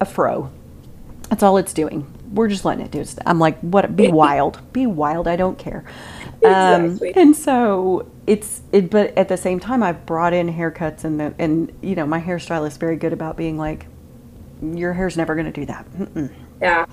a 0.00 0.04
fro. 0.04 0.50
That's 1.28 1.42
all 1.42 1.56
it's 1.56 1.72
doing. 1.72 2.06
We're 2.32 2.48
just 2.48 2.64
letting 2.64 2.84
it 2.84 2.90
do 2.90 3.00
its 3.00 3.16
I'm 3.26 3.38
like, 3.38 3.60
what? 3.60 3.94
Be 3.94 4.08
wild. 4.12 4.60
Be 4.72 4.86
wild. 4.86 5.28
I 5.28 5.36
don't 5.36 5.58
care. 5.58 5.84
Um, 6.44 6.86
Exactly. 6.86 7.12
and 7.16 7.36
so 7.36 8.10
it's 8.26 8.62
it, 8.72 8.90
but 8.90 9.16
at 9.16 9.28
the 9.28 9.36
same 9.36 9.60
time, 9.60 9.82
I've 9.82 10.04
brought 10.06 10.32
in 10.32 10.52
haircuts 10.52 11.04
and 11.04 11.20
the, 11.20 11.34
and 11.38 11.70
you 11.82 11.94
know 11.94 12.06
my 12.06 12.20
hairstylist 12.20 12.68
is 12.68 12.76
very 12.78 12.96
good 12.96 13.12
about 13.12 13.36
being 13.36 13.56
like, 13.58 13.86
your 14.62 14.92
hair's 14.92 15.16
never 15.16 15.34
going 15.34 15.46
to 15.46 15.52
do 15.52 15.66
that. 15.66 15.90
Mm-mm. 15.92 16.32
Yeah. 16.60 16.86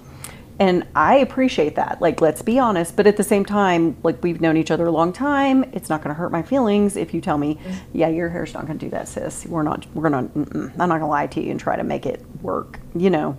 And 0.60 0.86
I 0.93 1.17
appreciate 1.17 1.75
that. 1.75 2.01
Like, 2.01 2.19
let's 2.19 2.41
be 2.41 2.60
honest. 2.60 2.97
But 2.97 3.08
at 3.08 3.15
the 3.15 3.23
same 3.23 3.45
time, 3.45 3.95
like 4.03 4.21
we've 4.21 4.41
known 4.41 4.58
each 4.58 4.71
other 4.71 4.88
a 4.88 4.91
long 4.91 5.13
time. 5.13 5.63
It's 5.71 5.89
not 5.89 6.01
going 6.03 6.13
to 6.13 6.19
hurt 6.19 6.34
my 6.34 6.41
feelings 6.41 6.97
if 6.97 7.13
you 7.13 7.21
tell 7.21 7.38
me, 7.38 7.58
yeah, 7.93 8.10
your 8.10 8.27
hair's 8.27 8.53
not 8.53 8.65
going 8.65 8.77
to 8.77 8.86
do 8.86 8.89
that, 8.89 9.08
sis. 9.08 9.45
We're 9.45 9.63
not. 9.63 9.86
We're 9.93 10.10
gonna. 10.10 10.27
Mm-mm. 10.27 10.71
I'm 10.71 10.89
not 10.89 10.99
going 10.99 10.99
to 11.01 11.05
lie 11.08 11.27
to 11.27 11.41
you 11.41 11.51
and 11.51 11.60
try 11.60 11.77
to 11.77 11.84
make 11.84 12.05
it 12.05 12.25
work. 12.41 12.79
You 12.93 13.10
know. 13.10 13.38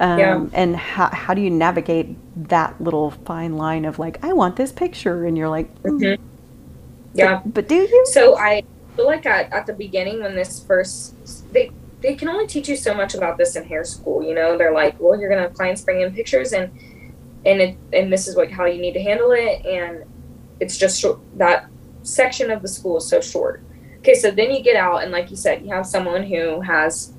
Um, 0.00 0.18
Yeah. 0.18 0.46
And 0.52 0.76
how 0.76 1.08
how 1.08 1.32
do 1.32 1.40
you 1.40 1.50
navigate 1.50 2.14
that 2.48 2.78
little 2.78 3.10
fine 3.10 3.56
line 3.56 3.86
of 3.86 3.98
like, 3.98 4.22
I 4.22 4.34
want 4.34 4.56
this 4.56 4.70
picture, 4.72 5.24
and 5.24 5.38
you're 5.38 5.48
like, 5.48 5.74
mm, 5.82 6.18
Yeah. 7.14 7.40
but 7.46 7.68
do 7.68 7.76
you? 7.76 8.06
So 8.10 8.36
I 8.36 8.64
feel 8.96 9.06
like 9.06 9.24
at, 9.24 9.50
at 9.52 9.66
the 9.66 9.72
beginning 9.72 10.22
when 10.22 10.34
this 10.34 10.62
first 10.62 11.14
they 11.54 11.70
they 12.00 12.14
can 12.14 12.28
only 12.28 12.46
teach 12.46 12.68
you 12.68 12.76
so 12.76 12.94
much 12.94 13.14
about 13.14 13.36
this 13.38 13.56
in 13.56 13.64
hair 13.64 13.84
school. 13.84 14.22
You 14.22 14.34
know, 14.34 14.56
they're 14.56 14.72
like, 14.72 14.98
well, 14.98 15.18
you're 15.18 15.28
gonna 15.28 15.42
have 15.42 15.54
clients 15.54 15.82
bring 15.82 16.00
in 16.00 16.12
pictures 16.14 16.52
and 16.52 16.70
and 17.46 17.60
it 17.60 17.76
and 17.92 18.12
this 18.12 18.28
is 18.28 18.36
what 18.36 18.50
how 18.50 18.66
you 18.66 18.80
need 18.80 18.92
to 18.92 19.02
handle 19.02 19.32
it 19.32 19.64
and 19.64 20.04
it's 20.60 20.76
just 20.76 21.00
short 21.00 21.18
that 21.38 21.70
section 22.02 22.50
of 22.50 22.62
the 22.62 22.68
school 22.68 22.98
is 22.98 23.06
so 23.06 23.20
short. 23.20 23.62
Okay, 23.98 24.14
so 24.14 24.30
then 24.30 24.50
you 24.50 24.62
get 24.62 24.76
out 24.76 25.02
and 25.02 25.12
like 25.12 25.30
you 25.30 25.36
said, 25.36 25.62
you 25.62 25.68
have 25.68 25.86
someone 25.86 26.22
who 26.22 26.60
has 26.60 27.12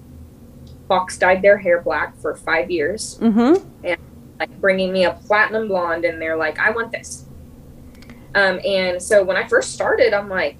box 0.88 1.18
dyed 1.18 1.42
their 1.42 1.58
hair 1.58 1.82
black 1.82 2.18
for 2.18 2.36
five 2.36 2.70
years, 2.70 3.18
Mm-hmm. 3.20 3.66
And 3.84 4.00
like 4.40 4.60
bringing 4.60 4.92
me 4.92 5.06
a 5.06 5.14
platinum 5.14 5.68
blonde, 5.68 6.04
and 6.04 6.22
they're 6.22 6.36
like, 6.36 6.60
I 6.60 6.72
want 6.72 6.92
this. 6.92 7.26
Um, 8.34 8.60
and 8.66 9.02
so 9.02 9.24
when 9.24 9.38
I 9.38 9.48
first 9.48 9.74
started, 9.74 10.14
I'm 10.14 10.28
like, 10.28 10.58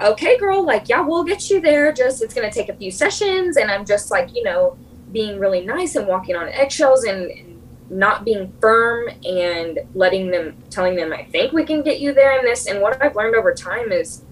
okay, 0.00 0.38
girl, 0.38 0.64
like, 0.64 0.88
yeah, 0.88 1.00
we'll 1.00 1.24
get 1.24 1.50
you 1.50 1.60
there. 1.60 1.92
Just 1.92 2.22
it's 2.22 2.34
gonna 2.34 2.50
take 2.50 2.68
a 2.68 2.74
few 2.74 2.90
sessions, 2.90 3.56
and 3.56 3.70
I'm 3.70 3.84
just 3.84 4.10
like, 4.10 4.34
you 4.34 4.42
know, 4.42 4.76
being 5.10 5.38
really 5.38 5.64
nice 5.64 5.94
and 5.94 6.06
walking 6.06 6.36
on 6.36 6.48
eggshells 6.48 7.04
and, 7.04 7.30
and 7.30 7.62
not 7.90 8.24
being 8.24 8.52
firm 8.60 9.08
and 9.24 9.80
letting 9.94 10.30
them, 10.30 10.56
telling 10.70 10.96
them, 10.96 11.12
I 11.12 11.24
think 11.24 11.52
we 11.52 11.64
can 11.64 11.82
get 11.82 12.00
you 12.00 12.14
there 12.14 12.38
in 12.38 12.44
this. 12.44 12.66
And 12.66 12.80
what 12.80 13.00
I've 13.02 13.14
learned 13.14 13.34
over 13.34 13.52
time 13.52 13.92
is, 13.92 14.24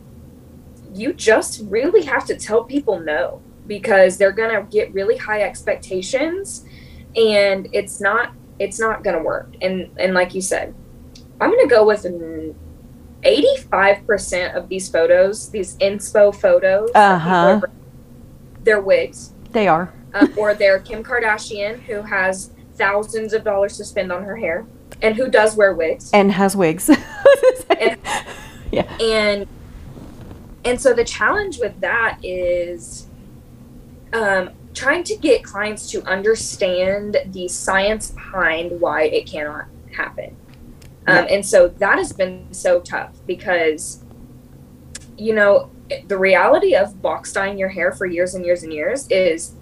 you 0.94 1.12
just 1.12 1.62
really 1.68 2.03
have 2.03 2.25
to 2.27 2.37
tell 2.37 2.64
people 2.64 2.99
no 2.99 3.42
because 3.66 4.16
they're 4.16 4.33
gonna 4.33 4.62
get 4.64 4.92
really 4.92 5.16
high 5.16 5.42
expectations, 5.42 6.64
and 7.16 7.68
it's 7.73 8.01
not 8.01 8.35
it's 8.59 8.79
not 8.79 9.03
gonna 9.03 9.23
work. 9.23 9.55
And 9.62 9.90
and 9.99 10.14
like 10.14 10.35
you 10.35 10.40
said, 10.40 10.75
I'm 11.40 11.51
gonna 11.51 11.68
go 11.68 11.85
with 11.85 12.05
an 12.05 12.55
85% 13.23 13.60
of 13.73 14.69
these 14.69 14.89
photos, 14.89 15.49
these 15.51 15.77
inspo 15.79 16.35
photos, 16.35 16.91
Uh-huh. 16.95 17.59
bringing, 17.61 17.79
they're 18.65 18.81
wigs, 18.81 19.33
They 19.53 19.69
are. 19.69 19.93
um, 20.15 20.33
or 20.37 20.55
they're 20.55 20.79
Kim 20.81 21.03
Kardashian, 21.05 21.81
who 21.83 22.03
has 22.03 22.51
thousands 22.75 23.33
of 23.33 23.45
dollars 23.45 23.77
to 23.77 23.85
spend 23.85 24.11
on 24.13 24.25
her 24.25 24.37
hair, 24.37 24.65
and 25.03 25.17
who 25.17 25.29
does 25.29 25.57
wear 25.57 25.73
wigs, 25.75 26.11
And 26.13 26.33
has 26.33 26.57
wigs. 26.57 26.91
And- 27.81 27.99
yeah. 28.73 28.83
and 29.01 29.47
and 30.65 30.79
so 30.81 30.93
the 30.93 31.05
challenge 31.05 31.59
with 31.59 31.81
that 31.81 32.19
is 32.23 33.07
um, 34.13 34.51
trying 34.75 35.03
to 35.05 35.17
get 35.17 35.43
clients 35.43 35.91
to 35.93 36.03
understand 36.05 37.17
the 37.27 37.49
science 37.49 38.11
behind 38.11 38.79
why 38.81 39.05
it 39.05 39.27
cannot 39.27 39.65
happen. 39.97 40.37
Um, 41.11 41.27
and 41.31 41.44
so 41.46 41.68
that 41.68 41.99
has 41.99 42.12
been 42.12 42.53
so 42.53 42.81
tough 42.81 43.14
because, 43.27 44.03
you 45.16 45.35
know, 45.35 45.70
the 46.07 46.16
reality 46.18 46.75
of 46.75 47.03
box 47.03 47.33
dyeing 47.33 47.59
your 47.59 47.68
hair 47.68 47.92
for 47.92 48.07
years 48.07 48.35
and 48.35 48.44
years 48.44 48.62
and 48.62 48.73
years 48.73 49.09
is 49.09 49.55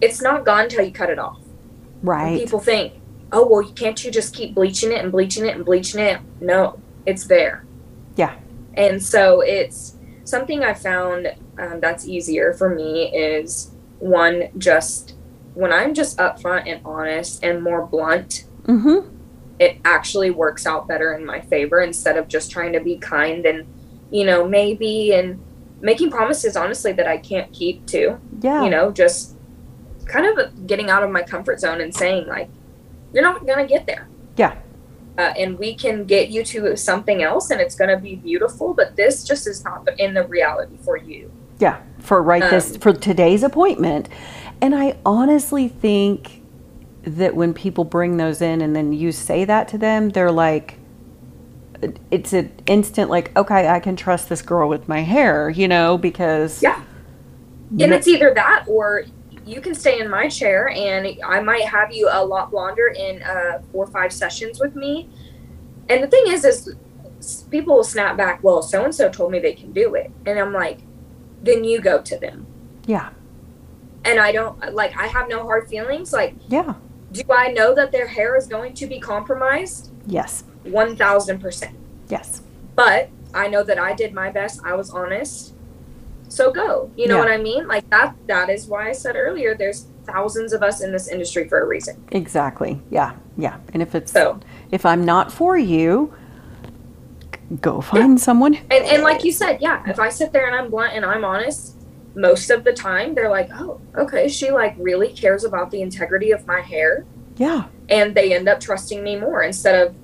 it's 0.00 0.22
not 0.22 0.44
gone 0.44 0.68
till 0.68 0.84
you 0.84 0.92
cut 0.92 1.10
it 1.10 1.18
off. 1.18 1.38
And 1.38 2.08
Right. 2.08 2.38
people 2.38 2.58
think, 2.60 2.94
oh, 3.32 3.46
well, 3.48 3.68
can't 3.72 4.02
you 4.04 4.10
just 4.10 4.34
keep 4.34 4.54
bleaching 4.54 4.92
it 4.92 5.02
and 5.02 5.10
bleaching 5.12 5.46
it 5.46 5.54
and 5.56 5.64
bleaching 5.64 6.00
it? 6.00 6.20
No, 6.40 6.80
it's 7.06 7.26
there. 7.26 7.64
Yeah. 8.16 8.34
And 8.74 9.02
so 9.02 9.40
it's 9.40 9.96
something 10.24 10.62
I 10.62 10.74
found 10.74 11.34
um, 11.58 11.80
that's 11.80 12.06
easier 12.06 12.52
for 12.54 12.68
me 12.74 13.14
is 13.14 13.70
one, 13.98 14.48
just 14.58 15.14
when 15.54 15.72
I'm 15.72 15.94
just 15.94 16.18
upfront 16.18 16.66
and 16.70 16.80
honest 16.84 17.42
and 17.44 17.62
more 17.62 17.86
blunt, 17.86 18.44
Mm-hmm. 18.64 19.08
It 19.58 19.78
actually 19.84 20.30
works 20.30 20.66
out 20.66 20.88
better 20.88 21.14
in 21.14 21.24
my 21.24 21.40
favor 21.40 21.80
instead 21.80 22.16
of 22.16 22.28
just 22.28 22.50
trying 22.50 22.72
to 22.72 22.80
be 22.80 22.96
kind 22.96 23.46
and, 23.46 23.66
you 24.10 24.24
know, 24.24 24.46
maybe 24.46 25.12
and 25.14 25.40
making 25.80 26.10
promises 26.10 26.56
honestly 26.56 26.92
that 26.92 27.06
I 27.06 27.16
can't 27.18 27.52
keep 27.52 27.86
too 27.86 28.18
Yeah. 28.40 28.62
you 28.64 28.70
know, 28.70 28.90
just 28.90 29.34
kind 30.06 30.26
of 30.26 30.66
getting 30.66 30.90
out 30.90 31.02
of 31.02 31.10
my 31.10 31.22
comfort 31.22 31.60
zone 31.60 31.80
and 31.80 31.94
saying 31.94 32.26
like, 32.26 32.48
you're 33.12 33.22
not 33.22 33.46
gonna 33.46 33.66
get 33.66 33.86
there. 33.86 34.08
Yeah. 34.36 34.54
Uh, 35.18 35.32
and 35.36 35.58
we 35.58 35.74
can 35.74 36.04
get 36.04 36.30
you 36.30 36.42
to 36.42 36.74
something 36.76 37.22
else, 37.22 37.50
and 37.50 37.60
it's 37.60 37.74
gonna 37.74 37.98
be 38.00 38.16
beautiful. 38.16 38.72
But 38.72 38.96
this 38.96 39.24
just 39.24 39.46
is 39.46 39.62
not 39.62 39.86
in 39.98 40.14
the 40.14 40.26
reality 40.26 40.78
for 40.82 40.96
you. 40.96 41.30
Yeah, 41.58 41.76
for 41.98 42.22
right 42.22 42.42
this 42.50 42.72
Um, 42.74 42.80
for 42.80 42.92
today's 42.94 43.42
appointment. 43.42 44.08
And 44.62 44.74
I 44.74 44.96
honestly 45.04 45.68
think 45.68 46.41
that 47.04 47.34
when 47.34 47.52
people 47.52 47.84
bring 47.84 48.16
those 48.16 48.40
in 48.40 48.60
and 48.60 48.74
then 48.76 48.92
you 48.92 49.12
say 49.12 49.44
that 49.44 49.68
to 49.68 49.78
them, 49.78 50.10
they're 50.10 50.32
like 50.32 50.78
it's 52.12 52.32
an 52.32 52.52
instant 52.66 53.10
like, 53.10 53.36
okay, 53.36 53.68
I 53.68 53.80
can 53.80 53.96
trust 53.96 54.28
this 54.28 54.40
girl 54.40 54.68
with 54.68 54.88
my 54.88 55.00
hair, 55.00 55.50
you 55.50 55.66
know, 55.66 55.98
because 55.98 56.62
Yeah. 56.62 56.82
And 57.72 57.92
it's 57.92 58.06
either 58.06 58.32
that 58.34 58.66
or 58.68 59.04
you 59.44 59.60
can 59.60 59.74
stay 59.74 59.98
in 59.98 60.08
my 60.08 60.28
chair, 60.28 60.68
and 60.68 61.18
I 61.24 61.40
might 61.40 61.64
have 61.64 61.92
you 61.92 62.08
a 62.10 62.24
lot 62.24 62.50
blonder 62.50 62.88
in 62.88 63.22
uh, 63.22 63.62
four 63.72 63.84
or 63.84 63.90
five 63.90 64.12
sessions 64.12 64.60
with 64.60 64.76
me. 64.76 65.08
And 65.88 66.02
the 66.02 66.06
thing 66.06 66.24
is, 66.28 66.44
is 66.44 66.74
people 67.50 67.76
will 67.76 67.84
snap 67.84 68.16
back. 68.16 68.44
Well, 68.44 68.62
so 68.62 68.84
and 68.84 68.94
so 68.94 69.08
told 69.10 69.32
me 69.32 69.38
they 69.38 69.54
can 69.54 69.72
do 69.72 69.94
it, 69.94 70.10
and 70.26 70.38
I'm 70.38 70.52
like, 70.52 70.80
then 71.42 71.64
you 71.64 71.80
go 71.80 72.00
to 72.02 72.16
them. 72.18 72.46
yeah, 72.86 73.10
and 74.04 74.20
I 74.20 74.32
don't 74.32 74.74
like 74.74 74.96
I 74.96 75.06
have 75.08 75.28
no 75.28 75.42
hard 75.42 75.68
feelings. 75.68 76.12
Like, 76.12 76.34
yeah, 76.48 76.74
do 77.12 77.22
I 77.30 77.48
know 77.52 77.74
that 77.74 77.92
their 77.92 78.06
hair 78.08 78.36
is 78.36 78.46
going 78.46 78.74
to 78.74 78.86
be 78.86 78.98
compromised? 78.98 79.90
yes, 80.06 80.44
One 80.64 80.96
thousand 80.96 81.40
percent. 81.40 81.76
yes, 82.08 82.42
But 82.74 83.10
I 83.34 83.48
know 83.48 83.62
that 83.64 83.78
I 83.78 83.92
did 83.94 84.12
my 84.14 84.30
best. 84.30 84.60
I 84.64 84.74
was 84.74 84.90
honest. 84.90 85.54
So 86.28 86.50
go. 86.50 86.90
You 86.96 87.08
know 87.08 87.16
Yeah. 87.16 87.22
what 87.24 87.30
I 87.30 87.36
mean? 87.38 87.68
Like 87.68 87.88
that 87.90 88.14
that 88.26 88.48
is 88.50 88.66
why 88.66 88.88
I 88.88 88.92
said 88.92 89.16
earlier 89.16 89.54
there's 89.54 89.86
thousands 90.04 90.52
of 90.52 90.62
us 90.62 90.80
in 90.82 90.90
this 90.92 91.08
industry 91.08 91.46
for 91.48 91.60
a 91.62 91.66
reason. 91.66 92.02
exactly. 92.10 92.80
Yeah, 92.90 93.12
yeah. 93.36 93.58
And 93.72 93.82
if 93.82 93.94
it's 93.94 94.10
So 94.12 94.40
if 94.70 94.84
I'm 94.86 95.04
not 95.04 95.30
for 95.32 95.56
you, 95.58 96.12
go 97.60 97.80
find 97.80 98.20
someone. 98.20 98.54
And 98.70 98.84
and 98.92 99.02
like 99.02 99.24
you 99.24 99.32
said, 99.32 99.58
yeah, 99.60 99.82
if 99.88 99.98
I 100.00 100.08
sit 100.08 100.32
there 100.32 100.46
and 100.46 100.56
I'm 100.56 100.70
blunt 100.70 100.94
and 100.94 101.04
I'm 101.04 101.24
honest, 101.24 101.76
most 102.14 102.50
of 102.50 102.64
the 102.64 102.72
time 102.72 103.14
they're 103.14 103.30
like, 103.30 103.50
"Oh, 103.54 103.80
okay, 103.96 104.28
she 104.28 104.50
like 104.50 104.74
really 104.78 105.12
cares 105.12 105.44
about 105.44 105.70
the 105.70 105.82
integrity 105.82 106.30
of 106.30 106.46
my 106.46 106.60
hair." 106.60 107.04
Yeah. 107.36 107.64
And 107.88 108.14
they 108.14 108.34
end 108.34 108.48
up 108.48 108.60
trusting 108.60 109.02
me 109.02 109.16
more 109.16 109.42
instead 109.42 109.86
of 109.86 109.94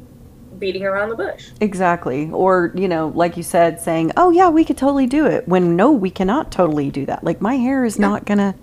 beating 0.58 0.84
around 0.84 1.10
the 1.10 1.14
bush. 1.14 1.50
Exactly. 1.60 2.30
Or, 2.32 2.72
you 2.74 2.88
know, 2.88 3.08
like 3.14 3.36
you 3.36 3.42
said, 3.42 3.80
saying, 3.80 4.12
oh, 4.16 4.30
yeah, 4.30 4.48
we 4.48 4.64
could 4.64 4.76
totally 4.76 5.06
do 5.06 5.24
it. 5.26 5.46
When 5.46 5.76
no, 5.76 5.92
we 5.92 6.10
cannot 6.10 6.50
totally 6.50 6.90
do 6.90 7.06
that. 7.06 7.22
Like, 7.22 7.40
my 7.40 7.54
hair 7.54 7.84
is 7.84 7.98
not 7.98 8.24
going 8.24 8.38
to. 8.38 8.54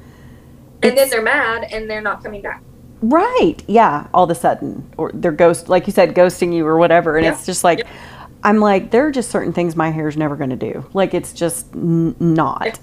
And 0.83 0.97
then 0.97 1.09
they're 1.09 1.21
mad 1.21 1.67
and 1.71 1.89
they're 1.89 2.01
not 2.01 2.21
coming 2.23 2.41
back. 2.41 2.61
Right. 3.01 3.57
Yeah. 3.67 4.07
All 4.13 4.25
of 4.25 4.29
a 4.29 4.35
sudden. 4.35 4.91
Or 4.97 5.11
they're 5.13 5.31
ghost, 5.31 5.69
like 5.69 5.87
you 5.87 5.93
said, 5.93 6.13
ghosting 6.13 6.53
you 6.53 6.65
or 6.65 6.77
whatever. 6.77 7.15
And 7.17 7.25
Yeah. 7.25 7.31
it's 7.33 7.45
just 7.45 7.63
like, 7.63 7.77
Yep. 7.79 7.87
I'm 8.43 8.59
like, 8.59 8.91
there 8.91 9.07
are 9.07 9.11
just 9.11 9.31
certain 9.31 9.53
things 9.53 9.75
my 9.75 9.89
hair 9.89 10.07
is 10.09 10.17
never 10.17 10.35
going 10.35 10.49
to 10.49 10.55
do. 10.55 10.85
Like, 10.93 11.13
it's 11.13 11.31
just 11.33 11.73
n- 11.73 12.15
not. 12.19 12.77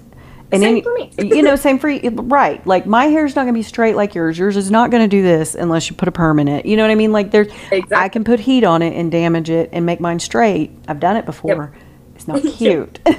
And 0.53 0.61
Same 0.61 0.69
any, 0.75 0.81
for 0.81 0.93
me. 0.93 1.11
you 1.35 1.41
know, 1.41 1.55
same 1.55 1.79
for 1.79 1.89
you. 1.89 2.09
Right. 2.11 2.65
Like, 2.65 2.85
my 2.85 3.05
hair's 3.05 3.35
not 3.35 3.41
going 3.43 3.53
to 3.53 3.57
be 3.57 3.63
straight 3.63 3.95
like 3.95 4.13
yours. 4.15 4.37
Yours 4.37 4.55
is 4.55 4.69
not 4.71 4.91
going 4.91 5.03
to 5.03 5.07
do 5.07 5.21
this 5.21 5.55
unless 5.55 5.89
you 5.89 5.95
put 5.95 6.07
a 6.07 6.11
perm 6.11 6.39
in 6.39 6.47
it. 6.47 6.65
You 6.65 6.77
know 6.77 6.83
what 6.83 6.91
I 6.91 6.95
mean? 6.95 7.11
Like, 7.11 7.31
there's, 7.31 7.47
I 7.91 8.07
can 8.07 8.23
put 8.23 8.39
heat 8.39 8.63
on 8.63 8.81
it 8.81 8.95
and 8.95 9.11
damage 9.11 9.49
it 9.49 9.69
and 9.73 9.85
make 9.85 9.99
mine 9.99 10.19
straight. 10.19 10.71
I've 10.87 10.99
done 10.99 11.17
it 11.17 11.25
before. 11.25 11.73
It's 12.15 12.27
not 12.27 12.41
cute. 12.57 12.99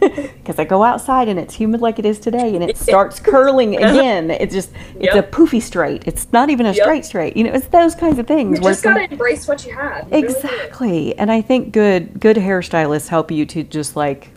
Because 0.00 0.58
I 0.58 0.64
go 0.64 0.84
outside 0.84 1.28
and 1.28 1.38
it's 1.40 1.54
humid 1.54 1.80
like 1.80 1.98
it 1.98 2.04
is 2.06 2.18
today 2.20 2.54
and 2.54 2.62
it 2.62 2.76
starts 2.88 3.18
curling 3.18 3.74
again. 3.76 4.30
It's 4.30 4.54
just, 4.54 4.70
it's 5.00 5.14
a 5.14 5.22
poofy 5.22 5.60
straight. 5.62 6.06
It's 6.06 6.30
not 6.32 6.50
even 6.50 6.66
a 6.66 6.72
Yep. 6.72 6.82
straight 6.84 7.04
straight. 7.06 7.36
You 7.36 7.44
know, 7.44 7.52
it's 7.52 7.66
those 7.68 7.94
kinds 7.94 8.18
of 8.18 8.26
things. 8.26 8.58
You 8.58 8.64
just 8.64 8.84
gotta 8.84 9.10
embrace 9.10 9.48
what 9.48 9.64
you 9.66 9.74
have. 9.74 10.04
You 10.12 10.20
really. 10.20 10.24
Exactly. 10.28 11.18
And 11.18 11.32
I 11.32 11.40
think 11.40 11.72
good 11.72 12.20
good 12.20 12.36
hairstylists 12.36 13.08
help 13.08 13.30
you 13.30 13.46
to 13.46 13.62
just 13.64 13.96
like 13.96 14.28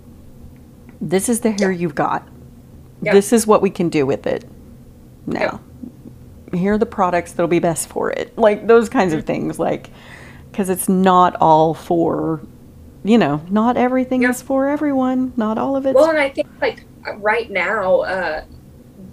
this 1.01 1.29
is 1.29 1.41
the 1.41 1.51
hair 1.51 1.71
you've 1.71 1.95
got. 1.95 2.27
Yeah. 3.01 3.13
This 3.13 3.31
is 3.31 3.45
what 3.45 3.61
we 3.61 3.69
can 3.69 3.89
do 3.89 4.05
with 4.05 4.25
it. 4.27 4.45
Now. 5.25 5.61
Here 6.53 6.73
are 6.73 6.77
the 6.77 6.85
products 6.85 7.33
that'll 7.33 7.47
be 7.49 7.59
best 7.59 7.89
for 7.89 8.09
it. 8.09 8.37
Like 8.37 8.67
those 8.67 8.87
kinds 8.87 9.13
of 9.13 9.25
things 9.25 9.59
like 9.59 9.89
cuz 10.53 10.69
it's 10.69 10.87
not 10.87 11.35
all 11.41 11.73
for 11.73 12.41
you 13.03 13.17
know, 13.17 13.41
not 13.49 13.77
everything 13.77 14.23
Yeah. 14.23 14.31
is 14.31 14.41
for 14.41 14.67
everyone. 14.67 15.31
Not 15.37 15.57
all 15.57 15.75
of 15.75 15.85
it's 15.85 15.95
Well, 15.95 16.09
and 16.09 16.19
I 16.19 16.29
think 16.29 16.47
like 16.61 16.83
right 17.19 17.49
now, 17.49 18.01
uh, 18.01 18.41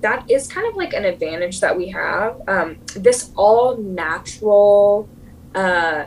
that 0.01 0.29
is 0.29 0.49
kind 0.49 0.67
of 0.67 0.75
like 0.75 0.93
an 0.95 1.05
advantage 1.05 1.61
that 1.61 1.77
we 1.77 1.89
have. 1.89 2.41
Um, 2.49 2.77
this 2.97 3.31
all 3.37 3.77
natural 3.77 5.09
uh, 5.55 6.05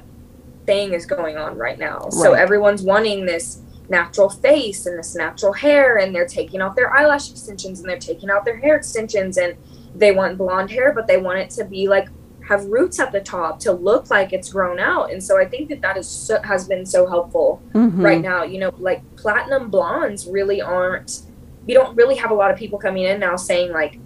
thing 0.65 0.93
is 0.93 1.05
going 1.05 1.38
on 1.38 1.57
right 1.57 1.80
now. 1.80 2.09
So 2.09 2.34
everyone's 2.34 2.84
wanting 2.84 3.25
this 3.25 3.59
natural 3.89 4.29
face 4.29 4.85
and 4.85 4.97
this 4.99 5.15
natural 5.15 5.53
hair, 5.53 5.97
and 5.97 6.13
they're 6.13 6.27
taking 6.27 6.61
off 6.61 6.75
their 6.75 6.93
eyelash 6.93 7.31
extensions 7.31 7.79
and 7.79 7.89
they're 7.89 7.97
taking 7.97 8.29
out 8.29 8.45
their 8.45 8.57
hair 8.57 8.75
extensions, 8.75 9.38
and 9.38 9.55
they 9.95 10.11
want 10.11 10.38
blonde 10.38 10.69
hair, 10.71 10.91
but 10.93 11.07
they 11.07 11.17
want 11.17 11.39
it 11.39 11.49
to 11.51 11.63
be 11.65 11.88
like 11.88 12.09
have 12.47 12.63
roots 12.65 12.97
at 12.99 13.11
the 13.11 13.19
top 13.19 13.59
to 13.59 13.73
look 13.73 14.09
like 14.09 14.31
it's 14.31 14.53
grown 14.53 14.79
out. 14.79 15.11
And 15.11 15.21
so 15.21 15.38
I 15.38 15.43
think 15.45 15.67
that 15.69 15.81
that 15.81 15.97
is 15.97 16.07
so, 16.07 16.41
has 16.43 16.65
been 16.65 16.85
so 16.85 17.05
helpful 17.05 17.61
Mhm. 17.73 18.01
right 18.01 18.21
now. 18.21 18.43
You 18.43 18.59
know, 18.59 18.73
like 18.77 19.01
platinum 19.17 19.69
blondes 19.69 20.25
really 20.27 20.61
aren't. 20.61 21.23
We 21.65 21.73
don't 21.73 21.93
really 21.97 22.15
have 22.15 22.31
a 22.31 22.33
lot 22.33 22.49
of 22.51 22.57
people 22.57 22.79
coming 22.79 23.03
in 23.03 23.19
now 23.19 23.35
saying 23.35 23.73
like, 23.73 23.99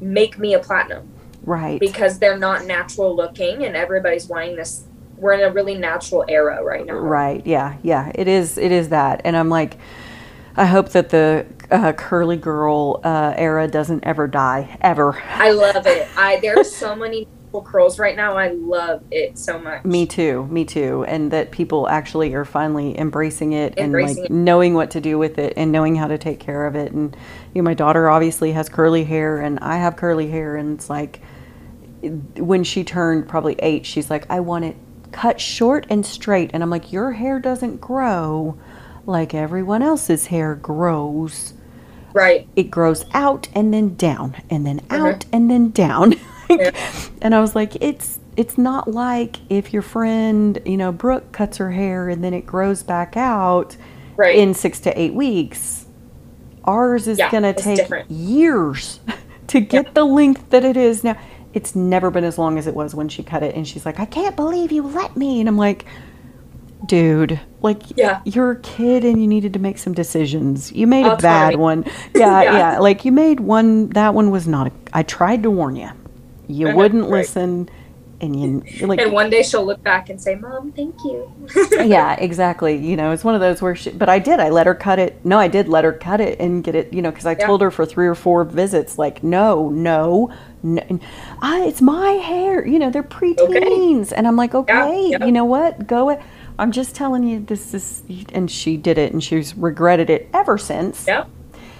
"Make 0.00 0.40
me 0.40 0.54
a 0.54 0.58
platinum," 0.58 1.08
Right. 1.44 1.78
because 1.78 2.18
they're 2.18 2.36
not 2.38 2.66
natural 2.66 3.14
looking, 3.14 3.64
and 3.64 3.76
everybody's 3.76 4.26
wanting 4.28 4.56
this. 4.56 4.82
We're 5.16 5.34
in 5.34 5.40
a 5.40 5.52
really 5.52 5.76
natural 5.76 6.24
era 6.28 6.62
right 6.62 6.84
now. 6.84 6.94
Right. 6.94 7.46
Yeah. 7.46 7.76
Yeah. 7.82 8.10
It 8.14 8.28
is. 8.28 8.58
It 8.58 8.72
is 8.72 8.90
that. 8.90 9.22
And 9.24 9.36
I'm 9.36 9.48
like, 9.48 9.78
I 10.56 10.66
hope 10.66 10.90
that 10.90 11.10
the 11.10 11.46
uh, 11.70 11.92
curly 11.92 12.36
girl 12.36 13.00
uh, 13.02 13.34
era 13.36 13.66
doesn't 13.66 14.04
ever 14.04 14.28
die 14.28 14.76
ever. 14.80 15.20
I 15.22 15.50
love 15.50 15.86
it. 15.86 16.08
I 16.16 16.38
there 16.40 16.58
are 16.58 16.64
so 16.64 16.94
many 16.94 17.26
curls 17.62 17.98
right 17.98 18.16
now. 18.16 18.36
I 18.36 18.48
love 18.48 19.02
it 19.10 19.38
so 19.38 19.58
much. 19.58 19.84
Me 19.84 20.06
too. 20.06 20.46
Me 20.46 20.64
too. 20.64 21.04
And 21.06 21.30
that 21.30 21.50
people 21.50 21.88
actually 21.88 22.34
are 22.34 22.44
finally 22.44 22.98
embracing 22.98 23.52
it 23.52 23.78
Embracing 23.78 24.10
and 24.10 24.18
like 24.18 24.30
it. 24.30 24.34
knowing 24.34 24.74
what 24.74 24.90
to 24.92 25.00
do 25.00 25.18
with 25.18 25.38
it 25.38 25.54
and 25.56 25.70
knowing 25.70 25.94
how 25.94 26.08
to 26.08 26.18
take 26.18 26.40
care 26.40 26.66
of 26.66 26.74
it. 26.74 26.92
And 26.92 27.16
you 27.54 27.62
know, 27.62 27.64
my 27.64 27.74
daughter 27.74 28.10
obviously 28.10 28.52
has 28.52 28.68
curly 28.68 29.04
hair, 29.04 29.40
and 29.40 29.58
I 29.60 29.76
have 29.76 29.96
curly 29.96 30.28
hair, 30.30 30.56
and 30.56 30.76
it's 30.76 30.90
like 30.90 31.20
when 32.36 32.64
she 32.64 32.84
turned 32.84 33.28
probably 33.28 33.54
eight, 33.60 33.86
she's 33.86 34.10
like, 34.10 34.26
I 34.30 34.40
want 34.40 34.64
it 34.64 34.76
cut 35.14 35.40
short 35.40 35.86
and 35.88 36.04
straight. 36.04 36.50
And 36.52 36.62
I'm 36.62 36.70
like, 36.70 36.92
Your 36.92 37.12
hair 37.12 37.38
doesn't 37.38 37.80
grow 37.80 38.58
like 39.06 39.32
everyone 39.34 39.82
else's 39.82 40.26
hair 40.26 40.54
grows. 40.54 41.54
Right. 42.12 42.46
It 42.56 42.64
grows 42.70 43.04
out 43.14 43.48
and 43.54 43.72
then 43.72 43.94
down 43.96 44.36
and 44.50 44.66
then 44.66 44.80
Uh-huh. 44.90 45.06
out 45.08 45.24
and 45.32 45.50
then 45.50 45.70
down. 45.70 46.14
Yeah. 46.50 46.70
And 47.22 47.34
I 47.34 47.40
was 47.40 47.54
like, 47.56 47.74
it's 47.82 48.18
it's 48.36 48.58
not 48.58 48.86
like 48.88 49.36
if 49.48 49.72
your 49.72 49.80
friend, 49.82 50.60
you 50.66 50.76
know, 50.76 50.92
Brooke 50.92 51.32
cuts 51.32 51.56
her 51.56 51.70
hair 51.70 52.08
and 52.10 52.22
then 52.22 52.34
it 52.34 52.44
grows 52.44 52.82
back 52.82 53.16
out 53.16 53.76
Right. 54.16 54.36
in 54.36 54.52
six 54.52 54.78
to 54.80 55.00
eight 55.00 55.14
weeks. 55.14 55.86
Ours 56.64 57.08
is 57.08 57.18
Yeah, 57.18 57.30
gonna 57.30 57.54
take 57.54 57.76
different. 57.78 58.10
years 58.10 59.00
to 59.48 59.60
get 59.60 59.94
the 59.94 60.04
length 60.04 60.50
that 60.50 60.64
it 60.64 60.76
is 60.76 61.02
now. 61.02 61.16
It's 61.54 61.74
never 61.74 62.10
been 62.10 62.24
as 62.24 62.36
long 62.36 62.58
as 62.58 62.66
it 62.66 62.74
was 62.74 62.94
when 62.94 63.08
she 63.08 63.22
cut 63.22 63.42
it, 63.42 63.54
and 63.54 63.66
she's 63.66 63.86
like, 63.86 63.98
"I 64.00 64.04
can't 64.04 64.36
believe 64.36 64.72
you 64.72 64.82
let 64.82 65.16
me," 65.16 65.38
and 65.40 65.48
I'm 65.48 65.56
like, 65.56 65.86
"Dude, 66.86 67.40
like, 67.62 67.96
Yeah. 67.96 68.20
you're 68.24 68.50
a 68.50 68.56
kid 68.60 69.04
and 69.04 69.20
you 69.20 69.26
needed 69.26 69.52
to 69.54 69.58
make 69.58 69.78
some 69.78 69.94
decisions. 69.94 70.70
You 70.72 70.86
made 70.86 71.06
a 71.06 71.12
Autonomy. 71.14 71.22
bad 71.54 71.56
one, 71.56 71.84
yeah, 72.14 72.42
Yeah. 72.42 72.56
yeah, 72.72 72.78
Like 72.78 73.04
you 73.04 73.12
made 73.12 73.40
one. 73.40 73.88
That 73.90 74.12
one 74.14 74.30
was 74.30 74.46
not. 74.46 74.66
A, 74.66 74.72
I 74.92 75.02
tried 75.02 75.42
to 75.44 75.50
warn 75.50 75.76
you. 75.76 75.88
You 76.46 76.68
Uh-huh, 76.68 76.76
wouldn't 76.76 77.04
right. 77.04 77.12
listen, 77.20 77.70
and 78.20 78.38
you 78.38 78.62
like, 78.86 79.00
and 79.00 79.12
one 79.12 79.30
day 79.30 79.42
she'll 79.42 79.64
look 79.64 79.82
back 79.82 80.08
and 80.10 80.20
say, 80.20 80.34
"Mom, 80.34 80.72
thank 80.72 80.94
you." 81.04 81.30
yeah, 81.72 82.14
exactly. 82.14 82.76
You 82.76 82.96
know, 82.96 83.12
it's 83.12 83.24
one 83.24 83.34
of 83.34 83.40
those 83.40 83.60
where 83.60 83.74
she, 83.74 83.90
but 83.90 84.08
I 84.08 84.18
did. 84.18 84.40
I 84.40 84.48
let 84.50 84.66
her 84.66 84.74
cut 84.74 84.98
it. 84.98 85.24
No, 85.24 85.38
I 85.38 85.48
did 85.48 85.68
let 85.68 85.84
her 85.84 85.92
cut 85.92 86.20
it 86.20 86.38
and 86.40 86.62
get 86.62 86.74
it, 86.74 86.92
you 86.92 87.02
know, 87.02 87.10
because 87.10 87.26
I 87.26 87.32
Yeah. 87.32 87.46
told 87.46 87.60
her 87.62 87.70
for 87.70 87.84
three 87.86 88.06
or 88.06 88.14
four 88.14 88.44
visits, 88.44 88.98
like, 88.98 89.22
no, 89.22 89.68
no, 89.70 90.32
no 90.62 90.82
ah, 91.42 91.62
it's 91.62 91.82
my 91.82 92.10
hair. 92.12 92.66
You 92.66 92.78
know, 92.78 92.90
they're 92.90 93.02
preteens. 93.02 94.12
And 94.16 94.26
I'm 94.26 94.36
like, 94.36 94.54
okay, 94.54 95.08
yeah. 95.10 95.24
you 95.24 95.32
know 95.32 95.44
what? 95.44 95.86
Go 95.86 96.10
it. 96.10 96.20
I'm 96.58 96.70
just 96.72 96.94
telling 96.94 97.24
you, 97.24 97.40
this 97.40 97.74
is, 97.74 98.02
and 98.32 98.48
she 98.50 98.76
did 98.76 98.96
it 98.96 99.12
and 99.12 99.22
she's 99.22 99.56
regretted 99.56 100.08
it 100.08 100.28
ever 100.32 100.56
since, 100.56 101.06
Yep. 101.06 101.28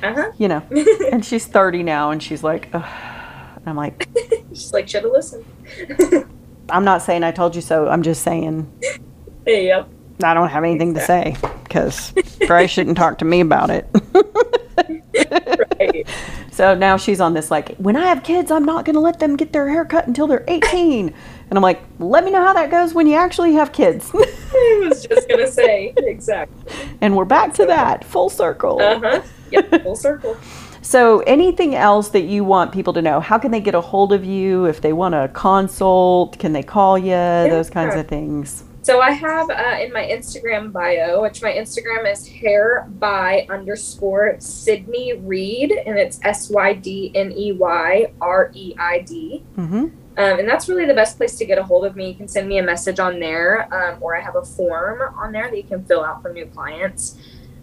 Uh 0.02 0.12
huh. 0.14 0.32
you 0.36 0.48
know, 0.48 0.62
and 1.12 1.24
she's 1.24 1.46
30 1.46 1.82
now 1.84 2.10
and 2.10 2.22
she's 2.22 2.42
like, 2.42 2.68
Ugh. 2.72 2.84
And 2.84 3.68
I'm 3.68 3.76
like, 3.76 4.08
Just 4.50 4.74
like 4.74 4.88
should 4.88 5.04
have 5.04 5.12
listened. 5.12 5.44
I'm 6.68 6.84
not 6.84 7.02
saying 7.02 7.24
I 7.24 7.30
told 7.30 7.54
you 7.54 7.62
so. 7.62 7.88
I'm 7.88 8.02
just 8.02 8.22
saying 8.22 8.70
yep. 9.46 9.88
I 10.22 10.34
don't 10.34 10.48
have 10.48 10.64
anything 10.64 10.94
to 10.94 11.00
say 11.00 11.36
because 11.64 12.12
Bryce 12.46 12.70
shouldn't 12.70 12.96
talk 12.96 13.18
to 13.18 13.24
me 13.24 13.40
about 13.40 13.70
it. 13.70 13.86
Right. 15.80 16.06
so 16.50 16.74
now 16.74 16.96
she's 16.96 17.20
on 17.20 17.34
this 17.34 17.50
like, 17.50 17.76
when 17.76 17.96
I 17.96 18.06
have 18.06 18.22
kids, 18.22 18.50
I'm 18.50 18.64
not 18.64 18.84
going 18.84 18.94
to 18.94 19.00
let 19.00 19.18
them 19.18 19.36
get 19.36 19.52
their 19.52 19.68
hair 19.68 19.84
cut 19.84 20.06
until 20.06 20.26
they're 20.26 20.44
18. 20.48 21.12
And 21.50 21.58
I'm 21.58 21.62
like, 21.62 21.82
let 21.98 22.24
me 22.24 22.30
know 22.30 22.42
how 22.42 22.52
that 22.52 22.70
goes 22.70 22.94
when 22.94 23.06
you 23.06 23.14
actually 23.14 23.52
have 23.54 23.72
kids. 23.72 24.10
I 24.14 24.86
was 24.88 25.06
just 25.06 25.28
gonna 25.28 25.50
say 25.50 25.92
exactly. 25.96 26.72
and 27.00 27.16
we're 27.16 27.24
back 27.24 27.52
to 27.54 27.66
that 27.66 28.04
full 28.04 28.30
circle. 28.30 28.80
Uh 28.80 28.98
huh. 28.98 29.22
Yep. 29.50 29.82
Full 29.82 29.96
circle. 29.96 30.36
So, 30.84 31.20
anything 31.20 31.74
else 31.74 32.10
that 32.10 32.24
you 32.24 32.44
want 32.44 32.70
people 32.70 32.92
to 32.92 33.00
know? 33.00 33.18
How 33.18 33.38
can 33.38 33.50
they 33.50 33.60
get 33.60 33.74
a 33.74 33.80
hold 33.80 34.12
of 34.12 34.22
you 34.22 34.66
if 34.66 34.82
they 34.82 34.92
want 34.92 35.14
to 35.14 35.30
consult? 35.32 36.38
Can 36.38 36.52
they 36.52 36.62
call 36.62 36.98
you? 36.98 37.12
Those 37.14 37.70
kinds 37.70 37.94
of 37.94 38.06
things. 38.06 38.64
So 38.82 39.00
I 39.00 39.12
have 39.12 39.48
uh, 39.48 39.78
in 39.80 39.94
my 39.94 40.04
Instagram 40.04 40.70
bio, 40.70 41.22
which 41.22 41.40
my 41.40 41.52
Instagram 41.52 42.10
is 42.12 42.28
hair 42.28 42.86
by 42.98 43.46
underscore 43.48 44.36
Sydney 44.40 45.14
Reid, 45.14 45.72
and 45.72 45.98
it's 45.98 46.20
S 46.22 46.50
Y 46.50 46.74
D 46.74 47.10
N 47.14 47.32
E 47.32 47.52
Y 47.52 48.12
R 48.20 48.50
E 48.52 48.74
I 48.78 48.98
D. 48.98 49.42
Mm-hmm. 49.56 49.74
Um, 49.76 49.90
and 50.16 50.46
that's 50.46 50.68
really 50.68 50.84
the 50.84 50.92
best 50.92 51.16
place 51.16 51.36
to 51.36 51.46
get 51.46 51.56
a 51.56 51.62
hold 51.62 51.86
of 51.86 51.96
me. 51.96 52.08
You 52.08 52.14
can 52.14 52.28
send 52.28 52.46
me 52.46 52.58
a 52.58 52.62
message 52.62 53.00
on 53.00 53.20
there, 53.20 53.72
um, 53.74 54.02
or 54.02 54.14
I 54.18 54.20
have 54.20 54.36
a 54.36 54.44
form 54.44 55.00
on 55.16 55.32
there 55.32 55.48
that 55.48 55.56
you 55.56 55.64
can 55.64 55.82
fill 55.86 56.04
out 56.04 56.20
for 56.20 56.30
new 56.30 56.44
clients. 56.44 57.16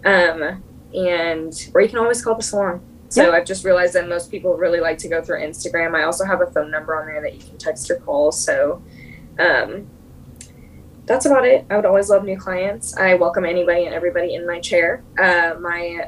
Um, 0.03 0.63
and 0.95 1.71
or 1.75 1.81
you 1.81 1.87
can 1.87 1.99
always 1.99 2.23
call 2.23 2.33
the 2.33 2.41
salon. 2.41 2.81
So 3.11 3.23
Yeah. 3.23 3.31
I've 3.35 3.45
just 3.45 3.65
realized 3.65 3.93
that 3.95 4.07
most 4.07 4.31
people 4.31 4.55
really 4.55 4.79
like 4.79 4.97
to 4.99 5.09
go 5.09 5.21
through 5.21 5.41
Instagram. 5.41 5.95
I 5.95 6.03
also 6.03 6.23
have 6.23 6.41
a 6.41 6.45
phone 6.47 6.71
number 6.71 6.95
on 6.95 7.05
there 7.07 7.21
that 7.21 7.33
you 7.33 7.41
can 7.41 7.57
text 7.57 7.91
or 7.91 7.97
call. 7.97 8.31
So 8.31 8.81
um, 9.37 9.87
that's 11.07 11.25
about 11.25 11.45
it. 11.45 11.65
I 11.69 11.75
would 11.75 11.85
always 11.85 12.09
love 12.09 12.23
new 12.23 12.37
clients. 12.39 12.95
I 12.95 13.15
welcome 13.15 13.43
anybody 13.43 13.83
and 13.85 13.93
everybody 13.93 14.33
in 14.33 14.47
my 14.47 14.61
chair. 14.61 15.03
Uh, 15.19 15.55
my 15.59 16.07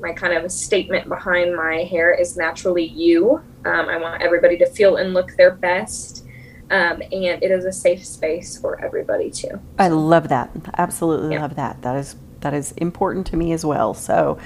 my 0.00 0.12
kind 0.12 0.34
of 0.34 0.52
statement 0.52 1.08
behind 1.08 1.56
my 1.56 1.82
hair 1.82 2.14
is 2.14 2.36
naturally 2.36 2.84
you. 2.86 3.38
Um, 3.64 3.88
I 3.88 3.96
want 3.96 4.22
everybody 4.22 4.56
to 4.58 4.66
feel 4.66 4.96
and 4.98 5.14
look 5.14 5.32
their 5.36 5.50
best. 5.50 6.24
Um, 6.70 7.02
and 7.10 7.42
it 7.42 7.50
is 7.50 7.64
a 7.64 7.72
safe 7.72 8.04
space 8.06 8.56
for 8.56 8.80
everybody 8.84 9.30
too. 9.30 9.60
I 9.80 9.88
love 9.88 10.28
that. 10.28 10.50
Absolutely 10.78 11.34
Yeah. 11.34 11.42
love 11.42 11.56
that. 11.56 11.82
That 11.82 11.96
is 11.96 12.14
that 12.40 12.54
is 12.54 12.72
important 12.72 13.26
to 13.28 13.36
me 13.36 13.52
as 13.52 13.64
well. 13.64 13.94
So, 13.94 14.38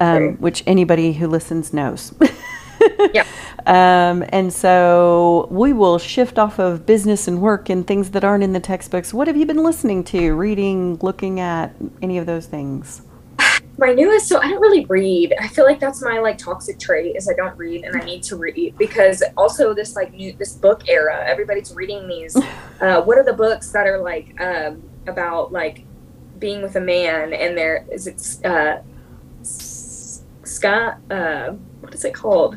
um, 0.00 0.36
which 0.36 0.62
anybody 0.66 1.12
who 1.12 1.26
listens 1.26 1.72
knows. 1.72 2.14
Yeah. 3.12 3.26
Um, 3.66 4.24
and 4.28 4.52
so 4.52 5.48
we 5.50 5.72
will 5.72 5.98
shift 5.98 6.38
off 6.38 6.58
of 6.58 6.86
business 6.86 7.26
and 7.26 7.40
work 7.40 7.68
and 7.68 7.86
things 7.86 8.10
that 8.10 8.22
aren't 8.22 8.44
in 8.44 8.52
the 8.52 8.60
textbooks. 8.60 9.12
What 9.12 9.26
have 9.26 9.36
you 9.36 9.46
been 9.46 9.62
listening 9.62 10.04
to, 10.04 10.34
reading, 10.34 10.98
looking 11.02 11.40
at, 11.40 11.74
any 12.02 12.18
of 12.18 12.26
those 12.26 12.46
things? 12.46 13.02
my 13.78 13.92
newest 13.92 14.26
so 14.26 14.38
i 14.40 14.48
don't 14.48 14.60
really 14.60 14.86
read 14.86 15.34
i 15.38 15.46
feel 15.48 15.64
like 15.66 15.78
that's 15.78 16.02
my 16.02 16.18
like 16.18 16.38
toxic 16.38 16.78
trait 16.78 17.14
is 17.14 17.28
i 17.28 17.34
don't 17.34 17.56
read 17.58 17.84
and 17.84 18.00
i 18.00 18.04
need 18.06 18.22
to 18.22 18.34
read 18.36 18.74
because 18.78 19.22
also 19.36 19.74
this 19.74 19.94
like 19.94 20.14
new 20.14 20.32
this 20.34 20.54
book 20.54 20.88
era 20.88 21.22
everybody's 21.26 21.74
reading 21.74 22.08
these 22.08 22.34
uh, 22.80 23.02
what 23.02 23.18
are 23.18 23.24
the 23.24 23.34
books 23.34 23.70
that 23.72 23.86
are 23.86 23.98
like 24.00 24.40
um, 24.40 24.82
about 25.06 25.52
like 25.52 25.84
being 26.38 26.62
with 26.62 26.76
a 26.76 26.80
man 26.80 27.32
and 27.32 27.56
there 27.56 27.86
is 27.90 28.06
it 28.06 28.44
uh 28.44 28.78
scott 30.44 30.98
uh 31.10 31.50
what 31.80 31.94
is 31.94 32.04
it 32.04 32.14
called 32.14 32.56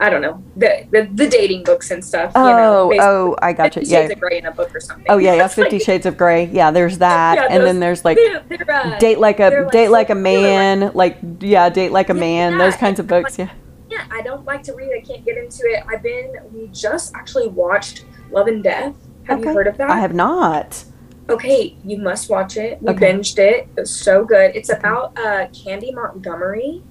i 0.00 0.08
don't 0.08 0.22
know 0.22 0.42
the 0.56 0.86
the, 0.90 1.08
the 1.14 1.28
dating 1.28 1.62
books 1.64 1.90
and 1.90 2.04
stuff 2.04 2.32
you 2.34 2.40
know, 2.42 2.84
Oh, 2.84 2.88
basically 2.90 3.06
oh, 3.08 3.36
I 3.42 3.52
got 3.52 3.74
you. 3.76 3.82
Yeah. 3.84 4.00
Shades 4.02 4.12
of 4.12 4.20
Grey 4.20 4.38
in 4.38 4.46
a 4.46 4.52
book 4.52 4.72
or 4.74 4.80
something. 4.80 5.06
Oh 5.08 5.18
yeah, 5.18 5.34
yeah. 5.34 5.44
It's 5.46 5.58
like- 5.58 5.70
Fifty 5.70 5.84
Shades 5.84 6.06
of 6.06 6.16
Grey. 6.16 6.44
Yeah, 6.46 6.70
there's 6.70 6.98
that, 7.06 7.34
Yeah, 7.36 7.44
and 7.50 7.60
those- 7.60 7.68
then 7.68 7.80
there's 7.80 8.04
like 8.04 8.16
they're- 8.16 8.44
they're, 8.48 8.70
uh, 8.70 8.98
date 8.98 9.18
like 9.18 9.40
a 9.40 9.50
like, 9.64 9.70
date 9.72 9.88
like 9.88 10.10
a 10.10 10.14
popular, 10.14 10.40
like- 10.42 10.80
man, 10.80 10.92
like 10.94 11.18
yeah, 11.40 11.68
date 11.68 11.90
like 11.90 12.08
a 12.10 12.14
man. 12.14 12.52
Yeah, 12.52 12.58
Those 12.58 12.76
kinds 12.76 13.00
of 13.00 13.06
books. 13.08 13.38
Yeah. 13.38 13.50
Yeah, 13.90 14.04
I 14.10 14.20
don't 14.22 14.44
like 14.44 14.62
to 14.64 14.74
read. 14.74 14.92
I 14.96 15.00
can't 15.00 15.24
get 15.24 15.36
into 15.38 15.62
it. 15.64 15.82
I've 15.88 16.02
been. 16.02 16.34
We 16.52 16.68
just 16.68 17.14
actually 17.16 17.48
watched 17.48 18.04
Love 18.30 18.46
and 18.46 18.62
Death. 18.62 18.94
Have 19.24 19.40
Okay. 19.40 19.48
you 19.48 19.54
heard 19.54 19.66
of 19.66 19.76
that? 19.78 19.90
I 19.90 19.98
have 19.98 20.14
not. 20.14 20.84
Okay, 21.30 21.76
you 21.84 21.98
must 21.98 22.30
watch 22.30 22.56
it. 22.56 22.78
We 22.80 22.92
Okay. 22.92 23.12
binged 23.12 23.38
it. 23.38 23.68
It 23.76 23.80
was 23.80 23.90
so 23.94 24.24
good. 24.24 24.56
It's 24.56 24.70
about 24.70 25.12
uh, 25.18 25.46
Candy 25.64 25.92
Montgomery. 25.92 26.82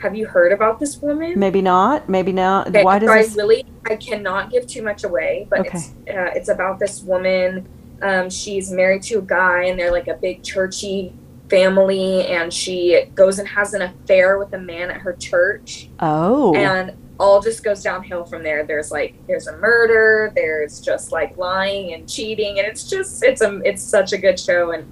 Have 0.00 0.14
you 0.14 0.26
heard 0.26 0.52
about 0.52 0.78
this 0.78 1.00
woman? 1.00 1.32
Maybe 1.36 1.62
not. 1.62 2.08
Maybe 2.08 2.32
not. 2.32 2.68
Okay, 2.68 2.84
Why 2.84 2.98
does 2.98 3.10
I 3.10 3.22
this? 3.22 3.36
really 3.36 3.64
I 3.88 3.96
cannot 3.96 4.50
give 4.50 4.66
too 4.66 4.82
much 4.82 5.02
away, 5.02 5.46
but 5.50 5.60
Okay. 5.60 5.70
it's 5.78 5.88
uh, 6.10 6.30
it's 6.36 6.48
about 6.48 6.78
this 6.78 7.02
woman. 7.02 7.66
Um, 8.02 8.30
she's 8.30 8.70
married 8.70 9.02
to 9.04 9.18
a 9.18 9.22
guy, 9.22 9.64
and 9.64 9.78
they're 9.78 9.90
like 9.90 10.08
a 10.08 10.18
big 10.20 10.42
churchy 10.42 11.14
family, 11.48 12.26
and 12.26 12.52
she 12.52 13.04
goes 13.14 13.38
and 13.38 13.48
has 13.48 13.74
an 13.74 13.82
affair 13.82 14.38
with 14.38 14.52
a 14.52 14.58
man 14.58 14.90
at 14.90 15.00
her 15.00 15.12
church, 15.14 15.88
Oh. 16.00 16.54
and 16.54 16.92
all 17.20 17.40
just 17.40 17.64
goes 17.64 17.82
downhill 17.82 18.24
from 18.24 18.42
there. 18.42 18.64
There's 18.64 18.90
like 18.90 19.14
there's 19.26 19.46
a 19.48 19.56
murder, 19.58 20.32
there's 20.34 20.80
just 20.80 21.10
like 21.12 21.36
lying 21.36 21.92
and 21.94 22.08
cheating, 22.08 22.58
and 22.58 22.66
it's 22.68 22.88
just 22.88 23.22
it's 23.24 23.40
a 23.40 23.60
it's 23.64 23.82
such 23.82 24.12
a 24.12 24.18
good 24.18 24.38
show, 24.38 24.70
and 24.72 24.84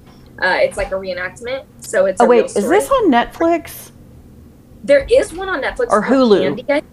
uh, 0.43 0.57
it's 0.61 0.77
like 0.77 0.89
a 0.89 0.97
reenactment. 0.97 1.65
So 1.81 2.07
it's 2.07 2.21
oh 2.21 2.25
a 2.25 2.29
wait, 2.29 2.47
is 2.47 2.69
this 2.69 2.91
on 2.91 3.11
Netflix? 3.13 3.93
There 4.85 5.07
is 5.11 5.33
one 5.33 5.49
on 5.49 5.63
Netflix 5.63 5.91
Or 5.91 6.03
Hulu? 6.03 6.65
Candy, 6.67 6.87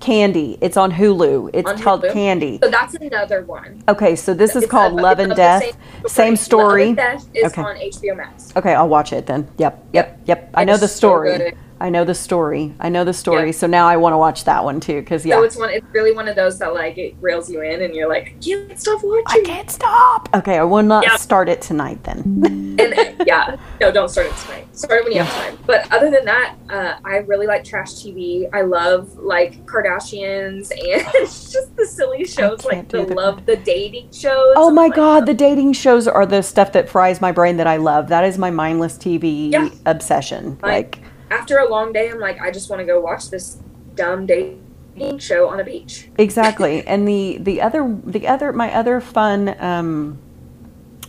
Candy. 0.00 0.58
It's 0.60 0.76
on 0.76 0.92
Hulu. 0.92 1.50
It's 1.52 1.68
On 1.68 1.78
called 1.78 2.02
Hulu? 2.02 2.12
Candy. 2.12 2.58
So 2.62 2.70
that's 2.70 2.94
another 2.94 3.42
one. 3.42 3.82
Okay, 3.88 4.14
so 4.16 4.34
this 4.34 4.54
is 4.56 4.62
It's 4.62 4.70
called 4.70 4.92
of- 4.94 5.00
Love 5.00 5.18
and 5.18 5.34
Death. 5.34 5.76
Same 6.06 6.36
story. 6.36 6.86
Love 6.86 6.88
and 6.88 6.96
Death 6.96 7.26
is 7.34 7.52
Okay. 7.52 7.62
on 7.62 7.76
HBO 7.76 8.16
Max. 8.16 8.52
Okay, 8.56 8.74
I'll 8.74 8.88
watch 8.88 9.12
it 9.12 9.26
then. 9.26 9.48
Yep, 9.58 9.84
yep, 9.92 10.20
yep. 10.26 10.50
I 10.54 10.64
know 10.64 10.76
the 10.76 10.88
so 10.88 10.96
story. 10.96 11.36
good. 11.38 11.56
I 11.80 11.88
know 11.88 12.04
the 12.04 12.14
story. 12.14 12.74
I 12.78 12.90
know 12.90 13.04
the 13.04 13.14
story. 13.14 13.46
Yeah. 13.46 13.52
So 13.52 13.66
now 13.66 13.86
I 13.88 13.96
want 13.96 14.12
to 14.12 14.18
watch 14.18 14.44
that 14.44 14.62
one 14.64 14.80
too 14.80 15.00
because 15.00 15.24
yeah. 15.24 15.36
So 15.36 15.44
it's 15.44 15.56
one. 15.56 15.70
It's 15.70 15.86
really 15.92 16.12
one 16.12 16.28
of 16.28 16.36
those 16.36 16.58
that 16.58 16.74
like 16.74 16.98
it 16.98 17.16
rails 17.20 17.50
you 17.50 17.62
in, 17.62 17.82
and 17.82 17.94
you're 17.94 18.08
like, 18.08 18.34
I 18.36 18.44
can't 18.44 18.78
stop 18.78 19.00
watching. 19.02 19.42
I 19.42 19.46
can't 19.46 19.70
stop. 19.70 20.28
Okay, 20.34 20.58
I 20.58 20.64
will 20.64 20.82
not 20.82 21.04
Yeah. 21.04 21.16
start 21.16 21.48
it 21.48 21.62
tonight 21.62 22.02
then. 22.04 22.76
And 22.80 22.94
uh, 22.94 23.24
yeah, 23.26 23.56
no, 23.80 23.92
don't 23.92 24.08
start 24.08 24.28
it 24.28 24.36
tonight. 24.38 24.74
Start 24.74 25.00
it 25.00 25.04
when 25.04 25.12
you 25.12 25.22
have 25.22 25.32
time. 25.34 25.58
But 25.66 25.92
other 25.92 26.10
than 26.10 26.24
that, 26.24 26.56
uh, 26.70 26.94
I 27.04 27.16
really 27.18 27.46
like 27.46 27.62
trash 27.62 27.92
TV. 27.92 28.48
I 28.54 28.62
love 28.62 29.18
like 29.18 29.66
Kardashians 29.66 30.70
and 30.90 31.04
just 31.26 31.76
the 31.76 31.84
silly 31.86 32.24
shows, 32.24 32.64
like 32.64 32.88
the 32.88 33.02
love, 33.02 33.44
the 33.44 33.56
dating 33.56 34.12
shows. 34.12 34.54
oh 34.56 34.70
my 34.70 34.84
like, 34.84 34.94
god, 34.94 35.26
the 35.26 35.34
dating 35.34 35.74
shows 35.74 36.08
are 36.08 36.24
the 36.24 36.42
stuff 36.42 36.72
that 36.72 36.88
fries 36.88 37.20
my 37.20 37.32
brain 37.32 37.58
that 37.58 37.66
I 37.66 37.76
love. 37.76 38.08
That 38.08 38.24
is 38.24 38.38
my 38.38 38.50
mindless 38.50 38.96
TV 38.96 39.50
Yeah. 39.50 39.68
obsession. 39.84 40.58
Like, 40.62 41.00
After 41.30 41.58
a 41.58 41.68
long 41.68 41.92
day, 41.92 42.10
I'm 42.10 42.18
like, 42.18 42.40
I 42.40 42.50
just 42.50 42.70
want 42.70 42.80
to 42.80 42.86
go 42.86 43.00
watch 43.00 43.30
this 43.30 43.58
dumb 43.94 44.26
dating 44.26 45.18
show 45.18 45.48
on 45.48 45.60
a 45.60 45.64
beach. 45.64 46.08
exactly. 46.18 46.86
and 46.86 47.06
the 47.06 47.38
the 47.38 47.60
other 47.60 47.96
the 48.04 48.26
other 48.26 48.52
my 48.52 48.72
other 48.74 49.00
fun 49.00 49.54
um 49.62 50.18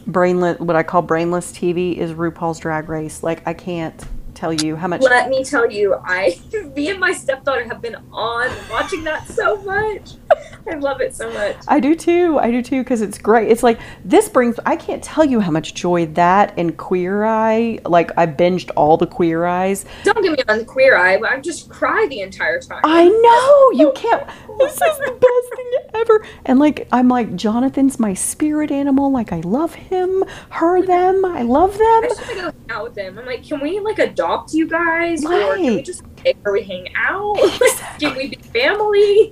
brainless 0.07 0.59
what 0.59 0.75
I 0.75 0.83
call 0.83 1.01
brainless 1.01 1.51
TV 1.51 1.97
is 1.97 2.11
RuPaul's 2.11 2.59
Drag 2.59 2.89
Race. 2.89 3.23
Like 3.23 3.45
I 3.47 3.53
can't 3.53 4.01
tell 4.33 4.51
you 4.51 4.75
how 4.75 4.87
much 4.87 5.01
Let 5.01 5.29
me 5.29 5.43
tell 5.43 5.69
you, 5.71 5.95
I, 6.03 6.39
me 6.75 6.89
and 6.89 6.99
my 6.99 7.13
stepdaughter 7.13 7.63
have 7.67 7.81
been 7.81 7.95
on 8.11 8.49
watching 8.69 9.03
that 9.03 9.27
so 9.27 9.61
much. 9.61 10.13
I 10.71 10.75
love 10.75 11.01
it 11.01 11.15
so 11.15 11.31
much. 11.31 11.57
I 11.67 11.79
do 11.79 11.95
too. 11.95 12.37
I 12.39 12.51
do 12.51 12.61
too 12.61 12.83
because 12.83 13.01
it's 13.01 13.17
great. 13.17 13.49
It's 13.49 13.63
like 13.63 13.79
this 14.05 14.29
brings. 14.29 14.59
I 14.65 14.75
can't 14.75 15.03
tell 15.03 15.25
you 15.25 15.39
how 15.39 15.51
much 15.51 15.73
joy 15.73 16.05
that 16.07 16.53
and 16.57 16.77
Queer 16.77 17.25
Eye. 17.25 17.79
Like 17.85 18.11
I 18.17 18.27
binged 18.27 18.71
all 18.75 18.97
the 18.97 19.07
Queer 19.07 19.45
Eyes. 19.45 19.85
Don't 20.03 20.21
get 20.21 20.31
me 20.31 20.43
on 20.47 20.59
the 20.59 20.65
Queer 20.65 20.97
Eye, 20.97 21.19
I 21.31 21.39
just 21.39 21.69
cry 21.69 22.07
the 22.09 22.21
entire 22.21 22.59
time. 22.59 22.81
I 22.83 23.05
know 23.07 23.79
you 23.83 23.91
can't. 23.95 24.27
This 24.57 24.73
is 24.73 24.79
the 24.79 25.11
best 25.11 25.55
thing 25.55 25.71
ever. 25.93 26.25
And 26.45 26.59
like 26.59 26.87
I'm 26.91 27.07
like 27.07 27.35
Jonathan's 27.35 27.99
my 27.99 28.13
spirit 28.13 28.71
animal. 28.71 29.11
Like 29.11 29.31
I 29.31 29.39
love 29.41 29.73
him, 29.75 30.23
her, 30.49 30.85
them. 30.85 31.25
I 31.25 31.41
love 31.41 31.77
them. 31.77 31.81
I 31.81 32.07
just 32.07 32.21
want 32.21 32.29
to 32.29 32.35
go 32.35 32.41
hang 32.41 32.53
out 32.69 32.83
with 32.83 32.95
them. 32.95 33.19
I'm 33.19 33.25
like, 33.25 33.43
can 33.43 33.59
we 33.59 33.79
like 33.79 33.99
adopt 33.99 34.53
you 34.53 34.67
guys, 34.67 35.25
or 35.25 35.55
can 35.55 35.75
we 35.75 35.81
just 35.81 36.03
take 36.17 36.37
where 36.43 36.53
we 36.53 36.63
hang 36.63 36.87
out? 36.95 37.37
can 37.99 38.15
we 38.15 38.29
be 38.29 38.35
family? 38.35 39.31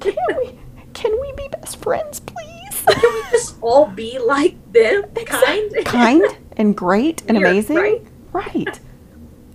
Can 1.00 1.20
we, 1.22 1.32
be 1.32 1.48
best 1.48 1.78
friends, 1.82 2.20
please? 2.20 2.84
Can 2.86 3.14
we 3.14 3.22
just 3.32 3.56
all 3.62 3.86
be 3.88 4.20
like 4.20 4.56
them? 4.74 5.04
Kind. 5.26 5.72
Kind 5.86 6.24
and 6.58 6.76
great 6.76 7.22
and 7.28 7.38
Weird, 7.38 7.50
amazing. 7.50 7.78
right? 7.78 8.02
right. 8.34 8.80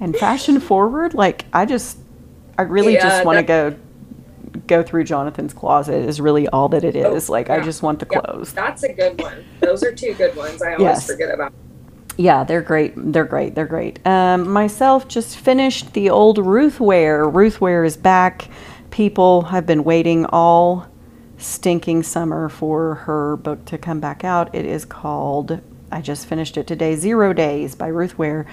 And 0.01 0.17
fashion 0.17 0.59
forward. 0.59 1.13
Like 1.13 1.45
I 1.53 1.67
just, 1.67 1.99
I 2.59 2.63
really 2.63 2.95
Yeah, 2.95 3.03
just 3.03 3.25
want 3.27 3.37
to 3.39 3.43
go 3.43 3.77
go 4.67 4.83
through 4.83 5.05
Jonathan's 5.05 5.53
closet 5.53 6.09
is 6.09 6.21
really 6.21 6.49
all 6.49 6.69
that 6.71 6.83
it 6.85 6.97
is. 6.97 7.29
Oh, 7.29 7.33
like 7.33 7.51
I 7.51 7.61
just 7.61 7.83
want 7.83 7.99
the 7.99 8.07
Yeah. 8.11 8.21
clothes. 8.21 8.53
That's 8.55 8.83
a 8.85 8.93
good 8.93 9.21
one. 9.21 9.45
Those 9.61 9.83
are 9.83 9.93
two 9.95 10.15
good 10.15 10.35
ones. 10.37 10.63
I 10.63 10.75
always 10.75 10.81
Yes. 10.81 11.07
forget 11.07 11.31
about. 11.35 11.53
Yeah, 12.17 12.45
they're 12.45 12.63
great. 12.63 12.95
They're 12.97 13.25
great. 13.25 13.55
They're 13.55 13.67
great. 13.67 13.99
Um, 14.07 14.49
myself 14.51 15.09
just 15.09 15.37
finished 15.37 15.93
the 15.93 16.09
old 16.09 16.39
Ruth 16.39 16.81
Ware. 16.81 17.27
Ruthware 17.27 17.85
is 17.85 17.97
back. 17.99 18.49
People 18.91 19.43
have 19.43 19.67
been 19.67 19.85
waiting 19.85 20.25
all 20.27 20.87
stinking 21.45 22.03
summer 22.03 22.49
for 22.49 22.95
her 22.97 23.37
book 23.37 23.65
to 23.67 23.79
come 23.79 24.01
back 24.01 24.25
out. 24.25 24.55
It 24.55 24.65
is 24.65 24.85
called, 24.85 25.61
I 25.93 26.01
just 26.01 26.27
finished 26.27 26.57
it 26.57 26.67
today, 26.67 26.97
Zero 26.97 27.33
Days 27.33 27.75
by 27.75 27.89
Ruth 27.89 28.17
Ware. 28.19 28.47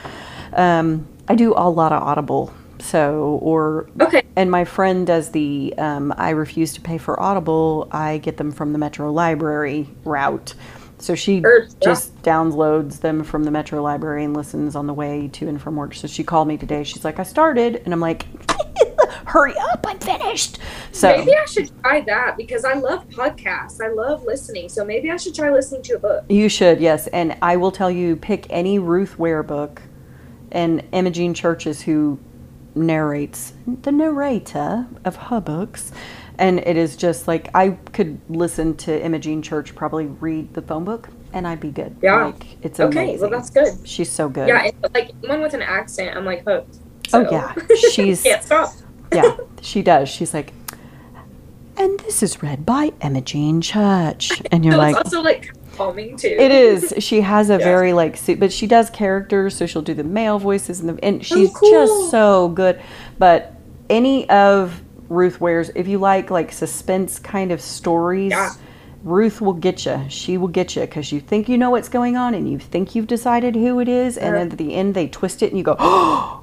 Um, 0.53 1.07
I 1.27 1.35
do 1.35 1.53
a 1.55 1.69
lot 1.69 1.91
of 1.93 2.03
Audible. 2.03 2.53
So, 2.79 3.39
or 3.43 3.87
Okay. 3.99 4.23
and 4.35 4.49
my 4.49 4.65
friend 4.65 5.05
does 5.05 5.29
the 5.29 5.73
um, 5.77 6.13
I 6.17 6.31
refuse 6.31 6.73
to 6.73 6.81
pay 6.81 6.97
for 6.97 7.19
Audible. 7.21 7.87
I 7.91 8.17
get 8.17 8.37
them 8.37 8.51
from 8.51 8.73
the 8.73 8.79
Metro 8.79 9.11
Library 9.11 9.87
route. 10.03 10.55
So 10.97 11.13
she 11.15 11.41
Sure, 11.41 11.63
yeah. 11.63 11.69
just 11.81 12.19
downloads 12.23 13.01
them 13.01 13.23
from 13.23 13.43
the 13.43 13.51
Metro 13.51 13.81
Library 13.83 14.23
and 14.23 14.35
listens 14.35 14.75
on 14.75 14.87
the 14.87 14.93
way 14.93 15.29
to 15.33 15.47
and 15.47 15.61
from 15.61 15.75
work. 15.75 15.93
So 15.95 16.07
she 16.07 16.23
called 16.23 16.47
me 16.47 16.57
today. 16.57 16.83
She's 16.83 17.05
like, 17.05 17.19
I 17.19 17.23
started. 17.23 17.81
And 17.85 17.93
I'm 17.93 17.99
like, 17.99 18.25
hurry 19.25 19.53
up, 19.71 19.85
I'm 19.87 19.99
finished. 19.99 20.59
So 20.91 21.09
maybe 21.17 21.33
I 21.35 21.45
should 21.45 21.71
try 21.81 22.01
that 22.01 22.37
because 22.37 22.65
I 22.65 22.73
love 22.73 23.07
podcasts. 23.09 23.79
I 23.83 23.89
love 23.89 24.23
listening. 24.23 24.69
So 24.69 24.83
maybe 24.85 25.09
I 25.11 25.17
should 25.17 25.35
try 25.35 25.49
listening 25.51 25.83
to 25.83 25.93
a 25.95 25.99
book. 25.99 26.25
you 26.29 26.49
should, 26.49 26.79
yes. 26.79 27.07
And 27.07 27.37
I 27.41 27.57
will 27.57 27.71
tell 27.71 27.91
you, 27.91 28.15
pick 28.15 28.47
any 28.49 28.79
Ruth 28.79 29.17
Ware 29.19 29.43
book. 29.43 29.81
And 30.51 30.83
Imogen 30.91 31.33
Church 31.33 31.65
is 31.65 31.81
who 31.81 32.19
narrates, 32.75 33.53
the 33.83 33.91
narrator 33.91 34.87
of 35.05 35.15
her 35.15 35.39
books. 35.41 35.91
And 36.37 36.59
it 36.59 36.75
is 36.77 36.95
just 36.95 37.27
like, 37.27 37.49
I 37.53 37.71
could 37.93 38.19
listen 38.29 38.75
to 38.77 39.03
Imogen 39.05 39.41
Church 39.41 39.75
probably 39.75 40.07
read 40.07 40.53
the 40.53 40.61
phone 40.61 40.83
book 40.85 41.09
and 41.33 41.47
I'd 41.47 41.59
be 41.59 41.69
good. 41.71 41.95
Yeah. 42.01 42.25
Like, 42.25 42.45
it's 42.63 42.79
Okay, 42.79 43.03
amazing. 43.03 43.21
well 43.21 43.29
that's 43.29 43.49
good. 43.49 43.87
She's 43.87 44.11
so 44.11 44.27
good. 44.27 44.47
Yeah, 44.47 44.71
like 44.93 45.11
one 45.21 45.41
with 45.41 45.53
an 45.53 45.61
accent, 45.61 46.17
I'm 46.17 46.25
like 46.25 46.43
hooked. 46.45 46.77
Oh, 47.13 47.29
yeah. 47.31 47.53
She's- 47.91 48.23
can't 48.23 48.43
stop. 48.43 48.73
Yeah, 49.13 49.37
she 49.61 49.81
does. 49.81 50.09
She's 50.09 50.33
like, 50.33 50.53
and 51.77 51.99
this 52.01 52.21
is 52.21 52.41
read 52.43 52.65
by 52.65 52.91
Imogen 53.01 53.61
Church. 53.61 54.41
And 54.51 54.63
you're 54.63 54.77
like, 54.77 54.95
it's 54.95 55.05
also 55.13 55.21
like 55.21 55.53
calming 55.75 56.17
too. 56.17 56.27
it 56.27 56.51
is. 56.51 56.93
She 56.99 57.21
has 57.21 57.49
a 57.49 57.53
Yeah. 57.53 57.59
very 57.59 57.93
like, 57.93 58.19
but 58.39 58.51
she 58.51 58.67
does 58.67 58.89
characters, 58.89 59.55
so 59.55 59.65
she'll 59.65 59.81
do 59.81 59.93
the 59.93 60.03
male 60.03 60.37
voices 60.39 60.79
and 60.81 60.89
the, 60.89 61.03
and 61.03 61.21
oh, 61.21 61.23
she's 61.23 61.49
Oh, 61.49 61.53
cool. 61.53 61.71
just 61.71 62.11
so 62.11 62.49
good. 62.49 62.79
But 63.17 63.53
any 63.89 64.29
of 64.29 64.81
Ruth 65.09 65.41
Ware's, 65.41 65.69
if 65.75 65.87
you 65.87 65.97
like 65.97 66.29
like 66.29 66.51
suspense 66.51 67.19
kind 67.19 67.51
of 67.51 67.61
stories, 67.61 68.31
Yeah. 68.31 68.51
Ruth 69.03 69.41
will 69.41 69.53
get 69.53 69.85
you. 69.87 69.99
She 70.09 70.37
will 70.37 70.47
get 70.47 70.75
you 70.75 70.81
because 70.83 71.11
you 71.11 71.19
think 71.19 71.49
you 71.49 71.57
know 71.57 71.71
what's 71.71 71.89
going 71.89 72.15
on 72.17 72.35
and 72.35 72.47
you 72.49 72.59
think 72.59 72.93
you've 72.93 73.07
decided 73.07 73.55
who 73.55 73.79
it 73.79 73.87
is, 73.89 74.15
and 74.17 74.35
then 74.35 74.51
at 74.51 74.57
the 74.59 74.75
end 74.75 74.93
they 74.93 75.07
twist 75.07 75.41
it 75.41 75.47
and 75.49 75.57
you 75.57 75.63
go, 75.63 75.75
oh, 75.79 76.40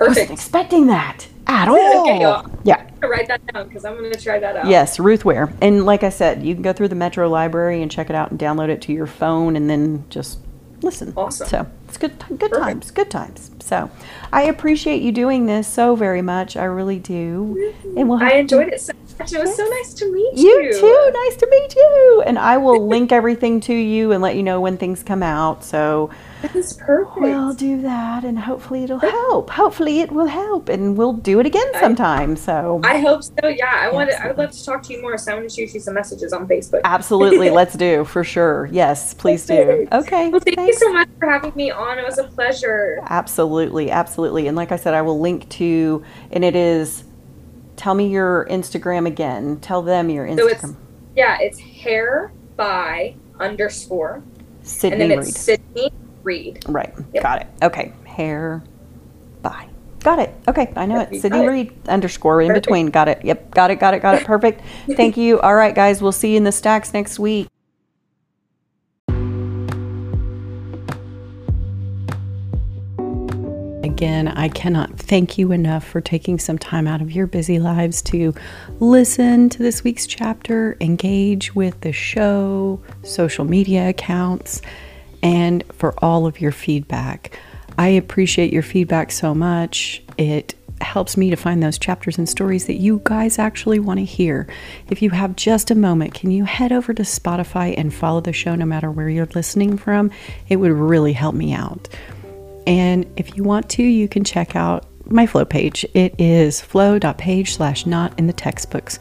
"Oh, 0.00 0.04
I 0.04 0.08
wasn't 0.08 0.28
Perfect. 0.28 0.30
expecting 0.30 0.86
that 0.88 1.26
at 1.46 1.68
Okay, 1.68 1.78
all." 1.96 2.20
y'all. 2.20 2.50
Yeah. 2.64 2.84
Write 3.02 3.28
that 3.28 3.40
down 3.52 3.68
because 3.68 3.84
I'm 3.84 3.96
going 3.96 4.12
to 4.12 4.20
try 4.20 4.38
that 4.40 4.56
out. 4.56 4.66
Yes, 4.66 4.98
Ruth 4.98 5.24
Ware. 5.24 5.52
And 5.62 5.86
like 5.86 6.02
I 6.02 6.08
said, 6.08 6.42
you 6.44 6.54
can 6.54 6.62
go 6.62 6.72
through 6.72 6.88
the 6.88 6.96
Metro 6.96 7.28
Library 7.28 7.80
and 7.80 7.90
check 7.90 8.10
it 8.10 8.16
out 8.16 8.30
and 8.32 8.40
download 8.40 8.70
it 8.70 8.82
to 8.82 8.92
your 8.92 9.06
phone 9.06 9.54
and 9.54 9.70
then 9.70 10.04
just 10.10 10.40
listen. 10.82 11.12
Awesome. 11.16 11.46
So 11.46 11.66
it's 11.86 11.96
good 11.96 12.18
good 12.28 12.38
Perfect. 12.50 12.54
times. 12.60 12.90
Good 12.90 13.10
times. 13.10 13.50
So 13.60 13.90
I 14.32 14.42
appreciate 14.42 15.02
you 15.02 15.12
doing 15.12 15.46
this 15.46 15.68
so 15.68 15.94
very 15.94 16.22
much. 16.22 16.56
I 16.56 16.64
really 16.64 16.98
do. 16.98 17.72
And 17.96 18.08
we'll 18.08 18.22
I 18.22 18.30
enjoyed 18.32 18.68
it 18.68 18.80
so 18.80 18.92
much. 19.18 19.32
It 19.32 19.40
was 19.40 19.54
so 19.56 19.64
nice 19.64 19.94
to 19.94 20.12
meet 20.12 20.34
you. 20.36 20.48
you 20.62 20.72
too. 20.80 21.10
Nice 21.14 21.36
to 21.36 21.46
meet 21.50 21.74
you. 21.76 22.22
And 22.26 22.38
I 22.38 22.56
will 22.56 22.86
link 22.86 23.12
everything 23.12 23.60
to 23.62 23.74
you 23.74 24.12
and 24.12 24.22
let 24.22 24.36
you 24.36 24.42
know 24.42 24.60
when 24.60 24.76
things 24.76 25.02
come 25.02 25.22
out. 25.22 25.64
So 25.64 26.10
That's 26.42 26.72
perfect. 26.74 27.16
we'll 27.20 27.52
do 27.52 27.82
that 27.82 28.24
and 28.24 28.38
hopefully 28.38 28.84
it'll 28.84 29.00
help. 29.00 29.50
Hopefully 29.50 30.00
it 30.00 30.12
will 30.12 30.26
help 30.26 30.68
and 30.68 30.96
we'll 30.96 31.12
do 31.12 31.40
it 31.40 31.46
again 31.46 31.66
sometime. 31.80 32.36
So 32.36 32.80
I 32.84 32.98
hope 32.98 33.24
so. 33.24 33.48
Yeah, 33.48 33.72
I 33.72 33.90
wanted. 33.90 34.14
I 34.14 34.28
would 34.28 34.38
love 34.38 34.52
to 34.52 34.64
talk 34.64 34.82
to 34.84 34.92
you 34.92 35.02
more. 35.02 35.18
So 35.18 35.32
I'm 35.32 35.38
going 35.38 35.48
to 35.48 35.54
shoot 35.54 35.74
you 35.74 35.80
some 35.80 35.94
messages 35.94 36.32
on 36.32 36.46
Facebook. 36.46 36.80
Absolutely, 36.84 37.50
let's 37.60 37.74
do 37.74 38.04
for 38.04 38.22
sure. 38.24 38.68
Yes, 38.70 39.14
please 39.14 39.46
do. 39.46 39.88
Okay. 39.92 40.28
Well, 40.28 40.40
thank 40.40 40.56
thanks. 40.56 40.80
you 40.80 40.86
so 40.86 40.92
much 40.92 41.08
for 41.18 41.28
having 41.28 41.52
me 41.54 41.70
on. 41.70 41.98
It 41.98 42.04
was 42.04 42.18
a 42.18 42.24
pleasure. 42.24 43.00
Absolutely, 43.08 43.90
absolutely. 43.90 44.46
And 44.46 44.56
like 44.56 44.72
I 44.72 44.76
said, 44.76 44.94
I 44.94 45.02
will 45.02 45.20
link 45.20 45.48
to, 45.50 46.04
and 46.30 46.44
it 46.44 46.56
is. 46.56 47.04
Tell 47.76 47.94
me 47.94 48.08
your 48.08 48.44
Instagram 48.50 49.06
again. 49.06 49.60
Tell 49.60 49.82
them 49.82 50.10
your 50.10 50.26
Instagram. 50.26 50.36
So 50.36 50.48
it's 50.48 50.76
yeah, 51.16 51.38
it's 51.40 51.58
hair 51.60 52.32
by 52.56 53.14
underscore, 53.38 54.14
and 54.14 54.66
Sydney 54.66 55.08
then 55.08 55.18
Reid. 55.18 55.34
Sydney 55.34 55.92
Reid. 56.28 56.62
Right. 56.68 56.92
Yep. 57.14 57.22
Got 57.22 57.40
it. 57.40 57.46
Okay. 57.62 57.92
Hair. 58.04 58.62
Bye. 59.40 59.66
Got 60.00 60.18
it. 60.18 60.34
Okay. 60.46 60.70
I 60.76 60.84
know 60.84 60.98
Yep, 60.98 61.12
it. 61.14 61.20
Sydney 61.22 61.38
got 61.38 61.44
it. 61.46 61.48
Reid 61.48 61.88
underscore 61.88 62.42
in 62.42 62.48
Perfect. 62.48 62.66
between. 62.66 62.86
Got 62.90 63.08
it. 63.08 63.24
Yep. 63.24 63.54
Got 63.54 63.70
it. 63.70 63.80
Got 63.80 63.94
it. 63.94 64.02
Got 64.02 64.14
it. 64.16 64.24
Perfect. 64.26 64.60
Thank 64.96 65.16
you. 65.16 65.40
All 65.40 65.54
right, 65.54 65.74
guys. 65.74 66.02
We'll 66.02 66.12
see 66.12 66.32
you 66.32 66.36
in 66.36 66.44
the 66.44 66.52
stacks 66.52 66.92
next 66.92 67.18
week. 67.18 67.48
Again, 73.82 74.28
I 74.28 74.48
cannot 74.48 74.96
thank 74.96 75.38
you 75.38 75.50
enough 75.50 75.84
for 75.84 76.00
taking 76.00 76.38
some 76.38 76.58
time 76.58 76.86
out 76.86 77.00
of 77.00 77.10
your 77.10 77.26
busy 77.26 77.58
lives 77.58 78.00
to 78.02 78.32
listen 78.78 79.48
to 79.48 79.58
this 79.62 79.82
week's 79.82 80.06
chapter, 80.06 80.76
engage 80.80 81.54
with 81.54 81.80
the 81.80 81.92
show, 81.92 82.80
social 83.02 83.44
media 83.44 83.88
accounts, 83.88 84.62
and 85.22 85.64
for 85.72 85.94
all 86.04 86.26
of 86.26 86.40
your 86.40 86.52
feedback. 86.52 87.38
I 87.76 87.88
appreciate 87.88 88.52
your 88.52 88.62
feedback 88.62 89.12
so 89.12 89.34
much. 89.34 90.02
It 90.16 90.54
helps 90.80 91.16
me 91.16 91.30
to 91.30 91.36
find 91.36 91.62
those 91.62 91.78
chapters 91.78 92.18
and 92.18 92.28
stories 92.28 92.66
that 92.66 92.74
you 92.74 93.00
guys 93.04 93.38
actually 93.38 93.78
want 93.78 93.98
to 93.98 94.04
hear. 94.04 94.48
If 94.88 95.02
you 95.02 95.10
have 95.10 95.36
just 95.36 95.70
a 95.70 95.74
moment, 95.74 96.14
can 96.14 96.30
you 96.30 96.44
head 96.44 96.72
over 96.72 96.94
to 96.94 97.02
Spotify 97.02 97.74
and 97.76 97.92
follow 97.92 98.20
the 98.20 98.32
show 98.32 98.54
no 98.54 98.64
matter 98.64 98.90
where 98.90 99.08
you're 99.08 99.28
listening 99.34 99.76
from? 99.76 100.10
It 100.48 100.56
would 100.56 100.72
really 100.72 101.12
help 101.12 101.34
me 101.34 101.52
out. 101.52 101.88
And 102.66 103.06
if 103.16 103.36
you 103.36 103.44
want 103.44 103.70
to, 103.70 103.82
you 103.82 104.08
can 104.08 104.24
check 104.24 104.54
out 104.54 104.86
my 105.06 105.26
flow 105.26 105.44
page. 105.44 105.86
It 105.94 106.14
is 106.18 106.60
flow.page 106.60 107.54
slash 107.54 107.86
not 107.86 108.18
in 108.18 108.26
the 108.26 108.32
textbooks. 108.32 108.98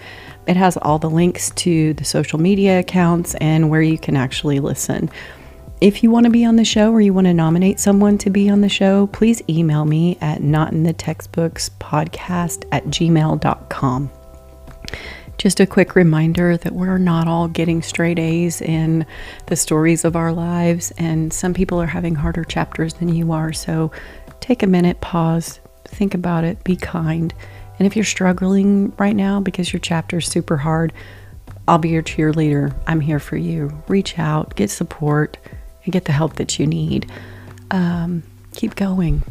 It 0.48 0.56
has 0.56 0.78
all 0.78 1.00
the 1.00 1.10
links 1.10 1.50
to 1.52 1.94
the 1.94 2.06
social 2.06 2.40
media 2.40 2.80
accounts 2.80 3.36
and 3.36 3.70
where 3.70 3.82
you 3.82 3.98
can 3.98 4.16
actually 4.16 4.60
listen. 4.60 5.10
If 5.80 6.02
you 6.02 6.10
want 6.10 6.24
to 6.24 6.32
be 6.32 6.44
on 6.44 6.56
the 6.56 6.66
show 6.66 6.92
or 6.92 7.02
you 7.02 7.14
want 7.14 7.28
to 7.28 7.36
nominate 7.36 7.80
someone 7.80 8.18
to 8.20 8.30
be 8.32 8.50
on 8.50 8.62
the 8.62 8.70
show, 8.70 9.06
please 9.08 9.44
email 9.48 9.86
me 9.86 10.18
at 10.22 10.42
notinthetextbookspodcast 10.42 12.66
at 12.72 12.86
gmail.com. 12.86 14.12
Just 15.38 15.60
a 15.60 15.68
quick 15.68 15.96
reminder 15.96 16.58
that 16.58 16.74
we're 16.74 16.98
not 16.98 17.28
all 17.28 17.48
getting 17.48 17.84
straight 17.84 18.18
A's 18.18 18.60
in 18.60 19.06
the 19.46 19.56
stories 19.56 20.04
of 20.04 20.16
our 20.16 20.34
lives, 20.34 20.92
and 20.98 21.32
some 21.32 21.54
people 21.54 21.80
are 21.80 21.86
having 21.86 22.16
harder 22.16 22.44
chapters 22.44 22.96
than 22.96 23.10
you 23.10 23.32
are. 23.32 23.54
So 23.54 23.92
take 24.40 24.64
a 24.64 24.68
minute, 24.68 25.00
pause, 25.00 25.60
think 25.86 26.16
about 26.16 26.44
it, 26.44 26.64
be 26.64 26.76
kind. 26.76 27.32
And 27.78 27.86
if 27.86 27.96
you're 27.96 28.04
struggling 28.04 28.94
right 28.98 29.16
now 29.16 29.42
because 29.42 29.72
your 29.72 29.80
chapter 29.80 30.18
is 30.18 30.26
super 30.26 30.58
hard, 30.58 30.92
I'll 31.68 31.78
be 31.78 31.90
your 31.90 32.02
cheerleader. 32.02 32.74
I'm 32.88 33.02
here 33.02 33.20
for 33.20 33.38
you. 33.38 33.84
Reach 33.88 34.18
out, 34.18 34.56
get 34.56 34.72
support, 34.72 35.38
and 35.88 35.94
get 35.94 36.04
the 36.04 36.12
help 36.12 36.36
that 36.36 36.60
you 36.60 36.68
need. 36.68 37.10
Um, 37.72 38.24
keep 38.54 38.76
going. 38.76 39.24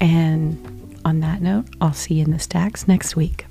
And 0.00 0.98
on 1.04 1.20
that 1.20 1.42
note, 1.42 1.66
I'll 1.82 1.92
see 1.92 2.14
you 2.14 2.24
in 2.24 2.30
the 2.30 2.38
stacks 2.38 2.88
next 2.88 3.14
week. 3.14 3.44